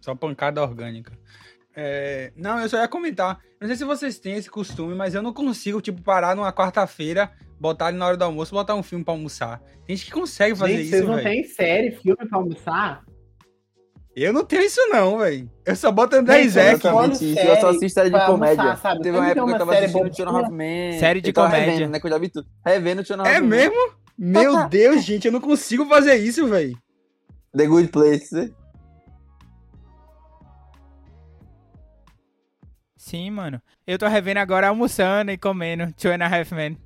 Só 0.00 0.14
pancada 0.14 0.62
orgânica. 0.62 1.18
É, 1.76 2.32
não, 2.34 2.58
eu 2.58 2.68
só 2.68 2.78
ia 2.78 2.88
comentar. 2.88 3.38
Não 3.60 3.68
sei 3.68 3.76
se 3.76 3.84
vocês 3.84 4.18
têm 4.18 4.36
esse 4.36 4.50
costume, 4.50 4.94
mas 4.94 5.14
eu 5.14 5.22
não 5.22 5.32
consigo, 5.32 5.80
tipo, 5.80 6.00
parar 6.02 6.34
numa 6.34 6.52
quarta-feira, 6.52 7.30
botar 7.60 7.86
ali 7.86 7.98
na 7.98 8.06
hora 8.06 8.16
do 8.16 8.24
almoço, 8.24 8.54
botar 8.54 8.74
um 8.74 8.82
filme 8.82 9.04
pra 9.04 9.12
almoçar. 9.12 9.60
Tem 9.86 9.94
gente 9.94 10.06
que 10.06 10.12
consegue 10.12 10.54
fazer 10.56 10.72
Gente, 10.72 10.82
isso, 10.82 10.90
vocês 10.90 11.04
não 11.06 11.14
velho. 11.16 11.28
têm 11.28 11.44
série, 11.44 11.90
filme 11.92 12.26
pra 12.26 12.38
almoçar? 12.38 13.04
Eu 14.16 14.32
não 14.32 14.44
tenho 14.46 14.62
isso 14.62 14.80
não, 14.88 15.18
velho. 15.18 15.50
Eu 15.66 15.76
só 15.76 15.92
boto 15.92 16.16
André 16.16 16.40
Isaac. 16.40 16.82
eu 16.86 17.60
só 17.60 17.68
assisto 17.68 17.90
série 17.90 18.08
de 18.08 18.16
pra 18.16 18.24
comédia. 18.24 18.62
almoçar, 18.62 18.80
sabe? 18.80 19.02
Teve 19.02 19.18
uma 19.18 19.26
época 19.26 19.34
que 19.34 19.40
uma 19.42 19.52
eu 19.54 19.58
tava 19.58 19.74
assistindo. 19.74 20.28
Half 20.30 20.48
Men. 20.50 20.98
Série 20.98 21.20
de 21.20 21.32
comédia. 21.34 21.72
Revendo, 21.72 21.90
né, 21.90 22.00
que 22.00 22.06
eu 22.06 22.10
já 22.10 22.18
vi 22.18 22.28
tudo. 22.30 22.46
Revendo 22.64 23.02
a 23.02 23.14
Half 23.18 23.28
É 23.28 23.40
mesmo? 23.42 23.76
Meu 24.16 24.66
Deus, 24.68 25.04
gente, 25.04 25.26
eu 25.26 25.32
não 25.32 25.40
consigo 25.42 25.84
fazer 25.84 26.14
isso, 26.16 26.48
velho. 26.48 26.74
The 27.54 27.66
Good 27.66 27.88
Place. 27.88 28.54
Sim, 32.96 33.30
mano. 33.30 33.60
Eu 33.86 33.98
tô 33.98 34.06
revendo 34.08 34.40
agora 34.40 34.68
almoçando 34.68 35.30
e 35.30 35.38
comendo 35.38 35.92
Two 35.92 36.10
and 36.10 36.24
a 36.24 36.26
Half 36.26 36.52
Men. 36.52 36.78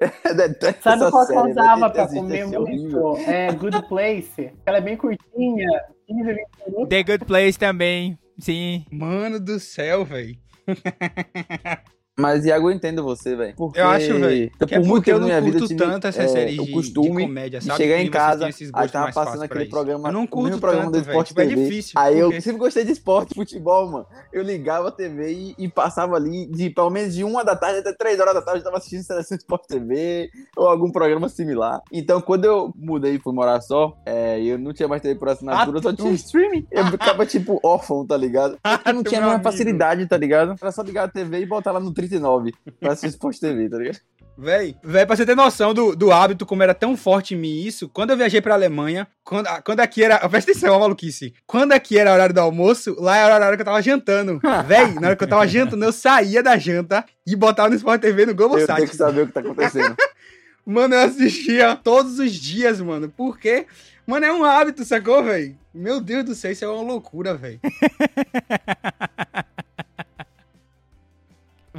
Sabe 0.82 1.10
qual 1.10 1.26
que 1.26 1.32
eu 1.32 1.50
usava 1.50 1.90
pra 1.90 2.08
comer 2.08 2.38
é 2.38 2.46
muito? 2.46 3.16
É 3.18 3.52
Good 3.52 3.88
Place. 3.88 4.52
Ela 4.64 4.78
é 4.78 4.80
bem 4.80 4.96
curtinha, 4.96 5.68
15, 6.06 6.22
20 6.22 6.36
minutos. 6.66 6.88
The 6.88 7.02
Good 7.02 7.24
Place 7.26 7.58
também. 7.58 8.18
Sim. 8.38 8.84
Mano 8.90 9.38
do 9.38 9.60
céu, 9.60 10.04
velho. 10.04 10.36
Mas, 12.18 12.44
Iago, 12.44 12.68
eu 12.68 12.74
entendo 12.74 13.02
você, 13.02 13.34
velho. 13.34 13.54
Eu 13.74 13.88
acho, 13.88 14.18
velho. 14.18 14.50
eu, 14.60 14.66
Que 14.66 14.74
é 14.74 14.80
por 14.80 14.86
muito 14.86 15.08
eu 15.08 15.14
tempo 15.14 15.20
não 15.20 15.28
na 15.28 15.40
minha 15.40 15.40
vida, 15.40 15.58
curto 15.58 15.72
eu 15.72 15.78
tive, 15.78 15.90
tanto 15.90 16.06
essas 16.08 16.24
é, 16.24 16.28
séries 16.28 16.58
o 16.58 16.66
de, 16.66 16.70
costume 16.72 17.08
de 17.22 17.26
comédia, 17.26 17.58
de 17.58 17.64
sabe? 17.66 17.78
chegar 17.82 17.96
Que 17.96 18.02
em 18.02 18.10
casa, 18.10 18.48
aí 18.74 18.88
tava 18.90 19.12
passando 19.12 19.42
aquele 19.44 19.64
programa, 19.66 20.08
Eu 20.10 20.12
não 20.12 20.24
o 20.24 20.28
curto 20.28 20.44
mesmo 20.44 20.60
programa 20.60 20.90
tanto, 20.90 20.98
do 21.00 21.04
velho. 21.04 21.10
Sport 21.12 21.28
Tipo, 21.28 21.40
é 21.40 21.46
TV. 21.46 21.64
difícil. 21.64 21.92
Aí 21.96 22.18
eu 22.18 22.26
porque- 22.26 22.40
sempre 22.42 22.58
gostei 22.58 22.84
de 22.84 22.92
esporte, 22.92 23.34
futebol, 23.34 23.90
mano. 23.90 24.06
Eu 24.30 24.42
ligava 24.42 24.88
a 24.88 24.92
TV 24.92 25.32
e, 25.32 25.54
e 25.58 25.68
passava 25.70 26.14
ali, 26.16 26.46
de 26.50 26.68
pelo 26.68 26.90
menos 26.90 27.14
de 27.14 27.24
uma 27.24 27.42
da 27.42 27.56
tarde 27.56 27.78
até 27.78 27.94
três 27.94 28.20
horas 28.20 28.34
da 28.34 28.42
tarde, 28.42 28.60
eu 28.60 28.64
tava 28.64 28.76
assistindo 28.76 29.02
Seleção 29.04 29.38
Sport 29.38 29.62
TV 29.66 30.28
ou 30.54 30.68
algum 30.68 30.90
programa 30.92 31.30
similar. 31.30 31.80
Então, 31.90 32.20
quando 32.20 32.44
eu 32.44 32.74
mudei 32.76 33.14
e 33.14 33.18
fui 33.18 33.32
morar 33.32 33.60
só, 33.62 33.96
é, 34.04 34.38
eu 34.42 34.58
não 34.58 34.74
tinha 34.74 34.86
mais 34.86 35.00
TV 35.00 35.14
por 35.18 35.30
assinatura, 35.30 35.78
eu 35.78 35.82
só 35.82 35.92
tinha 35.94 36.10
streaming. 36.12 36.66
Eu 36.70 36.86
ficava, 36.88 37.24
tipo, 37.24 37.58
órfão, 37.64 38.06
tá 38.06 38.18
ligado? 38.18 38.58
Porque 38.62 38.92
não 38.92 39.02
Teu 39.02 39.10
tinha 39.10 39.20
a 39.20 39.24
mesma 39.24 39.34
amigo. 39.36 39.50
facilidade, 39.50 40.06
tá 40.06 40.18
ligado? 40.18 40.54
Era 40.60 40.70
só 40.72 40.82
ligar 40.82 41.04
a 41.04 41.08
TV 41.08 41.40
e 41.40 41.46
botar 41.46 41.72
lá 41.72 41.80
no 41.80 41.92
39 42.08 42.52
pra 42.80 42.92
assistir 42.92 43.08
Sport 43.08 43.38
TV, 43.38 43.68
tá 43.68 43.78
ligado? 43.78 44.00
Véi, 44.36 44.74
véi, 44.82 45.04
pra 45.04 45.14
você 45.14 45.26
ter 45.26 45.36
noção 45.36 45.74
do, 45.74 45.94
do 45.94 46.10
hábito, 46.10 46.46
como 46.46 46.62
era 46.62 46.72
tão 46.72 46.96
forte 46.96 47.34
em 47.34 47.36
mim 47.36 47.60
isso, 47.60 47.88
quando 47.88 48.10
eu 48.10 48.16
viajei 48.16 48.40
pra 48.40 48.54
Alemanha, 48.54 49.06
quando, 49.22 49.46
ah, 49.46 49.60
quando 49.60 49.80
aqui 49.80 50.02
era. 50.02 50.18
Presta 50.28 50.50
atenção, 50.50 50.72
uma 50.72 50.80
maluquice. 50.80 51.34
Quando 51.46 51.72
aqui 51.72 51.98
era 51.98 52.12
horário 52.12 52.34
do 52.34 52.40
almoço, 52.40 52.96
lá 52.98 53.16
era 53.16 53.36
a 53.36 53.46
hora 53.46 53.56
que 53.56 53.60
eu 53.62 53.66
tava 53.66 53.82
jantando. 53.82 54.40
Véi, 54.66 54.94
na 54.94 55.08
hora 55.08 55.16
que 55.16 55.24
eu 55.24 55.28
tava 55.28 55.46
jantando, 55.46 55.84
eu 55.84 55.92
saía 55.92 56.42
da 56.42 56.56
janta 56.56 57.04
e 57.26 57.36
botava 57.36 57.68
no 57.68 57.76
Sport 57.76 58.00
TV 58.00 58.24
no 58.24 58.32
Eu 58.32 58.36
tenho 58.36 58.48
Globosat. 58.48 58.88
que 58.88 58.96
saber 58.96 59.22
o 59.22 59.26
que 59.26 59.32
tá 59.32 59.40
acontecendo. 59.40 59.94
Mano, 60.64 60.94
eu 60.94 61.00
assistia 61.00 61.76
todos 61.76 62.18
os 62.20 62.32
dias, 62.32 62.80
mano. 62.80 63.08
Por 63.08 63.36
quê? 63.36 63.66
Mano, 64.06 64.26
é 64.26 64.32
um 64.32 64.44
hábito, 64.44 64.84
sacou, 64.84 65.22
véi? 65.22 65.56
Meu 65.74 66.00
Deus 66.00 66.24
do 66.24 66.34
céu, 66.36 66.52
isso 66.52 66.64
é 66.64 66.68
uma 66.68 66.82
loucura, 66.82 67.34
véi. 67.34 67.58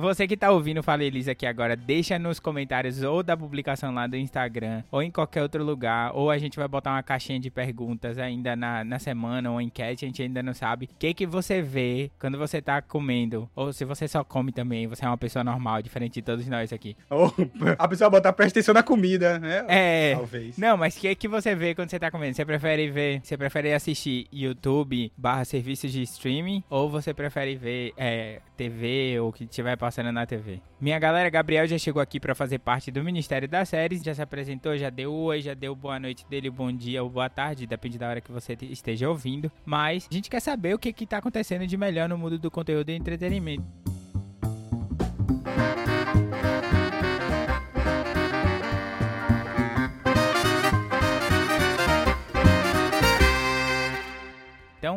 Você 0.04 0.28
que 0.28 0.36
tá 0.36 0.52
ouvindo 0.52 0.82
o 0.82 0.84
Fala 0.84 1.02
Elisa 1.02 1.32
aqui 1.32 1.46
agora, 1.46 1.78
deixa 1.78 2.20
nos 2.20 2.38
comentários 2.38 3.02
ou 3.04 3.24
da 3.24 3.38
publicação 3.38 3.94
lá 3.94 4.06
do 4.06 4.18
Instagram, 4.18 4.84
ou 4.92 5.02
em 5.02 5.10
qualquer 5.10 5.42
outro 5.42 5.64
lugar, 5.64 6.12
ou 6.14 6.30
a 6.30 6.38
gente 6.38 6.58
vai 6.58 6.68
botar 6.68 6.92
uma 6.92 7.02
caixinha 7.02 7.40
de 7.40 7.50
perguntas 7.50 8.18
ainda 8.18 8.54
na, 8.54 8.84
na 8.84 9.00
semana, 9.00 9.50
ou 9.50 9.62
enquete, 9.62 10.04
a 10.04 10.08
gente 10.10 10.22
ainda 10.22 10.44
não 10.44 10.54
sabe. 10.54 10.90
O 10.92 10.98
que 11.00 11.14
que 11.14 11.26
você 11.26 11.62
vê 11.62 12.12
quando 12.20 12.38
você 12.38 12.62
tá 12.62 12.82
comendo? 12.82 13.50
Ou 13.56 13.72
se 13.72 13.86
você 13.86 14.06
só 14.06 14.26
come 14.26 14.52
também, 14.52 14.88
você 14.88 15.06
é 15.06 15.08
uma 15.08 15.18
pessoa 15.18 15.42
normal, 15.42 15.82
diferente 15.82 16.16
de 16.16 16.22
todos 16.22 16.46
nós 16.50 16.74
aqui. 16.74 16.98
Ou 17.10 17.34
a 17.80 17.88
pessoa 17.88 18.10
botar 18.10 18.34
presta 18.34 18.60
atenção 18.60 18.74
na 18.74 18.84
comida, 18.84 19.40
né? 19.40 19.66
É... 19.70 20.16
Talvez. 20.16 20.58
Não, 20.58 20.76
mas 20.76 20.98
o 20.98 21.00
que, 21.00 21.16
que 21.16 21.30
você 21.30 21.56
vê 21.56 21.74
quando 21.74 21.90
você 21.90 21.98
tá 21.98 22.12
comendo? 22.12 22.36
Você 22.36 22.44
prefere 22.44 22.92
ver, 22.92 23.22
você 23.24 23.38
prefere 23.38 23.72
assistir 23.72 24.28
YouTube 24.34 25.14
barra 25.18 25.46
serviços 25.46 25.94
de 25.94 26.02
streaming 26.02 26.62
ou 26.70 26.90
você 26.90 27.14
prefere 27.14 27.56
ver 27.56 27.94
é, 27.96 28.42
TV 28.58 29.18
ou 29.22 29.32
que 29.32 29.46
estiver 29.46 29.78
passando 29.78 29.93
na 30.02 30.26
TV? 30.26 30.60
Minha 30.82 30.98
galera, 30.98 31.30
Gabriel 31.30 31.68
já 31.68 31.78
chegou 31.78 32.02
aqui 32.02 32.20
pra 32.20 32.34
fazer 32.34 32.58
parte 32.60 32.90
do 32.90 33.04
Ministério 33.04 33.48
das 33.48 33.70
Séries, 33.70 34.02
já 34.02 34.16
se 34.16 34.22
apresentou, 34.22 34.76
já 34.78 34.90
deu 34.90 35.14
oi, 35.14 35.42
já 35.42 35.54
deu 35.54 35.76
boa 35.76 36.00
noite 36.00 36.26
dele, 36.28 36.50
bom 36.50 36.72
dia 36.72 37.04
ou 37.04 37.10
boa 37.10 37.30
tarde, 37.30 37.68
depende 37.68 37.98
da 38.00 38.10
hora 38.10 38.22
que 38.22 38.32
você 38.32 38.56
te- 38.56 38.72
esteja 38.72 39.08
ouvindo. 39.10 39.52
Mas 39.66 40.08
a 40.10 40.14
gente 40.14 40.30
quer 40.30 40.40
saber 40.40 40.74
o 40.74 40.80
que 40.80 40.92
que 40.92 41.06
tá 41.06 41.18
acontecendo 41.18 41.68
de 41.68 41.78
melhor 41.78 42.10
no 42.10 42.18
mundo 42.18 42.40
do 42.40 42.50
conteúdo 42.50 42.90
e 42.90 42.96
entretenimento. 42.96 43.64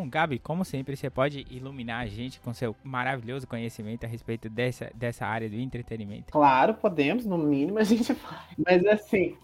Então, 0.06 0.08
Gabi, 0.08 0.38
como 0.38 0.64
sempre, 0.64 0.96
você 0.96 1.10
pode 1.10 1.44
iluminar 1.50 2.02
a 2.02 2.06
gente 2.06 2.40
com 2.40 2.54
seu 2.54 2.76
maravilhoso 2.82 3.46
conhecimento 3.46 4.04
a 4.04 4.08
respeito 4.08 4.48
dessa, 4.48 4.90
dessa 4.94 5.26
área 5.26 5.48
do 5.48 5.56
entretenimento. 5.56 6.32
Claro, 6.32 6.74
podemos, 6.74 7.26
no 7.26 7.36
mínimo 7.36 7.78
a 7.78 7.82
gente 7.82 8.14
faz. 8.14 8.42
Mas 8.64 8.86
assim, 8.86 9.36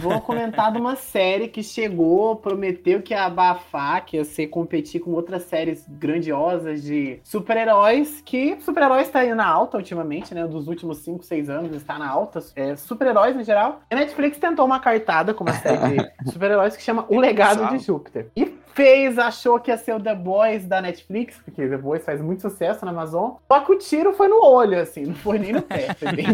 vou 0.00 0.20
comentar 0.20 0.70
de 0.70 0.78
uma 0.78 0.96
série 0.96 1.48
que 1.48 1.62
chegou, 1.62 2.36
prometeu 2.36 3.00
que 3.02 3.14
ia 3.14 3.24
abafar, 3.24 4.04
que 4.04 4.16
ia 4.16 4.24
ser 4.24 4.48
competir 4.48 5.00
com 5.00 5.12
outras 5.12 5.44
séries 5.44 5.86
grandiosas 5.88 6.82
de 6.82 7.18
super-heróis, 7.24 8.20
que 8.20 8.60
super-heróis 8.60 9.08
tá 9.08 9.20
aí 9.20 9.34
na 9.34 9.46
alta 9.46 9.78
ultimamente, 9.78 10.34
né? 10.34 10.46
Dos 10.46 10.68
últimos 10.68 10.98
5, 10.98 11.24
6 11.24 11.48
anos 11.48 11.72
está 11.72 11.98
na 11.98 12.08
alta. 12.08 12.40
É, 12.54 12.76
super-heróis 12.76 13.36
em 13.36 13.44
geral. 13.44 13.80
A 13.90 13.94
Netflix 13.94 14.38
tentou 14.38 14.66
uma 14.66 14.78
cartada 14.78 15.32
com 15.32 15.44
uma 15.44 15.54
série 15.54 15.96
de 15.96 16.12
super-heróis 16.32 16.76
que 16.76 16.82
chama 16.82 17.06
O 17.08 17.18
Legado 17.18 17.68
de 17.70 17.78
Júpiter. 17.78 18.30
E 18.36 18.61
fez, 18.74 19.18
achou 19.18 19.58
que 19.60 19.70
ia 19.70 19.76
ser 19.76 19.94
o 19.94 20.00
The 20.00 20.14
Boys 20.14 20.66
da 20.66 20.80
Netflix, 20.80 21.36
porque 21.44 21.66
The 21.66 21.76
Boys 21.76 22.04
faz 22.04 22.20
muito 22.20 22.42
sucesso 22.42 22.84
na 22.84 22.90
Amazon. 22.90 23.32
Só 23.48 23.60
que 23.60 23.72
o 23.72 23.78
tiro 23.78 24.12
foi 24.12 24.28
no 24.28 24.44
olho, 24.44 24.80
assim, 24.80 25.06
não 25.06 25.14
foi 25.14 25.38
nem 25.38 25.52
no 25.52 25.62
pé, 25.62 25.94
foi 25.94 26.12
bem 26.12 26.26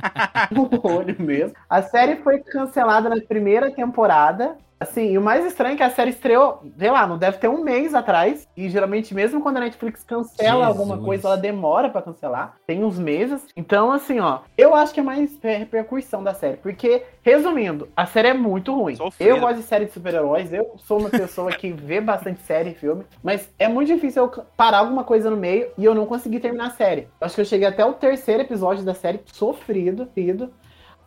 no 0.50 0.68
olho 0.82 1.16
mesmo. 1.18 1.54
A 1.68 1.82
série 1.82 2.16
foi 2.16 2.40
cancelada 2.40 3.08
na 3.08 3.20
primeira 3.20 3.70
temporada. 3.70 4.56
Assim, 4.78 5.12
e 5.12 5.16
o 5.18 5.22
mais 5.22 5.44
estranho 5.46 5.72
é 5.74 5.76
que 5.76 5.82
a 5.82 5.88
série 5.90 6.10
estreou, 6.10 6.62
sei 6.78 6.90
lá, 6.90 7.06
não 7.06 7.16
deve 7.16 7.38
ter 7.38 7.48
um 7.48 7.62
mês 7.64 7.94
atrás. 7.94 8.46
E 8.56 8.68
geralmente, 8.68 9.14
mesmo 9.14 9.40
quando 9.40 9.56
a 9.56 9.60
Netflix 9.60 10.04
cancela 10.04 10.66
Jesus. 10.66 10.66
alguma 10.66 10.98
coisa, 10.98 11.28
ela 11.28 11.36
demora 11.36 11.88
pra 11.88 12.02
cancelar. 12.02 12.56
Tem 12.66 12.84
uns 12.84 12.98
meses. 12.98 13.42
Então, 13.56 13.90
assim, 13.90 14.20
ó, 14.20 14.40
eu 14.56 14.74
acho 14.74 14.92
que 14.92 15.00
é 15.00 15.02
mais 15.02 15.38
re- 15.42 15.56
repercussão 15.56 16.22
da 16.22 16.34
série. 16.34 16.58
Porque, 16.58 17.02
resumindo, 17.22 17.88
a 17.96 18.04
série 18.04 18.28
é 18.28 18.34
muito 18.34 18.74
ruim. 18.74 18.96
Eu 19.18 19.40
gosto 19.40 19.56
de 19.56 19.62
série 19.62 19.86
de 19.86 19.92
super-heróis. 19.92 20.52
Eu 20.52 20.74
sou 20.78 21.00
uma 21.00 21.08
pessoa 21.10 21.50
que 21.52 21.72
vê 21.72 22.00
bastante 22.00 22.42
série 22.42 22.70
e 22.70 22.74
filme. 22.74 23.04
Mas 23.22 23.48
é 23.58 23.68
muito 23.68 23.88
difícil 23.94 24.24
eu 24.24 24.44
parar 24.56 24.78
alguma 24.78 25.04
coisa 25.04 25.30
no 25.30 25.36
meio 25.38 25.68
e 25.78 25.84
eu 25.86 25.94
não 25.94 26.04
conseguir 26.04 26.40
terminar 26.40 26.66
a 26.66 26.70
série. 26.70 27.08
Eu 27.20 27.26
acho 27.26 27.34
que 27.34 27.40
eu 27.40 27.44
cheguei 27.46 27.66
até 27.66 27.84
o 27.84 27.94
terceiro 27.94 28.42
episódio 28.42 28.84
da 28.84 28.92
série 28.94 29.20
sofrido. 29.32 30.04
sofrido. 30.04 30.52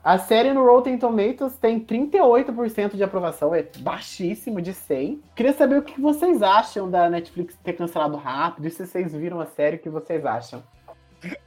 A 0.10 0.18
série 0.18 0.52
no 0.54 0.66
Rotten 0.66 0.98
Tomatoes 0.98 1.56
tem 1.58 1.80
38% 1.80 2.96
de 2.96 3.04
aprovação, 3.04 3.54
é 3.54 3.62
baixíssimo 3.78 4.60
de 4.60 4.74
100. 4.74 5.22
Queria 5.36 5.54
saber 5.54 5.78
o 5.78 5.84
que 5.84 6.02
vocês 6.02 6.42
acham 6.42 6.90
da 6.90 7.08
Netflix 7.08 7.56
ter 7.64 7.74
cancelado 7.74 8.18
rápido 8.18 8.68
e 8.68 8.72
se 8.72 8.88
vocês 8.88 9.14
viram 9.14 9.40
a 9.40 9.46
série, 9.46 9.76
o 9.76 9.80
que 9.80 9.88
vocês 9.88 10.26
acham. 10.26 10.64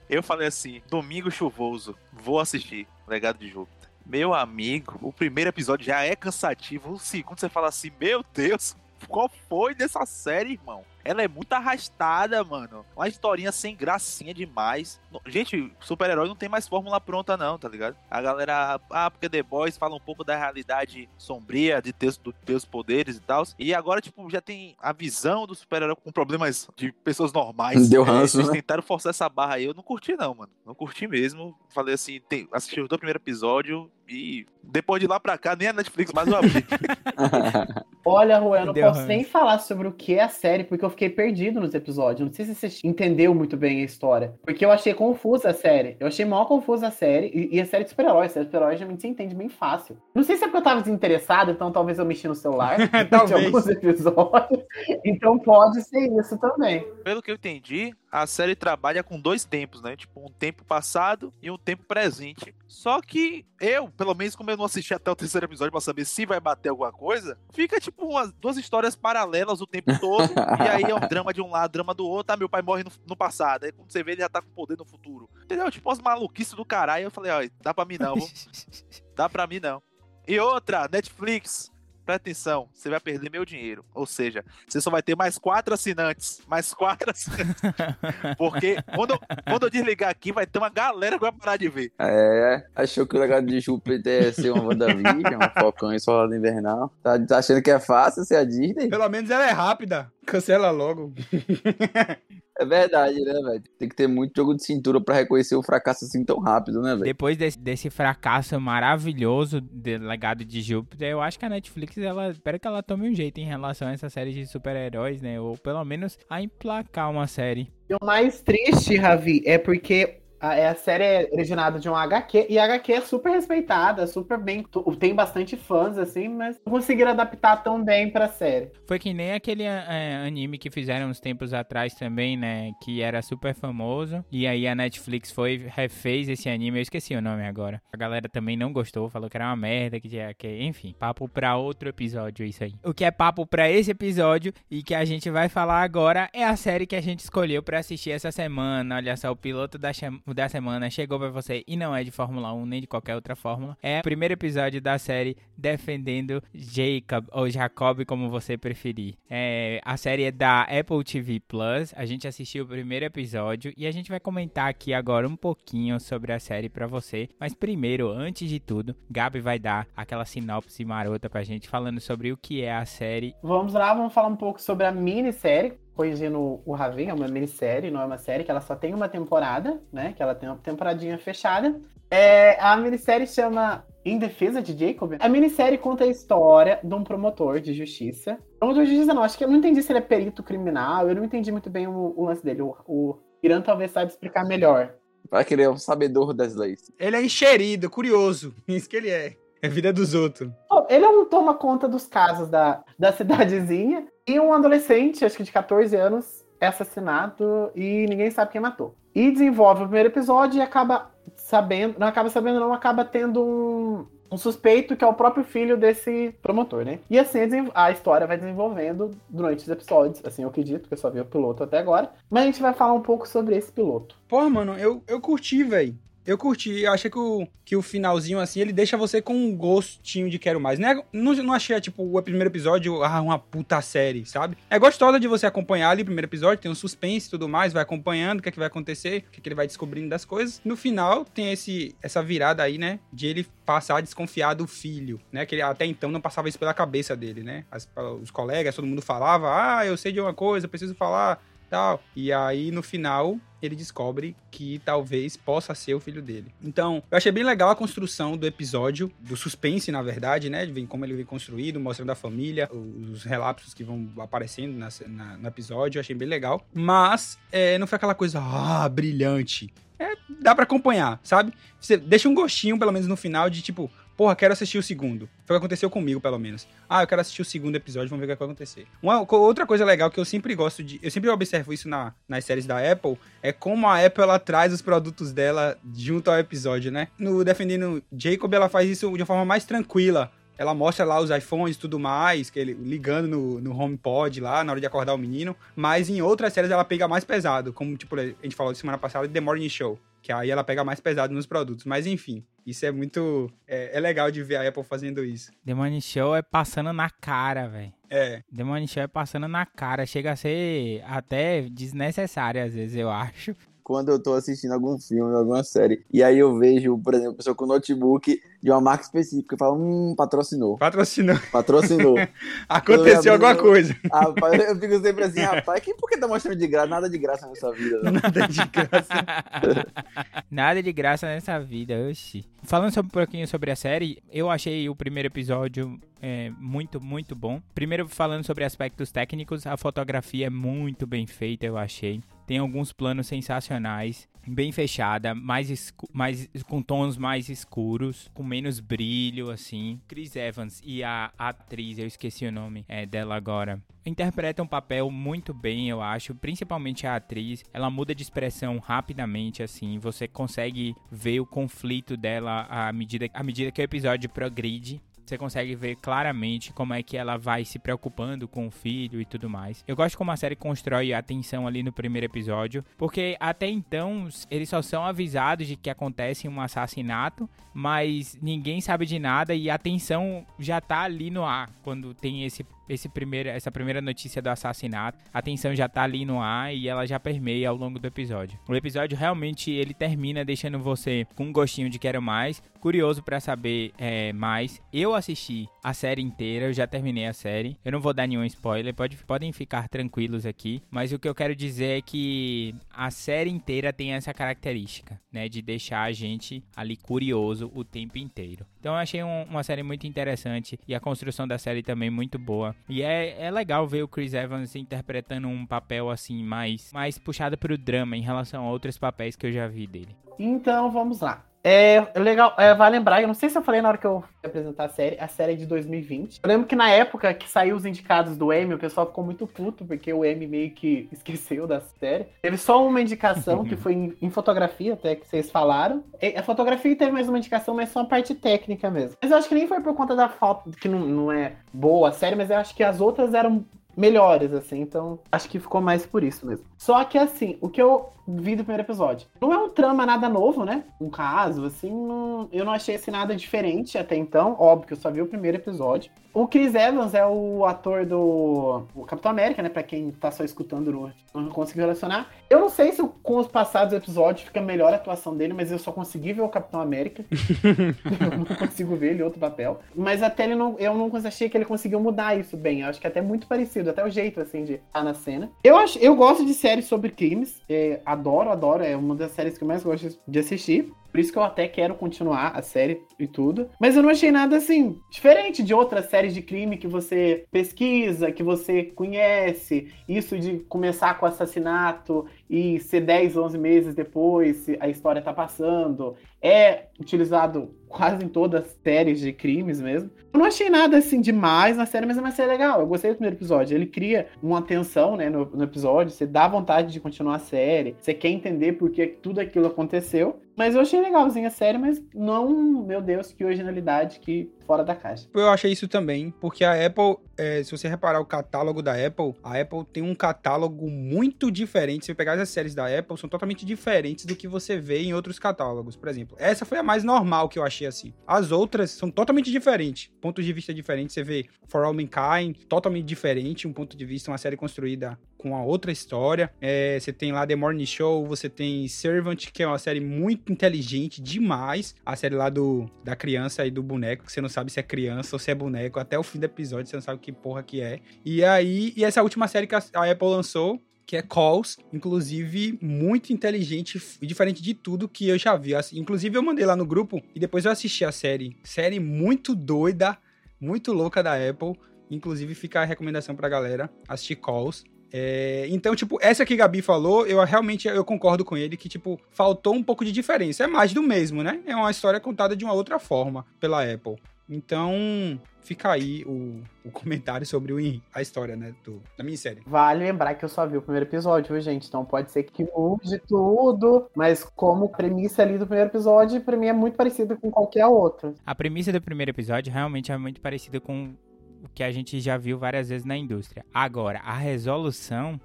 Eu 0.09 0.23
falei 0.23 0.47
assim, 0.47 0.81
domingo 0.89 1.29
chuvoso, 1.29 1.97
vou 2.13 2.39
assistir 2.39 2.87
Legado 3.09 3.37
de 3.41 3.49
Júpiter. 3.49 3.91
Meu 4.07 4.33
amigo, 4.33 4.97
o 5.03 5.13
primeiro 5.13 5.51
episódio 5.51 5.85
já 5.85 6.05
é 6.05 6.15
cansativo. 6.15 6.93
O 6.93 6.99
segundo 7.01 7.41
você 7.41 7.49
fala 7.49 7.67
assim, 7.67 7.91
meu 8.01 8.25
Deus, 8.33 8.77
qual 9.09 9.29
foi 9.49 9.75
dessa 9.75 10.07
série, 10.07 10.53
irmão? 10.53 10.85
Ela 11.05 11.23
é 11.23 11.29
muito 11.29 11.53
arrastada, 11.53 12.43
mano. 12.45 12.85
Uma 12.97 13.09
historinha 13.09 13.53
sem 13.53 13.75
gracinha 13.77 14.33
demais. 14.33 15.01
Gente, 15.27 15.73
super-herói 15.81 16.29
não 16.29 16.37
tem 16.37 16.49
mais 16.49 16.69
fórmula 16.69 17.01
pronta, 17.01 17.37
não, 17.37 17.59
tá 17.59 17.69
ligado? 17.69 17.97
A 18.11 18.21
galera, 18.21 18.81
ah, 18.91 19.11
porque 19.11 19.29
The 19.29 19.43
Boys 19.43 19.77
fala 19.77 19.95
um 19.95 20.01
pouco 20.01 20.25
da 20.25 20.37
realidade 20.37 21.09
sombria 21.19 21.81
de 21.83 21.93
ter, 21.93 22.15
ter 22.45 22.55
os 22.55 22.65
poderes 22.65 23.17
e 23.17 23.21
tal. 23.21 23.43
E 23.59 23.75
agora, 23.75 24.01
tipo, 24.01 24.29
já 24.31 24.41
tem 24.41 24.77
a 24.81 24.93
visão 24.93 25.47
do 25.47 25.55
super-herói 25.55 25.97
com 25.97 26.13
problemas 26.13 26.69
de 26.77 26.93
pessoas 26.93 27.33
normais. 27.33 27.89
Deu 27.89 28.03
É, 28.03 28.07
ranço, 28.07 28.37
Eles 28.39 28.49
né? 28.49 28.55
tentaram 28.55 28.83
forçar 28.83 29.11
essa 29.11 29.29
barra 29.29 29.55
aí. 29.55 29.65
Eu 29.65 29.75
não 29.75 29.83
curti, 29.83 30.15
não, 30.17 30.35
mano. 30.35 30.53
Não 30.65 30.75
curti 30.75 31.07
mesmo. 31.07 31.59
Falei 31.69 31.95
assim, 31.95 32.21
tem, 32.29 32.49
assisti 32.53 32.81
o 32.81 32.89
primeiro 32.89 33.19
episódio 33.19 33.91
e 34.13 34.47
depois 34.63 35.01
de 35.01 35.07
lá 35.07 35.19
pra 35.19 35.37
cá, 35.39 35.57
nem 35.57 35.69
a 35.69 35.73
Netflix 35.73 36.13
mais 36.13 36.29
eu 36.29 36.37
abri. 36.37 36.65
Olha, 38.05 38.41
Juan, 38.41 38.61
eu 38.61 38.67
não 38.67 38.73
Deu 38.73 38.87
posso 38.87 38.99
ranço. 39.01 39.09
nem 39.09 39.25
falar 39.25 39.59
sobre 39.59 39.87
o 39.87 39.93
que 39.93 40.15
é 40.15 40.23
a 40.23 40.29
série, 40.29 40.65
porque 40.65 40.85
eu 40.85 40.91
fiquei 40.91 41.09
perdido 41.09 41.61
nos 41.61 41.73
episódios. 41.75 42.27
Não 42.27 42.33
sei 42.35 42.47
se 42.47 42.55
você 42.55 42.87
entendeu 42.87 43.35
muito 43.35 43.57
bem 43.57 43.81
a 43.81 43.85
história. 43.85 44.35
Porque 44.45 44.65
eu 44.65 44.73
achei 44.73 44.93
confusa 44.93 45.51
a 45.51 45.55
série. 45.55 45.97
Eu 46.01 46.09
achei 46.09 46.25
mal 46.25 46.47
confusa 46.47 46.89
a 46.89 46.91
série. 46.91 47.29
E, 47.29 47.57
e 47.57 47.61
a 47.61 47.65
série 47.67 47.85
de 47.85 47.91
super-heróis. 47.91 48.33
A 48.33 48.35
série 48.35 48.47
de 48.47 48.51
super-heróis 48.51 48.79
geralmente 48.79 49.03
você 49.03 49.09
entende 49.09 49.35
bem 49.35 49.49
fácil. 49.49 49.97
Não 50.15 50.23
sei 50.25 50.37
se 50.37 50.43
é 50.45 50.47
porque 50.47 50.59
eu 50.59 50.63
tava 50.63 50.81
desinteressado, 50.83 51.53
então 51.53 51.71
talvez 51.71 51.99
eu 51.99 52.05
mexi 52.05 52.27
no 52.27 52.35
celular. 52.35 52.77
Talvez. 53.09 53.45
alguns 53.47 53.69
episódios. 53.69 54.65
Então 55.05 55.39
pode 55.39 55.83
ser 55.83 56.09
isso 56.19 56.39
também. 56.39 56.85
Pelo 57.05 57.23
que 57.23 57.31
eu 57.31 57.37
entendi, 57.37 57.95
a 58.13 58.27
série 58.27 58.55
trabalha 58.55 59.03
com 59.03 59.19
dois 59.19 59.43
tempos, 59.47 59.81
né? 59.81 59.97
Tipo, 59.97 60.21
um 60.27 60.31
tempo 60.31 60.63
passado 60.67 61.33
e 61.41 61.51
um 61.51 61.57
tempo 61.57 61.83
presente. 61.85 62.55
Só 62.69 63.01
que 63.01 63.47
eu, 63.59 63.89
pelo 63.89 64.15
menos 64.15 64.37
como 64.37 64.51
eu 64.51 64.57
não 64.59 64.67
assisti 64.67 64.93
até 64.93 65.11
o 65.11 65.17
terceiro 65.17 65.47
episódio 65.47 65.73
pra 65.73 65.81
saber 65.81 66.05
se 66.05 66.27
vai 66.27 66.39
bater 66.39 66.69
alguma 66.69 66.93
coisa, 66.93 67.39
fica 67.55 67.81
tipo 67.81 68.05
umas 68.07 68.31
duas 68.35 68.59
histórias 68.59 68.95
paralelas 68.95 69.63
o 69.63 69.67
tempo 69.67 69.99
todo. 69.99 70.31
e 70.63 70.69
aí 70.69 70.83
é 70.83 70.95
um 70.95 71.01
drama 71.09 71.33
de 71.33 71.41
um 71.41 71.51
lado, 71.51 71.73
drama 71.73 71.95
do 71.95 72.07
outro. 72.07 72.35
Ah, 72.35 72.37
meu 72.37 72.51
pai 72.51 72.61
morre 72.61 72.85
no, 72.85 72.93
no 73.07 73.17
passado. 73.17 73.65
Aí 73.65 73.73
quando 73.73 73.91
você 73.91 74.03
vê, 74.03 74.13
ele 74.13 74.21
já 74.21 74.29
tá 74.29 74.43
com 74.43 74.51
poder 74.51 74.77
no 74.77 74.85
futuro. 74.85 75.27
Entendeu? 75.43 75.71
Tipo, 75.71 75.89
umas 75.89 75.99
maluquices 75.99 76.53
do 76.53 76.67
caralho. 76.67 77.05
Eu 77.05 77.11
falei, 77.11 77.33
ó, 77.33 77.49
dá 77.63 77.73
pra 77.73 77.87
mim 77.87 77.97
não, 77.99 78.15
vou- 78.17 78.29
dá 79.17 79.27
pra 79.27 79.47
mim 79.47 79.59
não. 79.59 79.83
E 80.29 80.39
outra, 80.39 80.87
Netflix. 80.93 81.72
Presta 82.05 82.23
atenção, 82.23 82.69
você 82.73 82.91
vai 82.91 82.99
perder 82.99 83.31
meu 83.31 83.45
dinheiro. 83.45 83.85
Ou 83.95 84.07
seja, 84.07 84.45
você 84.67 84.81
só 84.81 84.91
vai 84.91 85.03
ter 85.03 85.17
mais 85.17 85.39
quatro 85.39 85.73
assinantes. 85.73 86.41
Mais 86.49 86.75
quatro 86.75 87.11
assinantes. 87.11 87.63
Porque 88.37 88.77
quando 88.95 89.13
eu, 89.13 89.21
quando 89.47 89.63
eu 89.65 89.71
desligar 89.71 90.11
aqui, 90.11 90.33
vai 90.33 90.47
ter 90.47 90.59
uma 90.59 90.69
galera 90.69 91.17
que 91.17 91.23
vai 91.23 91.33
parar 91.33 91.57
de 91.57 91.69
ver. 91.69 91.93
É, 91.99 92.67
achou 92.75 93.07
que 93.07 93.17
o 93.17 93.21
legado 93.21 93.47
de 93.47 93.61
Júpiter 93.61 94.25
é 94.25 94.33
ser 94.33 94.51
uma 94.51 94.65
WandaVision, 94.65 95.37
um 95.37 95.61
Falcão 95.61 95.93
e 95.93 96.01
Soldado 96.01 96.35
Invernal. 96.35 96.93
Tá, 97.03 97.19
tá 97.19 97.39
achando 97.39 97.63
que 97.63 97.71
é 97.71 97.79
fácil 97.79 98.25
ser 98.25 98.37
a 98.37 98.45
Disney? 98.45 98.89
Pelo 98.89 99.09
menos 99.09 99.31
ela 99.31 99.49
é 99.49 99.53
rápida. 99.53 100.11
Cancela 100.27 100.71
logo. 100.71 101.13
É 102.59 102.65
verdade, 102.65 103.19
né, 103.21 103.33
velho? 103.33 103.63
Tem 103.79 103.89
que 103.89 103.97
ter 103.97 104.07
muito 104.07 104.33
jogo 104.37 104.55
de 104.55 104.65
cintura 104.65 105.01
pra 105.01 105.15
reconhecer 105.15 105.57
o 105.57 105.63
fracasso 105.63 106.05
assim 106.05 106.25
tão 106.25 106.39
rápido, 106.39 106.83
né, 106.83 106.91
velho? 106.91 107.05
Depois 107.05 107.37
desse, 107.37 107.59
desse 107.59 107.89
fracasso 107.89 108.61
maravilhoso 108.61 109.61
do 109.61 109.99
legado 109.99 110.45
de 110.45 110.61
Júpiter, 110.61 111.09
eu 111.09 111.21
acho 111.21 111.39
que 111.39 111.45
a 111.45 111.49
Netflix, 111.49 111.97
ela 111.99 112.31
espero 112.31 112.61
que 112.61 112.67
ela 112.67 112.83
tome 112.83 113.09
um 113.09 113.15
jeito 113.15 113.39
em 113.39 113.47
relação 113.47 113.89
a 113.89 113.93
essa 113.93 114.11
série 114.11 114.33
de 114.33 114.47
super-heróis, 114.47 115.23
né? 115.23 115.41
Ou 115.41 115.57
pelo 115.57 115.85
menos 115.85 116.19
a 116.29 116.43
emplacar 116.43 117.11
uma 117.11 117.27
série. 117.27 117.73
E 117.89 117.95
o 117.95 118.05
mais 118.05 118.43
triste, 118.43 118.97
Ravi, 118.97 119.43
é 119.47 119.59
porque 119.59 120.22
a, 120.43 120.55
é 120.57 120.69
a 120.69 120.75
série 120.75 121.05
é 121.05 121.29
originada 121.33 121.79
de 121.79 121.89
um 121.89 121.95
HQ, 121.95 122.47
e 122.51 122.59
a 122.59 122.65
HQ 122.65 122.93
é 122.93 123.01
super 123.01 123.31
respeitada, 123.31 124.07
super 124.07 124.39
bem. 124.39 124.65
Tem 124.99 125.15
bastante 125.15 125.57
fãs, 125.57 125.97
assim, 125.97 126.29
mas 126.29 126.61
não 126.67 126.73
conseguiram 126.73 127.13
adaptar 127.13 127.63
tão 127.63 127.83
bem 127.83 128.11
pra 128.11 128.29
série. 128.29 128.71
Foi 128.87 128.99
que 128.99 129.15
nem 129.15 129.33
aquele 129.33 129.63
é, 129.63 130.23
anime 130.27 130.59
que 130.59 130.71
fizeram 130.71 131.09
uns 131.09 131.21
tempos 131.21 131.55
atrás 131.55 131.95
também, 131.95 132.37
né? 132.37 132.73
Que 132.83 133.01
era 133.03 133.23
super 133.23 133.55
famoso. 133.55 134.25
E 134.31 134.47
aí 134.47 134.67
a 134.67 134.75
Netflix 134.75 135.31
foi, 135.31 135.67
refez 135.69 136.29
esse 136.29 136.49
anime. 136.49 136.79
Eu 136.79 136.83
esqueci 136.83 137.15
o 137.15 137.23
nome 137.23 137.47
agora. 137.47 137.81
A 137.93 137.97
galera 137.97 138.29
também 138.29 138.57
não 138.57 138.73
gostou, 138.73 139.09
falou 139.09 139.31
que 139.31 139.37
era 139.37 139.47
uma 139.47 139.57
merda, 139.57 140.01
que, 140.01 140.09
que 140.35 140.63
enfim, 140.63 140.95
papo 140.99 141.29
pra 141.29 141.57
outro 141.57 141.89
episódio 141.89 142.45
isso 142.45 142.65
aí. 142.65 142.75
O 142.85 142.93
que 142.93 143.05
é 143.05 143.11
papo 143.11 143.47
pra 143.47 143.71
esse 143.71 143.91
episódio 143.91 144.53
e 144.71 144.83
que 144.83 144.95
a 144.95 145.05
gente 145.05 145.31
vai 145.31 145.49
falar 145.49 145.83
agora 145.83 146.29
é 146.33 146.45
a 146.45 146.57
série 146.57 146.87
que 146.87 146.97
a 146.97 147.01
gente 147.01 147.21
escolheu 147.21 147.63
pra 147.63 147.79
assistir 147.79 148.11
essa 148.11 148.33
semana. 148.33 148.97
Olha 148.97 149.17
só, 149.17 149.31
o 149.31 149.37
piloto 149.37 149.79
da, 149.79 149.93
da 150.35 150.49
semana 150.49 150.91
chegou 150.91 151.19
pra 151.19 151.31
você 151.31 151.63
e 151.67 151.77
não 151.77 151.95
é 151.95 152.03
de 152.05 152.11
Fórmula 152.11 152.53
1 152.53 152.67
nem 152.67 152.81
de 152.81 152.87
qualquer 152.87 153.15
outra 153.15 153.35
fórmula. 153.35 153.77
É 153.83 154.01
o 154.01 154.03
primeiro 154.03 154.35
episódio 154.35 154.81
da 154.81 154.99
série 154.99 155.37
Defendendo 155.57 156.43
Jacob 156.55 157.27
ou 157.33 157.49
Jacob, 157.49 158.05
como 158.05 158.29
você 158.29 158.57
preferir. 158.57 159.15
É, 159.29 159.81
a 159.85 159.97
série 159.97 160.25
é 160.25 160.31
da 160.31 160.63
Apple 160.63 161.05
TV 161.05 161.41
Plus. 161.41 161.93
A 161.97 162.05
gente 162.05 162.27
assistiu 162.27 162.65
o 162.65 162.69
primeiro 162.69 163.05
episódio 163.05 163.73
e 163.77 163.87
a 163.87 163.91
gente 163.91 164.11
vai 164.11 164.21
comentar 164.21 164.69
aqui 164.69 164.93
agora 164.95 165.29
um 165.29 165.37
pouquinho 165.37 165.99
sobre 166.01 166.33
a 166.33 166.39
série 166.39 166.69
pra 166.69 166.87
você. 166.87 167.29
Mas 167.39 167.55
primeiro, 167.55 168.11
antes 168.11 168.49
de 168.49 168.61
tudo, 168.61 168.95
Gabi 169.11 169.41
vai 169.41 169.59
dar 169.59 169.87
aquela 169.97 170.25
sinopse 170.25 170.85
marota 170.85 171.29
pra 171.29 171.43
gente 171.43 171.69
falando 171.69 172.01
sobre 172.01 172.33
o 172.33 172.37
que 172.37 172.63
é 172.63 172.75
a 172.75 172.85
série. 172.85 173.35
Vamos 173.43 173.75
lá, 173.75 173.95
vamos 173.95 174.13
falar 174.13 174.29
um 174.29 174.37
pouco 174.37 174.61
sobre 174.61 174.87
a 174.87 174.93
minissérie. 174.93 175.82
Corrigindo 175.95 176.61
o 176.65 176.73
Ravi, 176.73 177.07
é 177.07 177.15
uma 177.15 177.29
minissérie, 177.29 177.91
não 177.91 178.01
é 178.01 178.05
uma 178.07 178.19
série, 178.19 178.45
que 178.45 178.51
ela 178.51 178.61
só 178.61 178.75
tem 178.75 178.95
uma 178.95 179.09
temporada, 179.09 179.81
né? 179.93 180.15
Que 180.17 180.23
ela 180.23 180.35
tem 180.35 180.49
uma 180.49 180.59
temporadinha 180.59 181.19
fechada. 181.19 181.79
É, 182.11 182.61
a 182.61 182.77
minissérie 182.77 183.27
chama 183.27 183.85
Em 184.05 184.19
Defesa 184.19 184.61
de 184.61 184.77
Jacob. 184.77 185.17
A 185.19 185.29
minissérie 185.29 185.79
conta 185.79 186.05
a 186.05 186.07
história 186.07 186.79
de 186.83 186.95
um 186.95 187.03
promotor 187.03 187.61
de 187.61 187.73
justiça. 187.73 188.39
Promotor 188.59 188.85
de 188.85 188.91
justiça 188.91 189.15
não, 189.15 189.23
acho 189.23 189.39
que 189.39 189.45
eu 189.45 189.49
não 189.49 189.57
entendi 189.57 189.83
se 189.83 189.93
ele 189.93 189.99
é 189.99 190.03
perito 190.03 190.43
criminal, 190.43 191.09
eu 191.09 191.15
não 191.15 191.25
entendi 191.25 191.51
muito 191.51 191.71
bem 191.71 191.87
o, 191.87 192.15
o 192.17 192.25
lance 192.27 192.45
dele. 192.45 192.63
O, 192.63 192.77
o 192.87 193.19
Irã 193.43 193.61
talvez 193.61 193.91
saiba 193.91 194.11
explicar 194.11 194.45
melhor. 194.45 194.95
Pra 195.29 195.45
querer 195.45 195.71
um 195.71 195.79
sabedor 195.79 196.35
das 196.35 196.55
leis. 196.55 196.91
Ele 196.99 197.17
é 197.17 197.25
encherido, 197.25 197.89
curioso. 197.89 198.55
Isso 198.69 198.89
que 198.89 198.97
ele 198.97 199.11
é. 199.11 199.37
É 199.63 199.69
vida 199.69 199.93
dos 199.93 200.13
outros. 200.13 200.51
Ele 200.89 201.05
é 201.05 201.09
um 201.09 201.25
toma 201.25 201.55
conta 201.55 201.89
dos 201.89 202.07
casos 202.07 202.49
da, 202.49 202.83
da 202.99 203.13
cidadezinha 203.13 204.07
e 204.27 204.39
um 204.41 204.53
adolescente, 204.53 205.25
acho 205.25 205.37
que 205.37 205.45
de 205.45 205.53
14 205.53 205.95
anos, 205.97 206.45
é 206.61 206.67
assassinado 206.67 207.71
e 207.75 208.07
ninguém 208.09 208.31
sabe 208.31 208.53
quem 208.53 208.61
matou. 208.61 208.95
E 209.15 209.31
desenvolve 209.31 209.83
o 209.83 209.87
primeiro 209.87 210.09
episódio 210.09 210.59
e 210.59 210.63
acaba 210.63 211.11
sabendo, 211.35 211.99
não 211.99 212.07
acaba 212.07 212.29
sabendo, 212.31 212.61
não, 212.61 212.73
acaba 212.73 213.05
tendo 213.05 213.43
um, 213.43 214.07
um 214.31 214.37
suspeito 214.37 214.97
que 214.97 215.05
é 215.05 215.07
o 215.07 215.15
próprio 215.15 215.45
filho 215.45 215.77
desse 215.77 216.35
promotor, 216.41 216.85
né? 216.85 217.01
E 217.11 217.19
assim 217.19 217.41
a 217.75 217.91
história 217.91 218.27
vai 218.27 218.39
desenvolvendo 218.39 219.11
durante 219.29 219.63
os 219.63 219.69
episódios, 219.69 220.25
assim 220.25 220.43
eu 220.43 220.49
acredito, 220.49 220.83
porque 220.83 220.95
eu 220.95 220.99
só 220.99 221.11
vi 221.11 221.21
o 221.21 221.25
piloto 221.25 221.65
até 221.65 221.79
agora. 221.79 222.13
Mas 222.31 222.45
a 222.45 222.47
gente 222.47 222.63
vai 222.63 222.73
falar 222.73 222.93
um 222.95 223.03
pouco 223.03 223.29
sobre 223.29 223.57
esse 223.57 223.71
piloto. 223.73 224.17
Porra, 224.29 224.49
mano, 224.49 224.75
eu, 224.75 225.03
eu 225.07 225.21
curti, 225.21 225.65
velho. 225.65 225.97
Eu 226.27 226.39
curti. 226.39 226.81
Eu 226.83 226.93
achei 226.93 227.11
que 227.11 227.19
o, 227.19 227.47
que 227.65 227.75
o 227.77 227.83
finalzinho, 227.83 228.39
assim, 228.39 228.61
ele 228.61 228.73
deixa 228.73 228.97
você 228.97 229.21
com 229.21 229.35
um 229.35 229.57
gostinho 229.57 230.31
de 230.31 230.39
quero 230.39 230.61
mais. 230.61 230.79
Não, 230.79 230.89
é- 230.89 231.03
não, 231.13 231.33
não 231.35 231.53
achei, 231.53 231.81
tipo, 231.81 232.17
o 232.17 232.23
primeiro 232.23 232.49
episódio, 232.49 233.03
ah, 233.03 233.21
uma 233.21 233.39
puta 233.39 233.81
série, 233.83 234.25
sabe? 234.25 234.57
É 234.71 234.79
gostosa 234.79 235.19
de 235.19 235.27
você 235.27 235.47
acompanhar 235.47 235.91
ali 235.91 236.03
o 236.03 236.05
primeiro 236.05 236.27
episódio, 236.27 236.63
tem 236.63 236.71
um 236.71 236.75
suspense 236.75 237.27
e 237.27 237.31
tudo 237.31 237.49
mais, 237.49 237.73
vai 237.73 237.83
acompanhando 237.83 238.39
o 238.39 238.43
que, 238.43 238.49
é 238.49 238.53
que 238.53 238.59
vai 238.59 238.69
acontecer, 238.69 239.25
o 239.29 239.31
que, 239.33 239.39
é 239.39 239.43
que 239.43 239.49
ele 239.49 239.55
vai 239.57 239.67
descobrindo 239.67 240.09
das 240.09 240.25
coisas. 240.25 240.61
No 240.65 240.77
final, 240.77 241.25
tem 241.25 241.53
esse, 241.53 241.95
essa 242.03 242.23
virada 242.23 242.63
aí, 242.63 242.79
né? 242.79 243.01
De 243.13 243.27
ele 243.27 243.47
passar 243.67 243.99
a 243.99 244.01
desconfiar 244.01 244.55
do 244.55 244.67
filho, 244.67 245.21
né? 245.33 245.45
Que 245.45 245.55
ele 245.57 245.63
até 245.63 245.87
então 245.87 246.11
não 246.11 246.21
passava 246.21 246.49
isso 246.49 246.59
pela 246.59 246.73
cabeça 246.75 247.17
dele, 247.17 247.43
né? 247.43 247.65
As- 247.71 247.89
os 248.23 248.31
colegas, 248.31 248.75
todo 248.77 248.87
mundo 248.87 249.03
falava, 249.03 249.49
ah, 249.79 249.85
eu 249.87 249.97
sei 249.97 250.13
de 250.13 250.21
uma 250.21 250.33
coisa, 250.35 250.69
preciso 250.69 250.95
falar 250.95 251.43
tal. 251.73 252.03
E 252.15 252.31
aí, 252.31 252.71
no 252.71 252.83
final, 252.83 253.39
ele 253.63 253.75
descobre 253.75 254.37
que 254.51 254.79
talvez 254.85 255.37
possa 255.39 255.75
ser 255.75 255.95
o 255.95 256.01
filho 256.01 256.21
dele. 256.21 256.53
Então, 256.63 257.03
eu 257.11 257.17
achei 257.17 257.33
bem 257.33 257.43
legal 257.43 257.71
a 257.71 257.75
construção 257.77 258.37
do 258.37 258.47
episódio, 258.47 259.11
do 259.21 259.35
suspense, 259.37 259.91
na 259.91 260.03
verdade, 260.03 260.51
né? 260.51 260.67
De 260.67 260.87
como 260.87 261.05
ele 261.07 261.15
vem 261.15 261.25
construído, 261.25 261.81
mostrando 261.81 262.11
a 262.11 262.15
família, 262.15 262.69
os 262.73 263.25
relapsos 263.25 263.73
que 263.73 263.83
vão 263.83 264.07
aparecendo 264.19 264.77
na- 264.77 264.89
na- 265.09 265.37
no 265.39 265.49
episódio, 265.49 265.97
eu 265.99 266.01
achei 266.01 266.15
bem 266.15 266.29
legal. 266.29 266.63
Mas, 266.75 267.39
é, 267.51 267.79
não 267.79 267.87
foi 267.87 267.97
aquela 267.97 268.15
coisa, 268.15 268.39
ah, 268.39 268.87
brilhante. 268.89 269.73
É, 269.99 270.13
dá 270.41 270.53
pra 270.55 270.65
acompanhar, 270.65 271.21
sabe? 271.23 271.53
Você 271.81 271.97
deixa 271.97 272.29
um 272.29 272.35
gostinho, 272.35 272.79
pelo 272.79 272.91
menos 272.93 273.07
no 273.09 273.17
final, 273.17 273.49
de 273.49 273.63
tipo, 273.63 273.89
porra, 274.23 274.37
quero 274.37 274.53
assistir 274.53 274.79
o 274.79 274.83
segundo. 274.85 275.29
Foi 275.45 275.57
o 275.57 275.59
que 275.59 275.65
aconteceu 275.65 275.91
comigo, 275.91 276.21
pelo 276.21 276.39
menos. 276.39 276.65
Ah, 276.89 277.03
eu 277.03 277.09
quero 277.09 277.21
assistir 277.21 277.43
o 277.43 277.45
segundo 277.45 277.75
episódio, 277.75 278.09
vamos 278.09 278.25
ver 278.25 278.33
o 278.33 278.37
que 278.37 278.39
vai 278.39 278.47
acontecer. 278.47 278.87
Uma 279.03 279.27
outra 279.29 279.67
coisa 279.67 279.85
legal 279.85 280.13
que 280.13 280.21
eu 280.21 280.25
sempre 280.25 280.55
gosto 280.55 280.81
de. 280.85 281.01
Eu 281.03 281.11
sempre 281.11 281.29
observo 281.29 281.73
isso 281.73 281.89
na, 281.89 282.15
nas 282.29 282.45
séries 282.45 282.65
da 282.65 282.79
Apple, 282.79 283.19
é 283.43 283.51
como 283.51 283.89
a 283.89 283.99
Apple 283.99 284.23
ela 284.23 284.39
traz 284.39 284.73
os 284.73 284.81
produtos 284.81 285.33
dela 285.33 285.77
junto 285.93 286.31
ao 286.31 286.39
episódio, 286.39 286.93
né? 286.93 287.09
No 287.19 287.43
Defendendo 287.43 288.01
Jacob, 288.17 288.55
ela 288.55 288.69
faz 288.69 288.89
isso 288.89 289.11
de 289.11 289.23
uma 289.23 289.27
forma 289.27 289.45
mais 289.45 289.65
tranquila. 289.65 290.31
Ela 290.57 290.75
mostra 290.75 291.05
lá 291.05 291.21
os 291.21 291.31
iPhones 291.31 291.77
e 291.77 291.79
tudo 291.79 291.99
mais, 291.99 292.51
que 292.51 292.59
ele 292.59 292.75
ligando 292.75 293.29
no, 293.29 293.61
no 293.61 293.79
HomePod 293.79 294.41
lá 294.41 294.63
na 294.63 294.73
hora 294.73 294.81
de 294.81 294.87
acordar 294.87 295.15
o 295.15 295.19
menino. 295.19 295.57
Mas 295.75 296.09
em 296.09 296.23
outras 296.23 296.53
séries 296.53 296.71
ela 296.71 296.85
pega 296.85 297.09
mais 297.09 297.25
pesado, 297.25 297.73
como 297.73 297.97
tipo, 297.97 298.15
a 298.17 298.25
gente 298.25 298.55
falou 298.55 298.75
semana 298.75 298.99
passada 298.99 299.27
de 299.27 299.35
The 299.35 299.41
Morning 299.41 299.69
Show. 299.69 299.99
Que 300.23 300.33
aí 300.33 300.51
ela 300.51 300.63
pega 300.63 300.85
mais 300.85 301.01
pesado 301.01 301.35
nos 301.35 301.47
produtos. 301.47 301.85
Mas 301.85 302.07
enfim, 302.07 302.45
isso 302.65 302.87
é 302.87 302.93
muito. 302.93 303.51
É, 303.67 303.97
é 303.97 304.01
legal 304.01 304.31
de 304.31 304.43
ver 304.43 304.57
a 304.57 304.69
Apple 304.69 304.85
fazendo 304.85 305.25
isso. 305.25 305.51
The 305.67 305.75
Money 305.75 306.01
Show 306.01 306.37
é 306.37 306.43
passando 306.43 306.93
na 306.93 307.11
cara, 307.11 307.67
velho. 307.67 307.93
É. 308.09 308.43
The 308.55 308.63
Money 308.63 308.87
Show 308.87 309.03
é 309.03 309.09
passando 309.09 309.49
na 309.49 309.67
cara. 309.67 310.07
Chega 310.07 310.33
a 310.33 310.37
ser 310.37 311.03
até 311.07 311.63
desnecessário, 311.63 312.63
às 312.65 312.75
vezes, 312.75 312.97
eu 312.97 313.11
acho. 313.11 313.57
Quando 313.83 314.11
eu 314.11 314.23
tô 314.23 314.35
assistindo 314.35 314.73
algum 314.73 314.99
filme, 314.99 315.35
alguma 315.35 315.63
série, 315.65 316.05
e 316.13 316.23
aí 316.23 316.39
eu 316.39 316.57
vejo, 316.59 316.99
por 316.99 317.15
exemplo, 317.15 317.35
pessoa 317.35 317.55
com 317.55 317.67
notebook 317.67 318.41
de 318.63 318.71
uma 318.71 318.81
marca 318.81 319.05
específica, 319.05 319.57
e 319.57 319.59
fala, 319.59 319.75
hum, 319.75 320.15
patrocinou. 320.17 320.79
Patrocinou. 320.79 321.37
Patrocinou. 321.51 322.15
Aconteceu 322.69 323.33
alguma 323.33 323.57
coisa. 323.57 323.95
Rapaz, 324.11 324.63
eu 324.69 324.79
fico 324.79 325.01
sempre 325.01 325.25
assim, 325.25 325.41
rapaz, 325.41 325.81
que, 325.81 325.95
por 325.95 326.09
que 326.09 326.17
tá 326.17 326.29
mostrando 326.29 326.57
de 326.57 326.67
graça? 326.69 326.87
Nada 326.87 327.11
de 327.11 327.19
graça 327.19 327.49
nessa 327.49 327.73
vida. 327.73 328.01
Né? 328.03 328.11
Nada 328.13 328.49
de 328.49 328.61
graça. 328.69 329.87
Nada 330.51 330.83
de 330.83 330.93
graça 330.93 331.27
nessa 331.27 331.59
vida, 331.59 331.95
oxi. 332.09 332.45
Falando 332.63 332.93
sobre, 332.93 333.09
um 333.09 333.11
pouquinho 333.11 333.49
sobre 333.49 333.73
a 333.73 333.77
série, 333.77 334.23
eu 334.31 334.49
achei 334.49 334.89
o 334.89 334.95
primeiro 334.95 335.27
episódio 335.27 335.99
é, 336.21 336.53
muito, 336.61 337.01
muito 337.01 337.35
bom. 337.35 337.61
Primeiro, 337.75 338.09
falando 338.09 338.45
sobre 338.45 338.63
aspectos 338.63 339.11
técnicos, 339.11 339.67
a 339.67 339.77
fotografia 339.77 340.47
é 340.47 340.51
muito 340.51 341.05
bem 341.05 341.27
feita, 341.27 341.67
eu 341.67 341.77
achei. 341.77 342.21
Tem 342.47 342.59
alguns 342.59 342.93
planos 342.93 343.27
sensacionais, 343.27 344.29
bem 344.47 344.73
fechada, 344.73 345.35
mais, 345.35 345.93
mais 346.13 346.49
com 346.67 346.83
tons 346.83 347.17
mais 347.17 347.49
escuros, 347.49 348.31
com 348.35 348.43
menos 348.43 348.81
brilho, 348.81 349.51
assim. 349.51 350.01
Chris 350.09 350.35
Evans 350.37 350.81
e 350.85 351.03
a 351.05 351.33
atriz, 351.39 351.99
eu 351.99 352.07
esqueci 352.07 352.47
o 352.47 352.53
nome 352.53 352.85
é, 352.89 353.07
dela 353.07 353.37
agora, 353.37 353.81
interpretam 354.05 354.65
um 354.65 354.69
papel 354.69 355.11
muito 355.11 355.55
bem, 355.55 355.89
eu 355.89 356.03
acho, 356.03 356.35
principalmente 356.35 357.07
a 357.07 357.17
atriz. 357.17 357.65
Ela 357.73 357.91
muda 357.91 358.15
de 358.15 358.23
expressão 358.23 358.79
rapidamente, 358.79 359.63
assim. 359.63 359.99
Você 359.99 360.27
consegue 360.27 360.95
ver 361.11 361.41
o 361.41 361.47
conflito 361.47 362.17
dela 362.17 362.67
à 362.69 362.93
medida, 362.93 363.29
à 363.33 363.43
medida 363.43 363.71
que 363.71 363.81
o 363.81 363.85
episódio 363.85 364.29
progride. 364.29 365.01
Você 365.33 365.39
consegue 365.39 365.75
ver 365.75 365.97
claramente 365.97 366.75
como 366.75 366.93
é 366.93 367.03
que 367.03 367.17
ela 367.17 367.39
vai 367.39 367.65
se 367.65 367.79
preocupando 367.79 368.47
com 368.47 368.67
o 368.67 368.71
filho 368.71 369.19
e 369.19 369.25
tudo 369.25 369.49
mais. 369.49 369.83
Eu 369.89 369.97
gosto 369.97 370.19
como 370.19 370.31
a 370.31 370.37
série 370.37 370.55
constrói 370.55 371.15
a 371.15 371.23
tensão 371.23 371.67
ali 371.67 371.83
no 371.83 371.91
primeiro 371.91 372.27
episódio, 372.27 372.85
porque 372.99 373.35
até 373.41 373.67
então 373.67 374.29
eles 374.51 374.69
só 374.69 374.83
são 374.83 375.03
avisados 375.03 375.67
de 375.67 375.75
que 375.75 375.89
acontece 375.89 376.47
um 376.47 376.61
assassinato, 376.61 377.49
mas 377.73 378.39
ninguém 378.43 378.83
sabe 378.83 379.07
de 379.07 379.19
nada 379.19 379.55
e 379.55 379.71
a 379.71 379.79
tensão 379.79 380.47
já 380.59 380.83
tá 380.83 381.01
ali 381.01 381.31
no 381.31 381.47
ar 381.47 381.71
quando 381.83 382.13
tem 382.13 382.45
esse 382.45 382.63
esse 382.95 383.09
primeiro, 383.09 383.49
essa 383.49 383.71
primeira 383.71 384.01
notícia 384.01 384.43
do 384.43 384.49
assassinato, 384.49 385.19
a 385.33 385.43
tensão 385.43 385.75
já 385.75 385.89
tá 385.89 386.03
ali 386.03 386.25
no 386.25 386.41
ar 386.41 386.75
e 386.75 386.89
ela 386.89 387.07
já 387.07 387.19
permeia 387.19 387.69
ao 387.69 387.77
longo 387.77 387.99
do 387.99 388.07
episódio. 388.07 388.59
O 388.69 388.75
episódio 388.75 389.17
realmente 389.17 389.71
ele 389.71 389.95
termina 389.95 390.45
deixando 390.45 390.79
você 390.79 391.27
com 391.35 391.45
um 391.45 391.53
gostinho 391.53 391.89
de 391.89 391.99
quero 391.99 392.21
mais, 392.21 392.63
curioso 392.81 393.23
para 393.23 393.41
saber 393.41 393.93
é, 393.97 394.33
mais. 394.33 394.81
Eu 394.93 395.15
assisti 395.15 395.69
a 395.83 395.95
série 395.95 396.21
inteira, 396.23 396.67
eu 396.67 396.73
já 396.73 396.87
terminei 396.87 397.27
a 397.27 397.33
série. 397.33 397.77
Eu 397.85 397.93
não 397.93 398.01
vou 398.01 398.13
dar 398.13 398.27
nenhum 398.27 398.45
spoiler, 398.45 398.95
pode, 398.95 399.17
podem 399.19 399.53
ficar 399.53 399.89
tranquilos 399.89 400.45
aqui, 400.45 400.83
mas 400.91 401.13
o 401.13 401.19
que 401.19 401.29
eu 401.29 401.35
quero 401.35 401.55
dizer 401.55 401.99
é 401.99 402.03
que 402.03 402.75
a 402.93 403.11
série 403.11 403.51
inteira 403.51 403.93
tem 403.93 404.13
essa 404.13 404.35
característica, 404.35 405.21
né, 405.33 405.49
de 405.49 405.63
deixar 405.63 406.03
a 406.03 406.13
gente 406.13 406.63
ali 406.77 406.97
curioso 406.97 407.71
o 407.75 407.85
tempo 407.85 408.19
inteiro. 408.19 408.67
Então 408.83 408.95
eu 408.95 408.99
achei 408.99 409.23
um, 409.23 409.45
uma 409.45 409.63
série 409.63 409.85
muito 409.85 410.09
interessante 410.09 410.77
e 410.89 410.93
a 410.93 410.99
construção 410.99 411.47
da 411.47 411.57
série 411.57 411.85
também 411.85 412.11
muito 412.11 412.37
boa. 412.37 412.75
E 412.89 413.01
é, 413.01 413.41
é 413.41 413.49
legal 413.49 413.87
ver 413.87 414.03
o 414.03 414.09
Chris 414.09 414.35
Evans 414.35 414.75
interpretando 414.75 415.47
um 415.47 415.65
papel 415.65 416.11
assim 416.11 416.43
mais, 416.43 416.91
mais 416.93 417.17
puxado 417.17 417.57
para 417.57 417.73
o 417.73 417.79
drama 417.79 418.17
em 418.17 418.23
relação 418.23 418.67
a 418.67 418.71
outros 418.73 418.99
papéis 418.99 419.37
que 419.37 419.47
eu 419.47 419.53
já 419.53 419.69
vi 419.69 419.87
dele. 419.87 420.17
Então 420.37 420.91
vamos 420.91 421.21
lá. 421.21 421.45
É 421.65 422.05
legal, 422.17 422.55
é, 422.59 422.75
vai 422.75 422.91
lembrar, 422.91 423.23
eu 423.23 423.29
não 423.29 423.35
sei 423.35 423.49
se 423.49 423.57
eu 423.57 423.63
falei 423.63 423.81
na 423.81 423.89
hora 423.89 423.99
que 423.99 424.07
eu 424.07 424.25
apresentar 424.43 424.85
a 424.85 424.89
série, 424.89 425.17
a 425.21 425.29
série 425.29 425.53
é 425.53 425.57
de 425.57 425.67
2020. 425.67 426.41
Eu 426.43 426.49
lembro 426.49 426.67
que 426.67 426.75
na 426.75 426.91
época 426.91 427.33
que 427.33 427.49
saiu 427.49 427.77
os 427.77 427.85
indicados 427.85 428.37
do 428.37 428.53
Emmy, 428.53 428.75
o 428.75 428.79
pessoal 428.79 429.07
ficou 429.07 429.23
muito 429.23 429.47
puto, 429.47 429.85
porque 429.85 430.13
o 430.13 430.25
Emmy 430.25 430.47
meio 430.47 430.71
que 430.73 431.09
esqueceu 431.13 431.67
da 431.67 431.81
série. 431.81 432.27
Teve 432.43 432.57
só 432.57 432.85
uma 432.85 433.01
indicação, 433.01 433.65
que 433.65 433.77
foi 433.77 433.93
em, 433.93 434.17
em, 434.21 434.31
fotografia, 434.31 434.95
até 434.95 435.15
que 435.15 435.27
vocês 435.27 435.51
falaram. 435.51 436.03
E 436.21 436.37
a 436.37 436.43
fotografia 436.43 436.97
teve 436.97 437.13
mais 437.13 437.29
uma 437.29 437.39
indicação, 437.39 437.75
mas 437.75 437.91
só 437.91 438.01
a 438.01 438.05
parte 438.05 438.35
técnica 438.35 438.91
mesmo. 438.91 439.17
Mas 439.23 439.31
eu 439.31 439.37
acho 439.37 439.49
que 439.49 439.55
nem 439.55 439.69
foi 439.69 439.81
por 439.81 439.95
conta 439.95 440.17
da 440.17 440.29
falta, 440.29 440.71
que 440.71 440.89
não, 440.89 441.01
não 441.01 441.33
é 441.33 441.53
boa 441.73 442.09
a 442.09 442.13
série, 442.13 442.35
mas 442.35 442.51
eu 442.51 442.57
acho 442.57 442.75
que 442.75 442.83
as 442.83 443.01
outras 443.01 443.35
eram 443.35 443.65
melhores, 443.97 444.53
assim. 444.53 444.81
Então, 444.81 445.19
acho 445.31 445.49
que 445.49 445.59
ficou 445.59 445.81
mais 445.81 446.07
por 446.07 446.23
isso 446.23 446.47
mesmo. 446.47 446.65
Só 446.77 447.03
que, 447.05 447.19
assim, 447.19 447.59
o 447.61 447.69
que 447.69 447.81
eu 447.81 448.13
vi 448.27 448.55
do 448.55 448.65
primeiro 448.65 448.83
episódio. 448.83 449.27
Não 449.41 449.53
é 449.53 449.59
um 449.59 449.69
trama 449.69 450.07
nada 450.07 450.29
novo, 450.29 450.65
né? 450.65 450.85
Um 451.01 451.11
caso, 451.11 451.65
assim, 451.65 451.91
não, 451.91 452.49
eu 452.53 452.65
não 452.65 452.73
achei 452.73 452.95
esse 452.95 453.11
nada 453.11 453.35
diferente 453.35 453.99
até 453.99 454.17
então. 454.17 454.57
Óbvio 454.59 454.87
que 454.87 454.93
eu 454.93 454.99
só 454.99 455.11
vi 455.11 455.21
o 455.21 455.27
primeiro 455.27 455.57
episódio. 455.57 456.11
O 456.35 456.47
Chris 456.47 456.75
Evans 456.75 457.13
é 457.13 457.27
o 457.27 457.67
ator 457.67 458.07
do 458.07 458.85
o 458.95 459.05
Capitão 459.05 459.31
América, 459.31 459.63
né? 459.63 459.69
Pra 459.69 459.83
quem 459.83 460.11
tá 460.13 460.31
só 460.31 460.43
escutando, 460.43 460.91
não, 460.91 461.43
não 461.43 461.51
conseguiu 461.51 461.83
relacionar. 461.83 462.31
Eu 462.49 462.59
não 462.59 462.71
sei 462.71 462.93
se 462.93 463.07
com 463.23 463.37
os 463.37 463.47
passados 463.47 463.93
episódios 463.93 464.47
fica 464.47 464.61
melhor 464.61 464.95
a 464.95 464.97
atuação 464.97 465.37
dele, 465.37 465.53
mas 465.53 465.71
eu 465.71 465.79
só 465.79 465.93
consegui 465.93 466.33
ver 466.33 466.41
o 466.41 466.49
Capitão 466.49 466.81
América. 466.81 467.23
eu 467.63 468.39
não 468.39 468.45
consigo 468.47 468.97
ver 468.97 469.11
ele 469.11 469.21
em 469.21 469.25
outro 469.25 469.39
papel. 469.39 469.81
Mas 469.95 470.23
até 470.23 470.45
ele 470.45 470.55
não. 470.55 470.77
Eu 470.79 470.95
não 470.95 471.11
achei 471.17 471.51
que 471.51 471.57
ele 471.57 471.67
conseguiu 471.67 472.01
mudar 472.01 472.39
isso 472.39 472.57
bem. 472.57 472.81
Eu 472.81 472.89
acho 472.89 472.99
que 472.99 473.07
é 473.07 473.11
até 473.11 473.21
muito 473.21 473.47
parecido, 473.47 473.82
até 473.91 474.05
o 474.05 474.11
jeito, 474.11 474.41
assim, 474.41 474.65
de 474.65 474.75
estar 474.75 475.03
na 475.03 475.15
cena. 475.15 475.51
Eu, 475.63 475.77
acho, 475.77 475.99
eu 475.99 476.15
gosto 476.15 476.45
de 476.45 476.55
séries 476.55 476.87
sobre 476.87 477.11
crimes. 477.11 477.61
É, 477.69 478.01
adoro, 478.05 478.51
adoro. 478.51 478.83
É 478.83 478.97
uma 478.97 479.15
das 479.15 479.33
séries 479.33 479.57
que 479.57 479.65
eu 479.65 479.69
mais 479.69 479.83
gosto 479.83 480.19
de 480.27 480.39
assistir. 480.39 480.93
Por 481.13 481.21
isso 481.21 481.31
que 481.31 481.39
eu 481.39 481.43
até 481.43 481.69
quero 481.69 481.95
continuar 481.95 482.57
a 482.57 482.63
série 482.63 483.03
e 483.19 483.27
tudo. 483.27 483.69
Mas 483.79 483.95
eu 483.95 484.03
não 484.03 484.09
achei 484.09 484.33
nada 484.33 484.57
assim 484.57 484.99
diferente 485.11 485.63
de 485.63 485.75
outras 485.75 486.07
séries 486.07 486.33
de 486.33 486.41
crime 486.41 486.79
que 486.79 486.89
você 486.89 487.45
pesquisa, 487.51 488.33
que 488.33 488.43
você 488.43 488.85
conhece. 488.85 489.93
Isso 490.09 490.39
de 490.39 490.61
começar 490.61 491.19
com 491.19 491.27
assassinato 491.27 492.25
e 492.49 492.81
ser 492.81 493.03
10, 493.03 493.37
11 493.37 493.59
meses 493.59 493.95
depois 493.95 494.67
a 494.81 494.89
história 494.89 495.21
tá 495.21 495.35
passando. 495.35 496.17
É 496.41 496.87
utilizado 496.99 497.75
quase 497.93 498.25
em 498.25 498.29
todas 498.29 498.65
as 498.65 498.79
séries 498.83 499.21
de 499.21 499.33
crimes 499.33 499.81
mesmo. 499.81 500.11
Eu 500.33 500.39
não 500.39 500.47
achei 500.47 500.71
nada 500.71 500.97
assim 500.97 501.21
demais 501.21 501.77
na 501.77 501.85
série, 501.85 502.07
mas 502.07 502.17
é 502.17 502.21
uma 502.21 502.31
série 502.31 502.51
legal. 502.51 502.81
Eu 502.81 502.87
gostei 502.87 503.11
do 503.11 503.17
primeiro 503.17 503.37
episódio. 503.37 503.77
Ele 503.77 503.87
cria 503.87 504.29
uma 504.43 504.63
tensão, 504.63 505.17
né, 505.17 505.29
no, 505.29 505.45
no 505.45 505.63
episódio. 505.63 506.11
Você 506.11 506.27
dá 506.27 506.49
vontade 506.49 506.93
de 506.93 506.99
continuar 506.99 507.37
a 507.37 507.39
série. 507.39 507.95
Você 508.01 508.15
quer 508.15 508.31
entender 508.31 508.73
por 508.73 508.91
que 508.91 509.07
tudo 509.07 509.41
aquilo 509.41 509.67
aconteceu. 509.67 510.41
Mas 510.57 510.75
eu 510.75 510.81
achei 510.81 511.01
legalzinha 511.01 511.49
a 511.49 511.51
série, 511.51 511.79
mas 511.79 512.03
não, 512.15 512.85
meu 512.85 513.01
Deus, 513.01 513.33
que 513.33 513.45
originalidade, 513.45 514.21
que 514.21 514.51
fora 514.67 514.85
da 514.85 514.95
caixa. 514.95 515.29
Eu 515.35 515.49
achei 515.49 515.73
isso 515.73 515.89
também, 515.89 516.31
porque 516.41 516.65
a 516.65 516.87
Apple, 516.87 517.17
é, 517.37 517.63
se 517.63 517.71
você 517.71 517.89
reparar 517.89 518.21
o 518.21 518.27
catálogo 518.27 518.83
da 518.83 518.93
Apple, 518.93 519.35
a 519.43 519.61
Apple 519.61 519.85
tem 519.93 520.03
um 520.03 520.15
catálogo 520.15 520.89
muito 520.89 521.51
diferente. 521.51 522.05
Se 522.05 522.07
você 522.07 522.15
pegar 522.15 522.39
as 522.39 522.49
séries 522.49 522.75
da 522.75 522.87
Apple, 522.87 523.17
são 523.19 523.29
totalmente 523.29 523.65
diferentes 523.65 524.25
do 524.25 524.37
que 524.37 524.47
você 524.47 524.79
vê 524.79 525.03
em 525.03 525.15
outros 525.15 525.39
catálogos. 525.39 525.97
Por 525.97 526.09
exemplo, 526.09 526.37
essa 526.39 526.65
foi 526.65 526.79
a 526.79 526.83
mais 526.83 527.03
normal 527.03 527.49
que 527.49 527.59
eu 527.59 527.65
achei 527.65 527.87
assim. 527.87 528.13
As 528.27 528.53
outras 528.53 528.91
são 528.91 529.11
totalmente 529.11 529.51
diferentes, 529.51 530.11
pontos 530.21 530.45
de 530.45 530.53
vista 530.53 530.73
diferentes. 530.73 531.15
Você 531.15 531.23
vê 531.23 531.47
For 531.67 531.85
All 531.85 531.95
Mankind, 531.95 532.57
totalmente 532.69 533.07
diferente, 533.07 533.67
um 533.67 533.73
ponto 533.73 533.97
de 533.97 534.05
vista, 534.05 534.31
uma 534.31 534.39
série 534.39 534.57
construída 534.57 535.19
com 535.43 535.57
a 535.57 535.63
outra 535.65 535.91
história. 535.91 536.53
É, 536.61 536.99
você 537.01 537.13
tem 537.13 537.33
lá 537.33 537.45
The 537.45 537.57
Morning 537.57 537.85
Show, 537.85 538.25
você 538.25 538.49
tem 538.49 538.87
Servant, 538.87 539.47
que 539.53 539.61
é 539.61 539.67
uma 539.67 539.79
série 539.79 540.01
muito 540.01 540.53
inteligente 540.53 541.21
demais. 541.21 541.97
A 542.07 542.15
série 542.15 542.37
lá 542.37 542.49
do 542.49 542.89
da 543.03 543.17
criança 543.17 543.67
e 543.67 543.71
do 543.71 543.83
boneco, 543.83 544.25
que 544.25 544.31
você 544.33 544.41
não 544.41 544.49
sabe 544.49 544.71
se 544.71 544.79
é 544.79 544.83
criança 544.85 545.35
ou 545.35 545.41
se 545.41 545.51
é 545.51 545.55
boneco. 545.55 545.99
Até 545.99 546.17
o 546.17 546.23
fim 546.23 546.39
do 546.39 546.45
episódio 546.45 546.87
você 546.87 546.95
não 546.95 547.03
sabe 547.03 547.21
que 547.21 547.33
porra 547.33 547.65
que 547.65 547.81
é. 547.81 547.99
E 548.25 548.45
aí, 548.45 548.93
e 548.97 549.05
essa 549.05 549.21
última 549.21 549.49
série 549.49 549.67
que 549.67 549.75
a, 549.75 549.83
a 549.95 550.09
Apple 550.09 550.29
lançou, 550.29 550.81
que 551.05 551.17
é 551.17 551.23
Calls, 551.23 551.77
inclusive 551.93 552.79
muito 552.81 553.33
inteligente 553.33 554.01
e 554.21 554.27
diferente 554.27 554.63
de 554.63 554.75
tudo 554.75 555.09
que 555.09 555.29
eu 555.29 555.37
já 555.37 555.57
vi. 555.57 555.73
Inclusive 555.95 556.39
eu 556.39 556.43
mandei 556.43 556.65
lá 556.65 556.77
no 556.77 556.87
grupo 556.87 557.21
e 557.35 557.41
depois 557.41 557.65
eu 557.65 557.73
assisti 557.73 558.05
a 558.05 558.13
série. 558.13 558.57
Série 558.63 559.01
muito 559.01 559.57
doida, 559.57 560.17
muito 560.61 560.93
louca 560.93 561.21
da 561.21 561.35
Apple. 561.35 561.75
Inclusive 562.11 562.55
fica 562.55 562.83
a 562.83 562.85
recomendação 562.85 563.35
pra 563.35 563.49
galera 563.49 563.91
assistir 564.07 564.37
Calls. 564.37 564.85
É, 565.13 565.67
então, 565.69 565.95
tipo, 565.95 566.19
essa 566.21 566.45
que 566.45 566.57
Gabi 566.57 566.81
falou, 566.81 567.27
eu 567.27 567.43
realmente 567.45 567.87
eu 567.87 568.05
concordo 568.05 568.45
com 568.45 568.57
ele 568.57 568.77
que, 568.77 568.89
tipo, 568.89 569.21
faltou 569.31 569.75
um 569.75 569.83
pouco 569.83 570.05
de 570.05 570.13
diferença. 570.13 570.65
É 570.65 570.67
mais 570.67 570.93
do 570.93 571.03
mesmo, 571.03 571.43
né? 571.43 571.61
É 571.67 571.77
uma 571.77 571.91
história 571.91 572.19
contada 572.19 572.57
de 572.57 572.65
uma 572.65 572.73
outra 572.73 572.99
forma 572.99 573.45
pela 573.61 573.83
Apple. 573.85 574.17
Então, 574.49 575.39
fica 575.63 575.91
aí 575.91 576.25
o, 576.27 576.61
o 576.85 576.91
comentário 576.91 577.47
sobre 577.47 577.73
o, 577.73 578.01
a 578.15 578.21
história, 578.21 578.57
né, 578.57 578.75
do, 578.85 579.03
da 579.17 579.25
minissérie. 579.25 579.63
Vale 579.67 580.05
lembrar 580.05 580.35
que 580.35 580.45
eu 580.45 580.49
só 580.49 580.67
vi 580.67 580.77
o 580.77 580.83
primeiro 580.83 581.07
episódio, 581.07 581.53
viu, 581.53 581.61
gente? 581.61 581.89
Então 581.89 582.05
pode 582.05 582.31
ser 582.31 582.43
que 582.43 582.65
mude 582.65 583.19
tudo, 583.27 584.11
mas 584.15 584.45
como 584.45 584.89
premissa 584.89 585.43
ali 585.43 585.59
do 585.59 585.67
primeiro 585.67 585.91
episódio, 585.91 586.41
pra 586.41 586.57
mim 586.57 586.67
é 586.67 586.73
muito 586.73 586.97
parecido 586.97 587.37
com 587.37 587.51
qualquer 587.51 587.87
outro. 587.87 588.35
A 588.45 588.55
premissa 588.55 588.93
do 588.93 589.01
primeiro 589.01 589.31
episódio 589.31 589.73
realmente 589.73 590.13
é 590.13 590.17
muito 590.17 590.41
parecida 590.41 590.81
com 590.81 591.15
o 591.63 591.69
que 591.69 591.83
a 591.83 591.91
gente 591.93 592.21
já 592.21 592.37
viu 592.37 592.59
várias 592.59 592.89
vezes 592.89 593.05
na 593.05 593.17
indústria. 593.17 593.65
Agora, 593.73 594.19
a 594.21 594.37
resolução, 594.37 595.41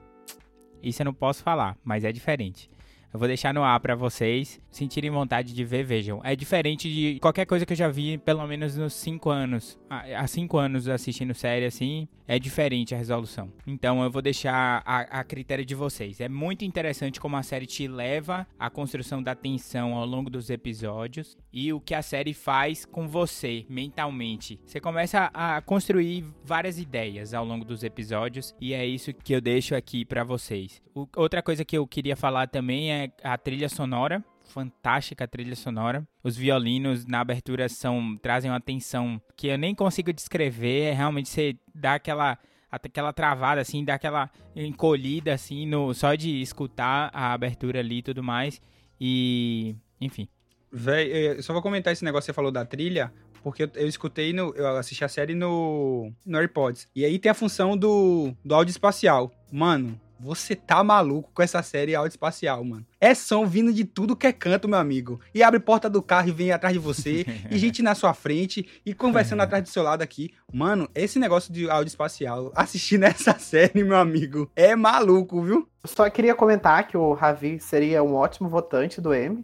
isso 0.81 1.01
eu 1.01 1.05
não 1.05 1.13
posso 1.13 1.43
falar, 1.43 1.77
mas 1.83 2.03
é 2.03 2.11
diferente. 2.11 2.69
Eu 3.13 3.19
vou 3.19 3.27
deixar 3.27 3.53
no 3.53 3.63
ar 3.63 3.79
para 3.79 3.95
vocês 3.95 4.59
sentirem 4.69 5.09
vontade 5.09 5.53
de 5.53 5.65
ver, 5.65 5.83
vejam. 5.83 6.21
É 6.23 6.35
diferente 6.35 6.91
de 6.91 7.19
qualquer 7.19 7.45
coisa 7.45 7.65
que 7.65 7.73
eu 7.73 7.77
já 7.77 7.87
vi, 7.87 8.17
pelo 8.17 8.45
menos 8.45 8.77
nos 8.77 8.93
5 8.93 9.29
anos. 9.29 9.79
Há 9.89 10.27
5 10.27 10.57
anos 10.57 10.87
assistindo 10.87 11.33
série 11.33 11.65
assim, 11.65 12.07
é 12.27 12.37
diferente 12.37 12.93
a 12.93 12.97
resolução. 12.97 13.51
Então 13.65 14.03
eu 14.03 14.11
vou 14.11 14.21
deixar 14.21 14.83
a, 14.85 15.19
a, 15.19 15.23
critério 15.23 15.65
de 15.65 15.73
vocês. 15.73 16.19
É 16.19 16.27
muito 16.27 16.65
interessante 16.65 17.19
como 17.19 17.37
a 17.37 17.43
série 17.43 17.65
te 17.65 17.87
leva 17.87 18.45
à 18.59 18.69
construção 18.69 19.23
da 19.23 19.33
tensão 19.33 19.95
ao 19.95 20.05
longo 20.05 20.29
dos 20.29 20.49
episódios 20.49 21.37
e 21.51 21.71
o 21.71 21.79
que 21.79 21.95
a 21.95 22.01
série 22.01 22.33
faz 22.33 22.85
com 22.85 23.07
você 23.07 23.65
mentalmente. 23.69 24.59
Você 24.65 24.79
começa 24.79 25.31
a 25.33 25.61
construir 25.61 26.25
várias 26.43 26.77
ideias 26.77 27.33
ao 27.33 27.45
longo 27.45 27.63
dos 27.63 27.83
episódios 27.83 28.53
e 28.59 28.73
é 28.73 28.85
isso 28.85 29.13
que 29.13 29.33
eu 29.33 29.41
deixo 29.41 29.73
aqui 29.73 30.03
para 30.03 30.23
vocês. 30.23 30.81
O, 30.93 31.07
outra 31.15 31.41
coisa 31.41 31.63
que 31.63 31.77
eu 31.77 31.87
queria 31.87 32.15
falar 32.15 32.47
também 32.47 32.91
é 32.91 32.96
a 33.23 33.37
trilha 33.37 33.69
sonora 33.69 34.23
fantástica 34.47 35.25
a 35.25 35.27
trilha 35.27 35.55
sonora. 35.55 36.07
Os 36.23 36.35
violinos 36.35 37.05
na 37.05 37.19
abertura 37.19 37.69
são 37.69 38.17
trazem 38.17 38.49
uma 38.49 38.61
tensão 38.61 39.21
que 39.35 39.47
eu 39.47 39.57
nem 39.57 39.75
consigo 39.75 40.11
descrever. 40.11 40.85
É 40.85 40.93
realmente 40.93 41.29
você 41.29 41.55
dá 41.75 41.95
aquela 41.95 42.37
aquela 42.69 43.13
travada 43.13 43.61
assim, 43.61 43.83
dá 43.83 43.95
aquela 43.95 44.29
encolhida 44.55 45.33
assim 45.33 45.65
no 45.65 45.93
só 45.93 46.15
de 46.15 46.41
escutar 46.41 47.09
a 47.13 47.33
abertura 47.33 47.79
ali 47.79 47.99
e 47.99 48.03
tudo 48.03 48.23
mais. 48.23 48.61
E, 48.99 49.75
enfim. 50.01 50.27
Véi, 50.71 51.37
eu 51.37 51.43
só 51.43 51.53
vou 51.53 51.61
comentar 51.61 51.93
esse 51.93 52.03
negócio 52.03 52.25
que 52.25 52.31
você 52.31 52.35
falou 52.35 52.51
da 52.51 52.65
trilha, 52.65 53.13
porque 53.41 53.63
eu, 53.63 53.69
eu, 53.75 53.87
escutei, 53.87 54.33
no, 54.33 54.53
eu 54.55 54.67
assisti 54.75 55.03
a 55.03 55.07
série 55.07 55.33
no, 55.33 56.11
no 56.25 56.37
AirPods. 56.37 56.89
E 56.93 57.05
aí 57.05 57.17
tem 57.17 57.31
a 57.31 57.35
função 57.35 57.77
do, 57.77 58.33
do 58.43 58.53
áudio 58.53 58.71
espacial. 58.71 59.31
Mano, 59.51 59.99
você 60.19 60.55
tá 60.55 60.83
maluco 60.83 61.29
com 61.33 61.41
essa 61.41 61.61
série 61.61 61.95
áudio 61.95 62.09
espacial, 62.09 62.63
mano. 62.63 62.85
É 62.99 63.13
som 63.13 63.45
vindo 63.45 63.71
de 63.71 63.85
tudo 63.85 64.15
que 64.15 64.27
é 64.27 64.33
canto, 64.33 64.67
meu 64.67 64.79
amigo. 64.79 65.19
E 65.33 65.43
abre 65.43 65.59
porta 65.59 65.89
do 65.89 66.01
carro 66.01 66.29
e 66.29 66.31
vem 66.31 66.51
atrás 66.51 66.73
de 66.73 66.79
você. 66.79 67.25
e 67.49 67.57
gente 67.57 67.81
na 67.81 67.93
sua 67.95 68.13
frente. 68.13 68.67
E 68.85 68.93
conversando 68.93 69.41
atrás 69.43 69.63
do 69.63 69.69
seu 69.69 69.83
lado 69.83 70.01
aqui. 70.01 70.33
Mano, 70.51 70.89
esse 70.95 71.19
negócio 71.19 71.53
de 71.53 71.69
áudio 71.69 71.89
espacial, 71.89 72.51
assistindo 72.55 73.03
essa 73.03 73.37
série, 73.37 73.83
meu 73.83 73.97
amigo, 73.97 74.49
é 74.55 74.75
maluco, 74.75 75.41
viu? 75.41 75.67
Só 75.85 76.09
queria 76.09 76.35
comentar 76.35 76.87
que 76.87 76.97
o 76.97 77.13
Ravi 77.13 77.59
seria 77.59 78.03
um 78.03 78.15
ótimo 78.15 78.49
votante 78.49 78.99
do 78.99 79.13
M. 79.13 79.43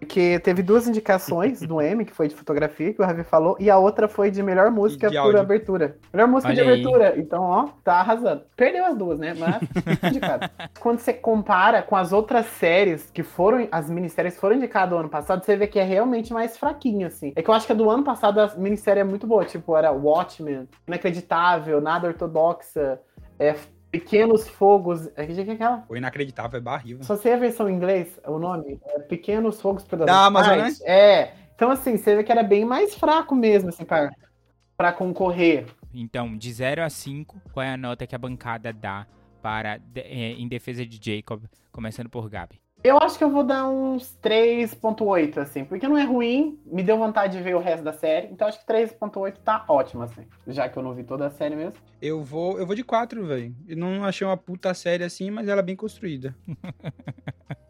Porque 0.00 0.40
teve 0.40 0.62
duas 0.62 0.88
indicações 0.88 1.60
do 1.60 1.80
M, 1.82 2.04
que 2.04 2.12
foi 2.12 2.26
de 2.26 2.34
fotografia, 2.34 2.92
que 2.92 3.00
o 3.00 3.04
Ravi 3.04 3.22
falou, 3.22 3.56
e 3.60 3.70
a 3.70 3.78
outra 3.78 4.08
foi 4.08 4.30
de 4.30 4.42
melhor 4.42 4.70
música 4.70 5.08
de 5.08 5.16
por 5.16 5.26
áudio. 5.26 5.40
abertura. 5.40 5.96
Melhor 6.12 6.26
música 6.26 6.52
Olha 6.52 6.62
de 6.62 6.68
aí. 6.68 6.72
abertura. 6.72 7.14
Então, 7.18 7.42
ó, 7.42 7.68
tá 7.84 8.00
arrasando. 8.00 8.42
Perdeu 8.56 8.86
as 8.86 8.96
duas, 8.96 9.18
né? 9.18 9.34
Mas 9.38 9.62
indicado. 10.10 10.50
Quando 10.80 10.98
você 10.98 11.12
compara 11.12 11.82
com 11.82 11.94
as 11.94 12.12
outras 12.12 12.46
séries 12.46 13.10
que 13.10 13.22
foram, 13.22 13.68
as 13.70 13.90
minisséries 13.90 14.36
foram 14.38 14.56
indicadas 14.56 14.98
ano 14.98 15.08
passado, 15.08 15.44
você 15.44 15.54
vê 15.56 15.66
que 15.66 15.78
é 15.78 15.84
realmente 15.84 16.32
mais 16.32 16.56
fraquinho, 16.56 17.06
assim. 17.06 17.32
É 17.36 17.42
que 17.42 17.50
eu 17.50 17.54
acho 17.54 17.66
que 17.66 17.72
a 17.72 17.74
do 17.74 17.88
ano 17.90 18.02
passado 18.02 18.40
a 18.40 18.54
minissérie 18.56 19.00
é 19.00 19.04
muito 19.04 19.26
boa, 19.26 19.44
tipo, 19.44 19.76
era 19.76 19.92
Watchmen, 19.92 20.66
Inacreditável, 20.88 21.80
Nada 21.80 22.08
Ortodoxa, 22.08 23.00
é 23.38 23.54
Pequenos 23.90 24.48
Fogos. 24.48 25.08
É 25.16 25.26
que 25.26 25.40
é 25.40 25.52
aquela? 25.52 25.84
O 25.88 25.96
inacreditável 25.96 26.58
é 26.58 26.60
barril. 26.60 27.02
Só 27.02 27.16
sei 27.16 27.32
a 27.34 27.36
versão 27.36 27.68
em 27.68 27.74
inglês, 27.74 28.20
o 28.26 28.38
nome. 28.38 28.78
É 28.86 29.00
Pequenos 29.00 29.60
Fogos 29.60 29.84
Da 29.84 30.26
Amazon, 30.26 30.58
né? 30.58 30.72
É. 30.84 31.32
Então, 31.54 31.70
assim, 31.70 31.96
você 31.96 32.16
vê 32.16 32.24
que 32.24 32.32
era 32.32 32.42
bem 32.42 32.64
mais 32.64 32.94
fraco 32.94 33.34
mesmo, 33.34 33.68
assim, 33.68 33.84
pra, 33.84 34.10
pra 34.76 34.92
concorrer. 34.92 35.66
Então, 35.92 36.36
de 36.36 36.52
0 36.52 36.82
a 36.82 36.88
5, 36.88 37.40
qual 37.52 37.64
é 37.64 37.72
a 37.72 37.76
nota 37.76 38.06
que 38.06 38.14
a 38.14 38.18
bancada 38.18 38.72
dá 38.72 39.06
para 39.42 39.80
é, 39.94 40.32
em 40.32 40.48
defesa 40.48 40.86
de 40.86 40.98
Jacob, 41.02 41.42
começando 41.72 42.08
por 42.08 42.30
Gabi? 42.30 42.60
Eu 42.82 42.96
acho 42.96 43.18
que 43.18 43.24
eu 43.24 43.30
vou 43.30 43.44
dar 43.44 43.68
uns 43.68 44.16
3.8, 44.22 45.36
assim, 45.36 45.64
porque 45.64 45.86
não 45.86 45.98
é 45.98 46.04
ruim, 46.04 46.58
me 46.64 46.82
deu 46.82 46.96
vontade 46.96 47.36
de 47.36 47.42
ver 47.42 47.54
o 47.54 47.58
resto 47.58 47.84
da 47.84 47.92
série, 47.92 48.28
então 48.28 48.48
acho 48.48 48.58
que 48.58 48.72
3.8 48.72 49.34
tá 49.44 49.66
ótimo, 49.68 50.02
assim, 50.02 50.22
já 50.46 50.66
que 50.66 50.78
eu 50.78 50.82
não 50.82 50.94
vi 50.94 51.04
toda 51.04 51.26
a 51.26 51.30
série 51.30 51.54
mesmo. 51.54 51.78
Eu 52.00 52.22
vou, 52.22 52.58
eu 52.58 52.66
vou 52.66 52.74
de 52.74 52.82
4, 52.82 53.26
velho. 53.26 53.54
Eu 53.68 53.76
não 53.76 54.02
achei 54.02 54.26
uma 54.26 54.36
puta 54.36 54.72
série 54.72 55.04
assim, 55.04 55.30
mas 55.30 55.46
ela 55.46 55.60
é 55.60 55.62
bem 55.62 55.76
construída. 55.76 56.34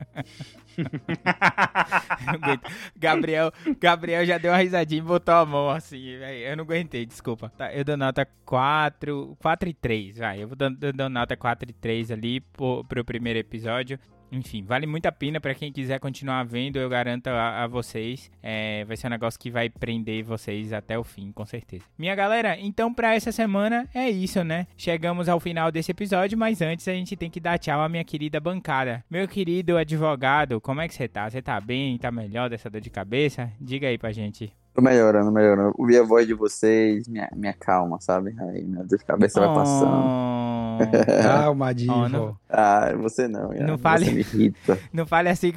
Gabriel, 2.97 3.53
Gabriel 3.81 4.25
já 4.25 4.39
deu 4.39 4.53
uma 4.53 4.59
risadinha 4.59 5.01
e 5.01 5.05
botou 5.05 5.35
a 5.35 5.45
mão 5.45 5.71
assim, 5.71 6.19
véio. 6.19 6.49
eu 6.51 6.57
não 6.57 6.63
aguentei, 6.63 7.05
desculpa. 7.05 7.51
Tá, 7.57 7.75
eu 7.75 7.85
dou 7.85 7.97
nota 7.97 8.25
4, 8.45 9.37
4 9.41 9.69
e 9.69 9.75
3, 9.75 10.19
vai. 10.19 10.41
Eu 10.43 10.49
vou 10.49 10.57
dando 10.57 11.09
nota 11.09 11.37
4 11.37 11.69
e 11.69 11.73
3 11.73 12.13
ali 12.13 12.41
pro, 12.41 12.85
pro 12.85 13.05
primeiro 13.05 13.41
episódio. 13.41 13.99
Enfim, 14.33 14.63
vale 14.63 14.87
muito 14.87 15.07
a 15.07 15.13
pena 15.13 15.41
para 15.41 15.55
quem 15.55 15.73
quiser 15.73 15.99
continuar 15.99 16.45
vendo, 16.45 16.79
eu 16.79 16.89
garanto 16.89 17.29
a, 17.29 17.65
a 17.65 17.67
vocês. 17.67 18.31
É, 18.43 18.85
vai 18.85 18.97
ser 18.97 19.07
um 19.07 19.11
negócio 19.11 19.39
que 19.39 19.51
vai 19.51 19.69
prender 19.69 20.23
vocês 20.25 20.73
até 20.73 20.99
o 20.99 21.05
fim, 21.05 21.33
com 21.33 21.45
certeza. 21.45 21.85
Minha 21.99 22.15
galera, 22.15 22.59
então 22.59 22.93
para 22.93 23.15
essa 23.15 23.33
semana 23.33 23.89
é 23.95 24.09
isso, 24.09 24.43
né? 24.45 24.67
Chegamos 24.77 25.29
ao 25.29 25.41
final 25.41 25.71
desse 25.73 25.91
episódio, 25.91 26.39
mas 26.39 26.63
antes 26.63 26.87
a 26.89 26.93
gente 26.93 27.17
tem 27.17 27.31
que 27.31 27.41
dar 27.41 27.59
tchau 27.59 27.81
à 27.81 27.89
minha 27.89 28.05
querida 28.05 28.41
bancada. 28.41 29.05
Meu 29.11 29.27
querido 29.27 29.77
advogado, 29.77 30.61
como 30.61 30.81
é 30.81 30.89
que 30.89 30.95
você 30.95 31.09
tá? 31.09 31.29
Você 31.29 31.43
tá 31.43 31.61
bem? 31.61 31.99
Tá 31.99 32.11
melhor 32.11 32.49
dessa 32.49 32.71
dor 32.71 32.81
de 32.81 32.91
cabeça? 32.91 33.51
Diga 33.61 33.89
aí 33.89 33.99
pra 33.99 34.13
gente. 34.13 34.53
Tô 34.75 34.81
melhorando, 34.81 35.33
melhorando. 35.33 35.75
Ouvir 35.77 35.99
a 35.99 36.03
voz 36.05 36.27
de 36.27 36.35
vocês, 36.35 37.09
minha, 37.09 37.29
minha 37.35 37.53
calma, 37.53 38.01
sabe? 38.01 38.35
Aí 38.39 38.65
minha 38.65 38.85
dor 38.85 38.99
de 38.99 39.05
cabeça 39.05 39.41
oh. 39.41 39.47
vai 39.47 39.55
passando. 39.55 40.51
Calma, 41.23 41.75
Divo. 41.75 41.93
Oh, 41.93 42.09
não... 42.09 42.37
Ah, 42.49 42.93
você 42.97 43.29
não. 43.29 43.51
Não 43.51 43.77
fale... 43.77 44.11
Me 44.11 44.55
não 44.93 45.07
fale 45.07 45.29
assim 45.29 45.53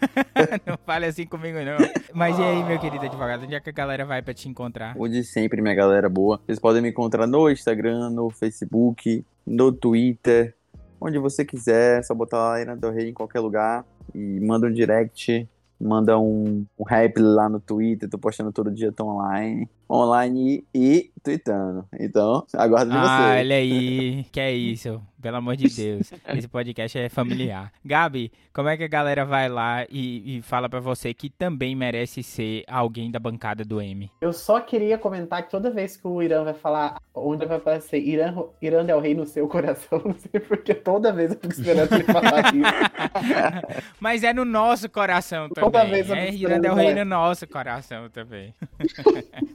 Não 0.66 0.78
fale 0.86 1.06
assim 1.06 1.26
comigo, 1.26 1.58
não. 1.58 1.76
Mas 2.14 2.38
e 2.38 2.42
aí, 2.42 2.64
meu 2.64 2.78
querido 2.78 3.04
advogado? 3.04 3.44
Onde 3.44 3.54
é 3.54 3.60
que 3.60 3.68
a 3.68 3.72
galera 3.72 4.06
vai 4.06 4.22
pra 4.22 4.32
te 4.32 4.48
encontrar? 4.48 4.94
Onde 4.98 5.22
sempre, 5.22 5.60
minha 5.60 5.74
galera 5.74 6.08
boa. 6.08 6.40
Vocês 6.46 6.58
podem 6.58 6.80
me 6.80 6.90
encontrar 6.90 7.26
no 7.26 7.50
Instagram, 7.50 8.10
no 8.10 8.30
Facebook, 8.30 9.24
no 9.46 9.70
Twitter. 9.72 10.54
Onde 11.00 11.18
você 11.18 11.44
quiser, 11.44 11.98
é 11.98 12.02
só 12.02 12.14
botar 12.14 12.38
lá 12.38 12.60
Irã 12.60 12.76
Del 12.76 12.92
Rey 12.92 13.10
em 13.10 13.14
qualquer 13.14 13.40
lugar 13.40 13.84
e 14.14 14.40
manda 14.40 14.66
um 14.66 14.72
direct 14.72 15.46
manda 15.84 16.18
um, 16.18 16.64
um 16.78 16.84
rap 16.84 17.18
lá 17.18 17.48
no 17.48 17.60
Twitter, 17.60 18.08
tô 18.08 18.18
postando 18.18 18.50
todo 18.52 18.70
dia, 18.70 18.90
tô 18.90 19.06
online. 19.06 19.68
Online 19.90 20.64
e, 20.74 21.10
tweetando. 21.22 21.86
Então, 21.98 22.46
aguardo 22.54 22.90
de 22.90 22.96
ah, 22.96 23.00
você. 23.00 23.08
Ah, 23.08 23.36
olha 23.38 23.56
aí, 23.56 24.24
que 24.32 24.40
é 24.40 24.52
isso. 24.52 25.00
Pelo 25.24 25.38
amor 25.38 25.56
de 25.56 25.74
Deus. 25.74 26.12
Esse 26.36 26.46
podcast 26.46 26.98
é 26.98 27.08
familiar. 27.08 27.72
Gabi, 27.82 28.30
como 28.52 28.68
é 28.68 28.76
que 28.76 28.84
a 28.84 28.88
galera 28.88 29.24
vai 29.24 29.48
lá 29.48 29.86
e, 29.88 30.36
e 30.36 30.42
fala 30.42 30.68
para 30.68 30.80
você 30.80 31.14
que 31.14 31.30
também 31.30 31.74
merece 31.74 32.22
ser 32.22 32.62
alguém 32.68 33.10
da 33.10 33.18
bancada 33.18 33.64
do 33.64 33.80
M? 33.80 34.10
Eu 34.20 34.34
só 34.34 34.60
queria 34.60 34.98
comentar 34.98 35.42
que 35.42 35.50
toda 35.50 35.70
vez 35.70 35.96
que 35.96 36.06
o 36.06 36.22
Irã 36.22 36.44
vai 36.44 36.52
falar 36.52 37.00
onde 37.14 37.46
vai 37.46 37.56
aparecer 37.56 38.00
Irã, 38.00 38.34
Irã 38.60 38.84
é 38.86 38.94
o 38.94 39.00
rei 39.00 39.14
no 39.14 39.24
seu 39.24 39.48
coração, 39.48 40.00
não 40.04 40.14
sei 40.14 40.40
porque 40.40 40.74
toda 40.74 41.10
vez 41.10 41.30
eu 41.30 41.38
fico 41.38 41.54
esperando 41.54 41.94
ele 41.94 42.04
falar 42.04 42.52
isso. 42.54 43.92
Mas 43.98 44.22
é 44.22 44.34
no 44.34 44.44
nosso 44.44 44.90
coração 44.90 45.48
também. 45.48 45.70
Toda 45.70 45.86
vez 45.86 46.10
eu 46.10 46.16
é, 46.16 46.30
Irã 46.30 46.60
é 46.62 46.70
o 46.70 46.74
rei 46.74 46.94
no 46.94 47.04
nosso 47.06 47.46
coração 47.46 48.10
também. 48.10 48.54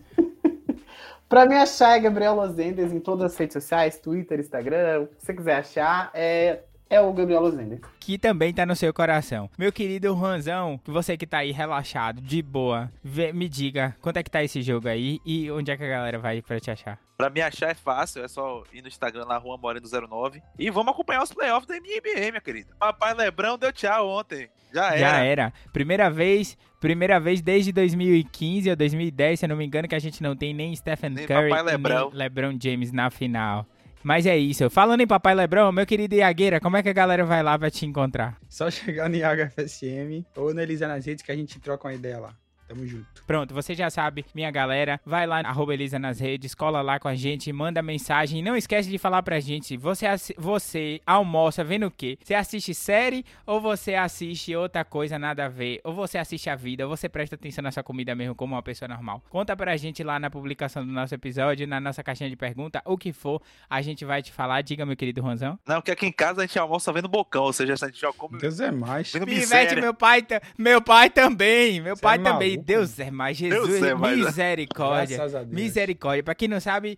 Pra 1.29 1.45
me 1.45 1.55
achar 1.55 1.95
é 1.95 1.99
Gabriel 1.99 2.33
Lozendes 2.33 2.91
em 2.91 2.99
todas 2.99 3.31
as 3.31 3.37
redes 3.37 3.53
sociais, 3.53 3.99
Twitter, 3.99 4.39
Instagram, 4.39 5.01
o 5.01 5.07
que 5.07 5.23
você 5.23 5.31
quiser 5.31 5.57
achar, 5.57 6.09
é 6.11 6.61
é 6.89 6.99
o 6.99 7.13
Gabriel 7.13 7.41
Lozendes. 7.41 7.79
Que 7.99 8.17
também 8.17 8.51
tá 8.51 8.65
no 8.65 8.75
seu 8.75 8.91
coração. 8.91 9.47
Meu 9.55 9.71
querido 9.71 10.07
Juanzão, 10.07 10.79
você 10.83 11.15
que 11.15 11.27
tá 11.27 11.37
aí 11.37 11.51
relaxado, 11.51 12.19
de 12.19 12.41
boa, 12.41 12.91
vê, 13.03 13.31
me 13.31 13.47
diga 13.47 13.95
quanto 14.01 14.17
é 14.17 14.23
que 14.23 14.31
tá 14.31 14.43
esse 14.43 14.63
jogo 14.63 14.87
aí 14.87 15.19
e 15.23 15.51
onde 15.51 15.69
é 15.69 15.77
que 15.77 15.83
a 15.83 15.87
galera 15.87 16.17
vai 16.17 16.41
pra 16.41 16.59
te 16.59 16.71
achar? 16.71 16.97
Pra 17.15 17.29
me 17.29 17.41
achar 17.41 17.69
é 17.69 17.75
fácil, 17.75 18.23
é 18.23 18.27
só 18.27 18.63
ir 18.73 18.81
no 18.81 18.87
Instagram 18.87 19.25
lá, 19.25 19.39
Juan 19.39 19.59
Moreno09. 19.59 20.41
E 20.57 20.71
vamos 20.71 20.93
acompanhar 20.93 21.21
os 21.21 21.31
playoffs 21.31 21.67
da 21.67 21.75
NBA, 21.75 22.31
minha 22.31 22.41
querida. 22.41 22.73
Papai 22.79 23.13
Lebrão 23.13 23.55
deu 23.55 23.71
tchau 23.71 24.09
ontem. 24.09 24.49
Já 24.73 24.87
era. 24.87 24.99
Já 24.99 25.17
era. 25.19 25.53
Primeira 25.71 26.09
vez, 26.09 26.57
primeira 26.79 27.19
vez 27.19 27.41
desde 27.41 27.71
2015 27.71 28.69
ou 28.69 28.75
2010, 28.75 29.39
se 29.39 29.45
eu 29.45 29.49
não 29.49 29.55
me 29.55 29.65
engano, 29.65 29.87
que 29.87 29.95
a 29.95 29.99
gente 29.99 30.23
não 30.23 30.35
tem 30.35 30.53
nem 30.53 30.75
Stephen 30.75 31.11
nem 31.11 31.27
Curry 31.27 31.61
Lebrão. 31.63 32.09
nem 32.09 32.17
LeBron 32.19 32.57
James 32.61 32.91
na 32.91 33.09
final. 33.09 33.65
Mas 34.01 34.25
é 34.25 34.37
isso. 34.37 34.69
Falando 34.69 35.01
em 35.01 35.07
Papai 35.07 35.35
Lebrão, 35.35 35.71
meu 35.71 35.85
querido 35.85 36.15
Iagueira, 36.15 36.59
como 36.59 36.77
é 36.77 36.83
que 36.83 36.89
a 36.89 36.93
galera 36.93 37.25
vai 37.25 37.43
lá 37.43 37.59
pra 37.59 37.69
te 37.69 37.85
encontrar? 37.85 38.37
Só 38.47 38.71
chegar 38.71 39.09
no 39.09 39.15
Iaga 39.17 39.49
FSM 39.49 40.25
ou 40.37 40.53
no 40.53 40.61
Elisa 40.61 40.87
nas 40.87 41.05
redes 41.05 41.23
que 41.23 41.31
a 41.31 41.35
gente 41.35 41.59
troca 41.59 41.87
uma 41.87 41.93
ideia 41.93 42.19
lá. 42.19 42.33
Tamo 42.69 42.85
junto. 42.85 43.23
Pronto, 43.25 43.51
você 43.51 43.73
já 43.73 43.89
sabe, 43.89 44.23
minha 44.33 44.51
galera. 44.51 45.01
Vai 45.03 45.25
lá, 45.25 45.39
arroba 45.39 45.73
Elisa 45.73 45.97
nas 45.97 46.19
redes, 46.19 46.53
cola 46.53 46.83
lá 46.83 46.99
com 46.99 47.07
a 47.07 47.15
gente, 47.15 47.51
manda 47.51 47.81
mensagem. 47.81 48.43
Não 48.43 48.55
esquece 48.55 48.87
de 48.87 48.99
falar 48.99 49.23
pra 49.23 49.39
gente, 49.39 49.75
você, 49.75 50.05
você 50.37 51.01
almoça 51.03 51.63
vendo 51.63 51.87
o 51.87 51.91
quê? 51.91 52.19
Você 52.23 52.35
assiste 52.35 52.75
série 52.75 53.25
ou 53.43 53.59
você 53.59 53.95
assiste 53.95 54.55
outra 54.55 54.85
coisa 54.85 55.17
nada 55.17 55.45
a 55.45 55.49
ver? 55.49 55.81
Ou 55.83 55.95
você 55.95 56.19
assiste 56.19 56.47
a 56.47 56.55
vida, 56.55 56.87
ou 56.87 56.95
você 56.95 57.09
presta 57.09 57.33
atenção 57.33 57.63
na 57.63 57.71
sua 57.71 57.81
comida 57.81 58.13
mesmo 58.13 58.35
como 58.35 58.53
uma 58.53 58.61
pessoa 58.61 58.87
normal? 58.87 59.23
Conta 59.29 59.57
pra 59.57 59.75
gente 59.75 60.03
lá 60.03 60.19
na 60.19 60.29
publicação 60.29 60.85
do 60.85 60.91
nosso 60.91 61.15
episódio, 61.15 61.65
na 61.65 61.79
nossa 61.79 62.03
caixinha 62.03 62.29
de 62.29 62.35
pergunta, 62.35 62.83
o 62.85 62.99
que 62.99 63.11
for, 63.11 63.41
a 63.67 63.81
gente 63.81 64.05
vai 64.05 64.21
te 64.21 64.31
falar. 64.31 64.61
Diga, 64.61 64.85
meu 64.85 64.95
querido 64.95 65.23
Ronzão. 65.23 65.57
Não, 65.65 65.77
porque 65.77 65.89
aqui 65.89 66.05
em 66.05 66.11
casa 66.11 66.43
a 66.43 66.45
gente 66.45 66.59
almoça 66.59 66.93
vendo 66.93 67.07
bocão, 67.07 67.45
ou 67.45 67.53
seja, 67.53 67.73
a 67.73 67.87
gente 67.87 67.99
já 67.99 68.13
come. 68.13 68.37
Deus 68.37 68.59
é 68.59 68.69
mais. 68.69 69.11
Pivete, 69.11 69.75
meu 69.75 69.93
pai, 69.93 70.23
meu 70.55 70.81
pai 70.81 71.09
também. 71.09 71.81
Meu 71.81 71.95
Você 71.95 72.01
pai 72.01 72.17
é 72.17 72.21
também. 72.21 72.58
Deus 72.63 72.99
é 72.99 73.11
mais. 73.11 73.37
Jesus, 73.37 73.67
Deus 73.67 73.83
é 73.83 73.93
mais. 73.93 74.17
misericórdia. 74.17 75.19
Misericórdia. 75.47 76.23
Pra 76.23 76.35
quem 76.35 76.47
não 76.47 76.59
sabe, 76.59 76.97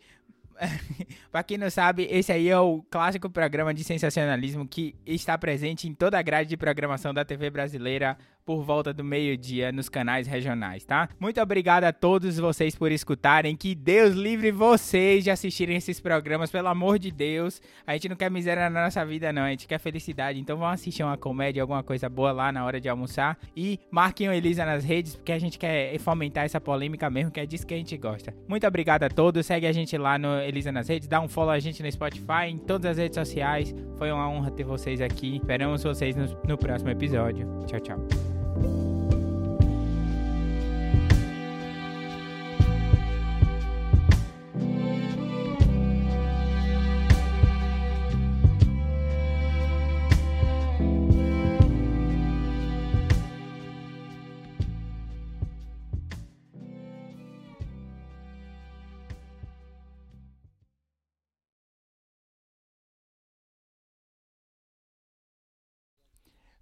pra 1.31 1.43
quem 1.43 1.57
não 1.57 1.69
sabe, 1.69 2.07
esse 2.09 2.31
aí 2.31 2.49
é 2.49 2.59
o 2.59 2.83
clássico 2.89 3.29
programa 3.29 3.73
de 3.73 3.83
sensacionalismo 3.83 4.67
que 4.67 4.95
está 5.05 5.37
presente 5.37 5.87
em 5.87 5.93
toda 5.93 6.17
a 6.17 6.21
grade 6.21 6.49
de 6.49 6.57
programação 6.57 7.13
da 7.13 7.25
TV 7.25 7.49
brasileira 7.49 8.17
por 8.45 8.63
volta 8.63 8.93
do 8.93 9.03
meio-dia 9.03 9.71
nos 9.71 9.89
canais 9.89 10.27
regionais, 10.27 10.83
tá? 10.85 11.09
Muito 11.19 11.41
obrigado 11.41 11.83
a 11.83 11.93
todos 11.93 12.37
vocês 12.37 12.75
por 12.75 12.91
escutarem. 12.91 13.55
Que 13.55 13.75
Deus 13.75 14.13
livre 14.13 14.51
vocês 14.51 15.23
de 15.23 15.31
assistirem 15.31 15.75
esses 15.75 15.99
programas, 15.99 16.51
pelo 16.51 16.67
amor 16.67 16.99
de 16.99 17.11
Deus. 17.11 17.61
A 17.85 17.93
gente 17.93 18.09
não 18.09 18.15
quer 18.15 18.29
miséria 18.29 18.69
na 18.69 18.83
nossa 18.83 19.05
vida, 19.05 19.31
não. 19.31 19.43
A 19.43 19.49
gente 19.49 19.67
quer 19.67 19.79
felicidade. 19.79 20.39
Então 20.39 20.57
vão 20.57 20.67
assistir 20.67 21.03
uma 21.03 21.17
comédia, 21.17 21.61
alguma 21.61 21.83
coisa 21.83 22.09
boa 22.09 22.31
lá 22.31 22.51
na 22.51 22.65
hora 22.65 22.79
de 22.79 22.89
almoçar. 22.89 23.37
E 23.55 23.79
marquem 23.89 24.29
o 24.29 24.33
Elisa 24.33 24.65
nas 24.65 24.83
redes, 24.83 25.15
porque 25.15 25.31
a 25.31 25.39
gente 25.39 25.57
quer 25.57 25.97
fomentar 25.99 26.45
essa 26.45 26.59
polêmica 26.59 27.09
mesmo, 27.09 27.31
que 27.31 27.39
é 27.39 27.45
disso 27.45 27.65
que 27.65 27.73
a 27.73 27.77
gente 27.77 27.95
gosta. 27.97 28.33
Muito 28.47 28.65
obrigado 28.67 29.03
a 29.03 29.09
todos. 29.09 29.45
Segue 29.45 29.67
a 29.67 29.71
gente 29.71 29.97
lá 29.97 30.17
no 30.17 30.39
Elisa 30.39 30.71
nas 30.71 30.87
redes. 30.87 31.07
Dá 31.07 31.21
um 31.21 31.27
follow 31.27 31.51
a 31.51 31.59
gente 31.59 31.81
no 31.83 31.91
Spotify, 31.91 32.47
em 32.47 32.57
todas 32.57 32.91
as 32.91 32.97
redes 32.97 33.15
sociais. 33.15 33.73
Foi 33.97 34.11
uma 34.11 34.27
honra 34.29 34.51
ter 34.51 34.63
vocês 34.63 35.01
aqui. 35.01 35.37
Esperamos 35.37 35.83
vocês 35.83 36.15
no, 36.15 36.25
no 36.47 36.57
próximo 36.57 36.89
episódio. 36.89 37.47
Tchau, 37.67 37.79
tchau. 37.79 38.40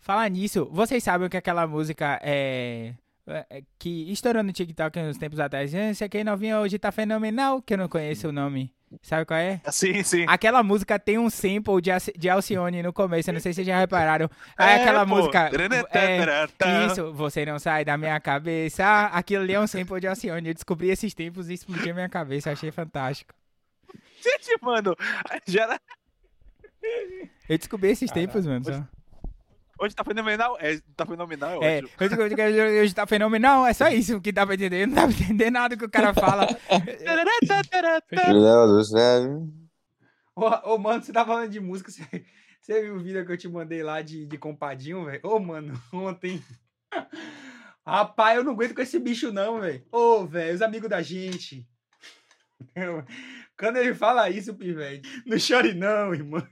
Falar 0.09 0.27
nisso, 0.27 0.67
vocês 0.71 1.03
sabem 1.03 1.27
o 1.27 1.29
que 1.29 1.37
aquela 1.37 1.67
música 1.67 2.19
é, 2.23 2.95
é. 3.27 3.45
é 3.47 3.61
que 3.77 4.11
estourou 4.11 4.41
no 4.41 4.51
TikTok 4.51 4.97
uns 5.01 5.19
tempos 5.19 5.39
atrás. 5.39 5.71
Esse 5.71 6.03
aqui 6.03 6.23
novinho 6.23 6.57
hoje 6.57 6.79
tá 6.79 6.91
fenomenal, 6.91 7.61
que 7.61 7.75
eu 7.75 7.77
não 7.77 7.87
conheço 7.87 8.29
o 8.29 8.31
nome. 8.31 8.73
Sabe 9.03 9.23
qual 9.23 9.39
é? 9.39 9.61
Sim, 9.69 10.01
sim. 10.01 10.25
Aquela 10.27 10.63
música 10.63 10.97
tem 10.97 11.19
um 11.19 11.29
sample 11.29 11.79
de, 11.79 11.91
de 12.17 12.27
Alcione 12.27 12.81
no 12.81 12.91
começo, 12.91 13.29
eu 13.29 13.33
não 13.35 13.39
sei 13.39 13.53
se 13.53 13.57
vocês 13.57 13.67
já 13.67 13.77
repararam. 13.77 14.27
É, 14.57 14.77
aquela 14.77 15.05
pô. 15.05 15.15
música. 15.15 15.51
É, 15.93 16.87
isso, 16.87 17.13
você 17.13 17.45
não 17.45 17.59
sai 17.59 17.85
da 17.85 17.95
minha 17.95 18.19
cabeça. 18.19 18.83
Aquilo 19.13 19.43
ali 19.43 19.53
é 19.53 19.59
um 19.59 19.67
sample 19.67 19.99
de 19.99 20.07
Alcione. 20.07 20.47
Eu 20.47 20.55
descobri 20.55 20.89
esses 20.89 21.13
tempos 21.13 21.51
e 21.51 21.53
explodiu 21.53 21.93
minha 21.93 22.09
cabeça. 22.09 22.49
Eu 22.49 22.53
achei 22.53 22.71
fantástico. 22.71 23.31
Gente, 24.23 24.57
mano, 24.59 24.95
já 25.45 25.65
era... 25.65 25.79
Eu 27.47 27.59
descobri 27.59 27.91
esses 27.91 28.09
tempos, 28.09 28.47
mano. 28.47 28.65
Só. 28.65 28.98
Hoje 29.79 29.95
tá 29.95 30.03
fenomenal? 30.03 30.57
É, 30.59 30.79
tá 30.95 31.05
fenomenal, 31.05 31.63
é, 31.63 31.79
é 31.79 31.83
hoje, 31.83 32.81
hoje 32.81 32.93
tá 32.93 33.07
fenomenal, 33.07 33.65
é 33.65 33.73
só 33.73 33.87
isso 33.87 34.19
que 34.19 34.31
dá 34.31 34.45
pra 34.45 34.55
entender. 34.55 34.85
Não 34.85 34.95
dá 34.95 35.07
pra 35.07 35.11
entender 35.11 35.49
nada 35.49 35.77
que 35.77 35.85
o 35.85 35.89
cara 35.89 36.13
fala. 36.13 36.47
ô, 40.35 40.73
ô, 40.73 40.77
mano, 40.77 41.01
você 41.01 41.13
tá 41.13 41.25
falando 41.25 41.49
de 41.49 41.59
música, 41.59 41.89
você, 41.91 42.03
você 42.59 42.81
viu 42.81 42.95
o 42.95 42.99
vídeo 42.99 43.25
que 43.25 43.31
eu 43.31 43.37
te 43.37 43.47
mandei 43.47 43.81
lá 43.81 44.01
de, 44.01 44.25
de 44.25 44.37
compadinho, 44.37 45.05
velho? 45.05 45.21
Ô, 45.23 45.39
mano, 45.39 45.73
ontem... 45.93 46.43
Rapaz, 47.85 48.37
eu 48.37 48.43
não 48.43 48.51
aguento 48.51 48.75
com 48.75 48.81
esse 48.81 48.99
bicho 48.99 49.31
não, 49.31 49.61
velho. 49.61 49.83
Ô, 49.91 50.25
velho, 50.25 50.53
os 50.53 50.61
amigos 50.61 50.89
da 50.89 51.01
gente. 51.01 51.67
Quando 53.57 53.77
ele 53.77 53.95
fala 53.95 54.29
isso, 54.29 54.53
pivete, 54.53 55.23
não 55.25 55.39
chore 55.39 55.73
não, 55.73 56.13
irmão. 56.13 56.45